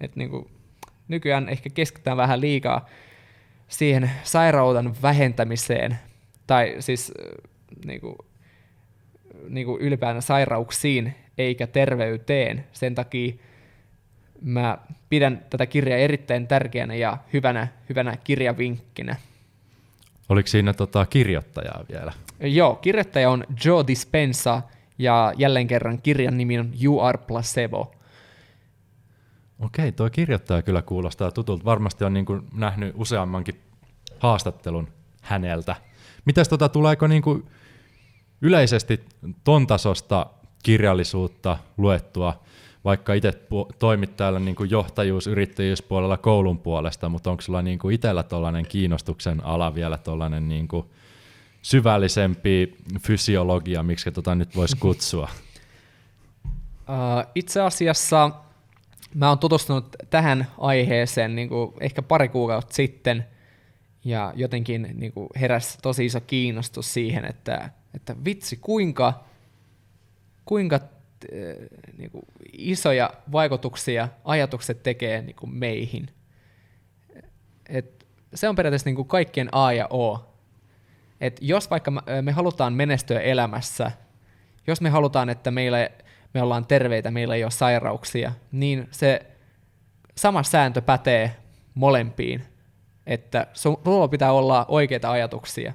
Et 0.00 0.16
niin 0.16 0.30
kuin, 0.30 0.50
nykyään 1.08 1.48
ehkä 1.48 1.70
keskitytään 1.70 2.16
vähän 2.16 2.40
liikaa 2.40 2.86
siihen 3.68 4.10
sairauden 4.22 4.94
vähentämiseen, 5.02 5.98
tai 6.46 6.76
siis 6.80 7.12
niin 7.84 8.00
kuin, 8.00 8.16
niin 9.48 9.66
kuin 9.66 9.80
ylipäätään 9.80 10.22
sairauksiin 10.22 11.14
eikä 11.38 11.66
terveyteen. 11.66 12.66
Sen 12.72 12.94
takia 12.94 13.34
mä 14.42 14.78
pidän 15.08 15.44
tätä 15.50 15.66
kirjaa 15.66 15.98
erittäin 15.98 16.46
tärkeänä 16.46 16.94
ja 16.94 17.18
hyvänä, 17.32 17.68
hyvänä 17.88 18.16
kirjavinkkinä. 18.16 19.16
Oliko 20.28 20.46
siinä 20.46 20.72
tota 20.72 21.06
kirjoittajaa 21.06 21.84
vielä? 21.92 22.12
Joo, 22.40 22.74
kirjoittaja 22.74 23.30
on 23.30 23.44
Joe 23.64 23.84
Dispensa, 23.86 24.62
ja 24.98 25.32
jälleen 25.36 25.66
kerran 25.66 26.02
kirjan 26.02 26.36
nimi 26.36 26.58
on 26.58 26.72
You 26.82 27.00
Are 27.00 27.18
Placebo. 27.18 27.94
Okei, 29.58 29.92
tuo 29.92 30.10
kirjoittaja 30.10 30.62
kyllä 30.62 30.82
kuulostaa 30.82 31.30
tutulta. 31.30 31.64
Varmasti 31.64 32.04
on 32.04 32.12
niin 32.12 32.26
kuin 32.26 32.42
nähnyt 32.54 32.94
useammankin 32.96 33.60
haastattelun 34.18 34.88
häneltä. 35.22 35.76
Mitäs 36.24 36.48
tota, 36.48 36.68
tuleeko 36.68 37.06
niin 37.06 37.22
kuin 37.22 37.46
yleisesti 38.40 39.04
ton 39.44 39.66
tasosta 39.66 40.26
kirjallisuutta 40.62 41.58
luettua, 41.76 42.42
vaikka 42.86 43.14
itse 43.14 43.32
toimit 43.78 44.16
täällä 44.16 44.38
niin 44.38 44.56
kuin 44.56 44.70
johtajuus, 44.70 45.26
yrittäjyyspuolella 45.26 46.16
koulun 46.16 46.58
puolesta, 46.58 47.08
mutta 47.08 47.30
onko 47.30 47.40
sulla 47.40 47.62
niin 47.62 47.78
kuin 47.78 47.94
itsellä 47.94 48.22
tuollainen 48.22 48.66
kiinnostuksen 48.66 49.44
ala 49.44 49.74
vielä 49.74 49.98
tuollainen 49.98 50.48
niin 50.48 50.68
kuin 50.68 50.86
syvällisempi 51.62 52.76
fysiologia, 53.00 53.82
miksi 53.82 54.12
tota 54.12 54.34
nyt 54.34 54.56
voisi 54.56 54.76
kutsua? 54.86 55.28
Uh, 56.44 57.30
itse 57.34 57.60
asiassa 57.60 58.30
mä 59.14 59.28
oon 59.28 59.38
tutustunut 59.38 59.96
tähän 60.10 60.46
aiheeseen 60.58 61.36
niin 61.36 61.48
kuin 61.48 61.72
ehkä 61.80 62.02
pari 62.02 62.28
kuukautta 62.28 62.74
sitten, 62.74 63.26
ja 64.04 64.32
jotenkin 64.36 64.88
niin 64.94 65.12
kuin 65.12 65.28
heräsi 65.40 65.78
tosi 65.82 66.04
iso 66.04 66.20
kiinnostus 66.20 66.94
siihen, 66.94 67.24
että, 67.24 67.70
että 67.94 68.16
vitsi, 68.24 68.56
kuinka, 68.56 69.24
kuinka 70.44 70.80
niin 71.98 72.10
kuin 72.10 72.24
isoja 72.52 73.10
vaikutuksia 73.32 74.08
ajatukset 74.24 74.82
tekee 74.82 75.22
niin 75.22 75.36
kuin 75.36 75.54
meihin. 75.54 76.08
Et 77.68 78.06
se 78.34 78.48
on 78.48 78.56
periaatteessa 78.56 78.88
niin 78.88 78.96
kuin 78.96 79.08
kaikkien 79.08 79.48
A 79.52 79.72
ja 79.72 79.86
O. 79.90 80.32
Et 81.20 81.38
jos 81.40 81.70
vaikka 81.70 81.90
me 82.22 82.32
halutaan 82.32 82.72
menestyä 82.72 83.20
elämässä, 83.20 83.92
jos 84.66 84.80
me 84.80 84.90
halutaan, 84.90 85.28
että 85.28 85.50
meillä, 85.50 85.88
me 86.34 86.42
ollaan 86.42 86.66
terveitä, 86.66 87.10
meillä 87.10 87.34
ei 87.34 87.44
ole 87.44 87.50
sairauksia, 87.50 88.32
niin 88.52 88.88
se 88.90 89.26
sama 90.16 90.42
sääntö 90.42 90.80
pätee 90.80 91.36
molempiin 91.74 92.42
että 93.06 93.46
sulla 93.52 94.08
pitää 94.08 94.32
olla 94.32 94.64
oikeita 94.68 95.10
ajatuksia 95.10 95.72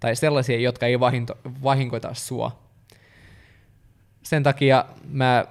tai 0.00 0.16
sellaisia, 0.16 0.58
jotka 0.58 0.86
ei 0.86 1.00
vahinto, 1.00 1.38
vahinkoita 1.62 2.14
sua. 2.14 2.67
Sen 4.22 4.42
takia 4.42 4.84
mä 5.10 5.44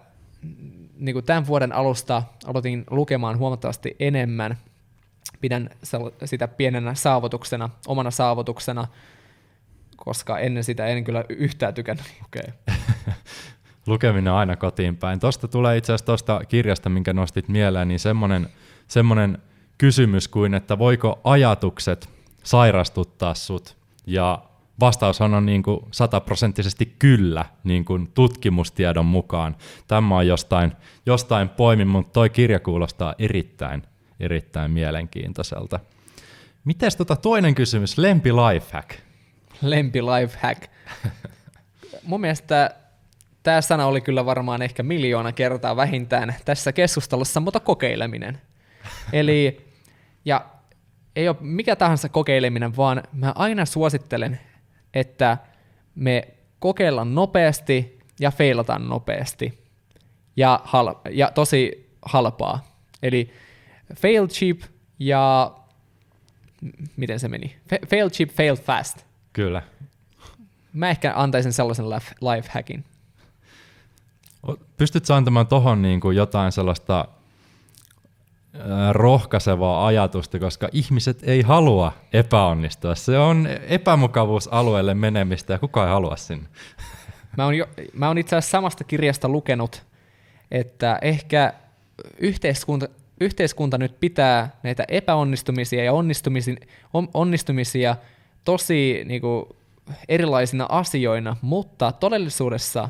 niin 0.99 1.13
kuin 1.13 1.25
tämän 1.25 1.47
vuoden 1.47 1.73
alusta 1.73 2.23
aloitin 2.45 2.83
lukemaan 2.89 3.37
huomattavasti 3.37 3.95
enemmän. 3.99 4.57
Pidän 5.41 5.69
sitä 6.25 6.47
pienenä 6.47 6.95
saavutuksena, 6.95 7.69
omana 7.87 8.11
saavutuksena, 8.11 8.87
koska 9.95 10.39
ennen 10.39 10.63
sitä 10.63 10.85
en 10.85 11.03
kyllä 11.03 11.23
yhtään 11.29 11.73
tykännyt 11.73 12.05
lukea. 12.21 12.53
Lukeminen 13.87 14.33
aina 14.33 14.55
kotiin 14.55 14.97
päin. 14.97 15.19
Tuosta 15.19 15.47
tulee 15.47 15.77
itse 15.77 15.93
asiassa 15.93 16.05
tuosta 16.05 16.41
kirjasta, 16.45 16.89
minkä 16.89 17.13
nostit 17.13 17.47
mieleen, 17.47 17.87
niin 17.87 17.99
semmoinen, 17.99 18.49
semmoinen 18.87 19.37
kysymys 19.77 20.27
kuin, 20.27 20.53
että 20.53 20.77
voiko 20.77 21.21
ajatukset 21.23 22.09
sairastuttaa 22.43 23.33
sut, 23.33 23.77
ja 24.05 24.43
vastaushan 24.79 25.33
on 25.33 25.45
niin 25.45 25.63
kuin 25.63 25.79
sataprosenttisesti 25.91 26.95
kyllä 26.99 27.45
niin 27.63 27.85
kuin 27.85 28.11
tutkimustiedon 28.13 29.05
mukaan. 29.05 29.55
Tämä 29.87 30.17
on 30.17 30.27
jostain, 30.27 30.71
jostain 31.05 31.49
poimin, 31.49 31.87
mutta 31.87 32.13
toi 32.13 32.29
kirja 32.29 32.59
kuulostaa 32.59 33.15
erittäin, 33.19 33.83
erittäin 34.19 34.71
mielenkiintoiselta. 34.71 35.79
Mites 36.65 36.95
tota 36.95 37.15
toinen 37.15 37.55
kysymys, 37.55 37.97
lempi 37.97 38.33
lifehack? 38.33 38.89
Lempi 39.61 40.01
lifehack. 40.01 40.63
Mun 42.03 42.21
mielestä 42.21 42.75
tämä 43.43 43.61
sana 43.61 43.85
oli 43.85 44.01
kyllä 44.01 44.25
varmaan 44.25 44.61
ehkä 44.61 44.83
miljoona 44.83 45.31
kertaa 45.31 45.75
vähintään 45.75 46.35
tässä 46.45 46.71
keskustelussa, 46.71 47.39
mutta 47.39 47.59
kokeileminen. 47.59 48.41
Eli 49.13 49.67
ja 50.25 50.45
ei 51.15 51.29
ole 51.29 51.37
mikä 51.39 51.75
tahansa 51.75 52.09
kokeileminen, 52.09 52.77
vaan 52.77 53.03
mä 53.13 53.33
aina 53.35 53.65
suosittelen, 53.65 54.39
että 54.93 55.37
me 55.95 56.27
kokeillaan 56.59 57.15
nopeasti 57.15 57.99
ja 58.19 58.31
feilataan 58.31 58.89
nopeasti. 58.89 59.67
Ja, 60.35 60.59
hal- 60.63 60.95
ja 61.11 61.31
tosi 61.31 61.89
halpaa. 62.01 62.65
Eli 63.03 63.31
fail 63.95 64.27
cheap 64.27 64.59
ja 64.99 65.51
miten 66.97 67.19
se 67.19 67.27
meni? 67.27 67.57
Fail 67.89 68.09
cheap, 68.09 68.29
fail 68.29 68.55
fast. 68.55 68.97
Kyllä. 69.33 69.61
Mä 70.73 70.89
ehkä 70.89 71.13
antaisin 71.15 71.53
sellaisen 71.53 71.89
life 71.89 72.49
hackin. 72.53 72.85
Pystytkö 74.77 75.15
antamaan 75.15 75.47
tuohon 75.47 75.81
niin 75.81 76.01
jotain 76.15 76.51
sellaista 76.51 77.07
rohkaisevaa 78.91 79.87
ajatusta, 79.87 80.39
koska 80.39 80.69
ihmiset 80.71 81.17
ei 81.23 81.41
halua 81.41 81.91
epäonnistua. 82.13 82.95
Se 82.95 83.17
on 83.17 83.47
epämukavuusalueelle 83.67 84.93
menemistä 84.93 85.53
ja 85.53 85.59
kukaan 85.59 85.87
ei 85.87 85.93
halua 85.93 86.15
sinne. 86.15 86.47
Mä 87.37 87.45
oon, 87.45 87.57
jo, 87.57 87.65
mä 87.93 88.07
oon 88.07 88.17
itse 88.17 88.35
asiassa 88.35 88.51
samasta 88.51 88.83
kirjasta 88.83 89.29
lukenut, 89.29 89.83
että 90.51 90.99
ehkä 91.01 91.53
yhteiskunta, 92.17 92.87
yhteiskunta 93.21 93.77
nyt 93.77 93.99
pitää 93.99 94.49
näitä 94.63 94.85
epäonnistumisia 94.87 95.83
ja 95.83 95.93
onnistumisia, 95.93 96.55
onnistumisia 97.13 97.95
tosi 98.43 99.03
niin 99.05 99.21
kuin, 99.21 99.45
erilaisina 100.09 100.65
asioina, 100.69 101.35
mutta 101.41 101.91
todellisuudessa 101.91 102.89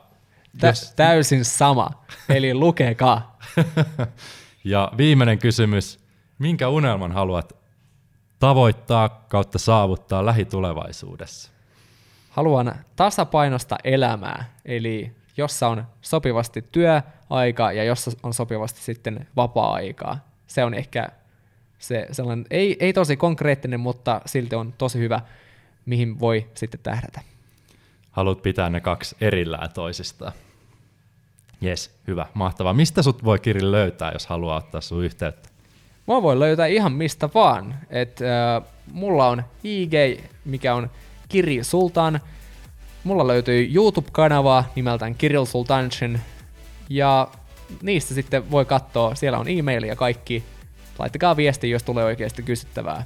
Tä- 0.61 0.67
jos... 0.67 0.93
Täysin 0.97 1.45
sama, 1.45 1.91
eli 2.29 2.55
lukekaa. 2.55 3.39
ja 4.65 4.93
viimeinen 4.97 5.39
kysymys, 5.39 6.01
minkä 6.39 6.69
unelman 6.69 7.13
haluat 7.13 7.53
tavoittaa 8.39 9.09
kautta 9.09 9.59
saavuttaa 9.59 10.27
lähitulevaisuudessa? 10.27 11.51
Haluan 12.31 12.75
tasapainosta 12.97 13.77
elämää, 13.85 14.45
eli 14.65 15.13
jossa 15.37 15.69
on 15.69 15.85
sopivasti 16.01 16.65
työaika 16.73 17.73
ja 17.73 17.85
jossa 17.85 18.11
on 18.23 18.35
sopivasti 18.35 18.81
sitten 18.81 19.29
vapaa-aikaa. 19.37 20.19
Se 20.47 20.65
on 20.65 20.75
ehkä 20.75 21.09
se 21.79 22.07
sellainen, 22.13 22.47
ei, 22.51 22.77
ei 22.81 22.93
tosi 22.93 23.17
konkreettinen, 23.17 23.81
mutta 23.81 24.21
silti 24.27 24.57
on 24.57 24.75
tosi 24.79 24.99
hyvä, 24.99 25.21
mihin 25.87 26.21
voi 26.21 26.47
sitten 26.55 26.81
tähdätä. 26.83 27.21
Haluat 28.11 28.43
pitää 28.43 28.71
ne 28.71 28.81
kaksi 28.81 29.17
erillään 29.21 29.73
toisistaan. 29.73 30.33
Jes, 31.61 31.99
hyvä, 32.07 32.27
mahtavaa. 32.35 32.73
Mistä 32.73 33.03
sut 33.03 33.25
voi 33.25 33.39
Kiri 33.39 33.71
löytää, 33.71 34.13
jos 34.13 34.27
haluaa 34.27 34.57
ottaa 34.57 34.81
sun 34.81 35.05
yhteyttä? 35.05 35.49
Mä 36.09 36.23
voi 36.23 36.39
löytää 36.39 36.67
ihan 36.67 36.93
mistä 36.93 37.29
vaan. 37.35 37.75
Et, 37.91 38.21
äh, 38.23 38.71
mulla 38.93 39.29
on 39.29 39.43
IG, 39.65 39.93
mikä 40.45 40.75
on 40.75 40.91
Kiri 41.29 41.65
Sultan. 41.65 42.21
Mulla 43.05 43.27
löytyy 43.27 43.71
YouTube-kanava 43.75 44.65
nimeltään 44.75 45.15
Kirill 45.15 45.45
Sultanshin. 45.45 46.21
Ja 46.89 47.29
niistä 47.83 48.15
sitten 48.15 48.51
voi 48.51 48.65
katsoa, 48.65 49.15
siellä 49.15 49.39
on 49.39 49.49
e-mail 49.49 49.83
ja 49.83 49.97
kaikki 49.97 50.45
laittakaa 50.99 51.37
viesti, 51.37 51.71
jos 51.71 51.83
tulee 51.83 52.05
oikeasti 52.05 52.43
kysyttävää. 52.43 53.05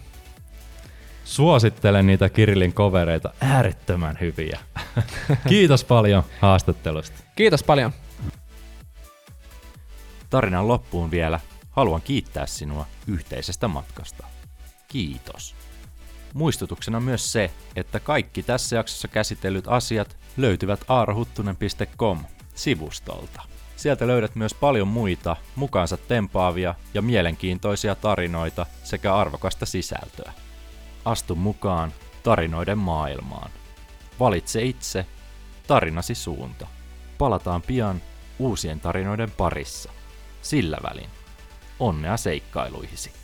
Suosittelen 1.24 2.06
niitä 2.06 2.28
Kirillin 2.28 2.72
kovereita, 2.72 3.34
äärettömän 3.40 4.18
hyviä. 4.20 4.58
Kiitos 5.48 5.84
paljon 5.84 6.22
haastattelusta. 6.40 7.22
Kiitos 7.36 7.62
paljon. 7.62 7.92
Tarinan 10.30 10.68
loppuun 10.68 11.10
vielä 11.10 11.40
haluan 11.70 12.02
kiittää 12.02 12.46
sinua 12.46 12.86
yhteisestä 13.06 13.68
matkasta. 13.68 14.26
Kiitos. 14.88 15.54
Muistutuksena 16.34 17.00
myös 17.00 17.32
se, 17.32 17.50
että 17.76 18.00
kaikki 18.00 18.42
tässä 18.42 18.76
jaksossa 18.76 19.08
käsitellyt 19.08 19.68
asiat 19.68 20.16
löytyvät 20.36 20.80
aarahuttunen.com-sivustolta. 20.88 23.51
Sieltä 23.82 24.06
löydät 24.06 24.34
myös 24.34 24.54
paljon 24.54 24.88
muita 24.88 25.36
mukaansa 25.56 25.96
tempaavia 25.96 26.74
ja 26.94 27.02
mielenkiintoisia 27.02 27.94
tarinoita 27.94 28.66
sekä 28.84 29.14
arvokasta 29.14 29.66
sisältöä. 29.66 30.32
Astu 31.04 31.34
mukaan 31.34 31.92
tarinoiden 32.22 32.78
maailmaan. 32.78 33.50
Valitse 34.20 34.62
itse 34.62 35.06
tarinasi 35.66 36.14
suunta. 36.14 36.66
Palataan 37.18 37.62
pian 37.62 38.02
uusien 38.38 38.80
tarinoiden 38.80 39.30
parissa. 39.30 39.92
Sillä 40.42 40.78
välin. 40.82 41.10
Onnea 41.78 42.16
seikkailuihisi. 42.16 43.21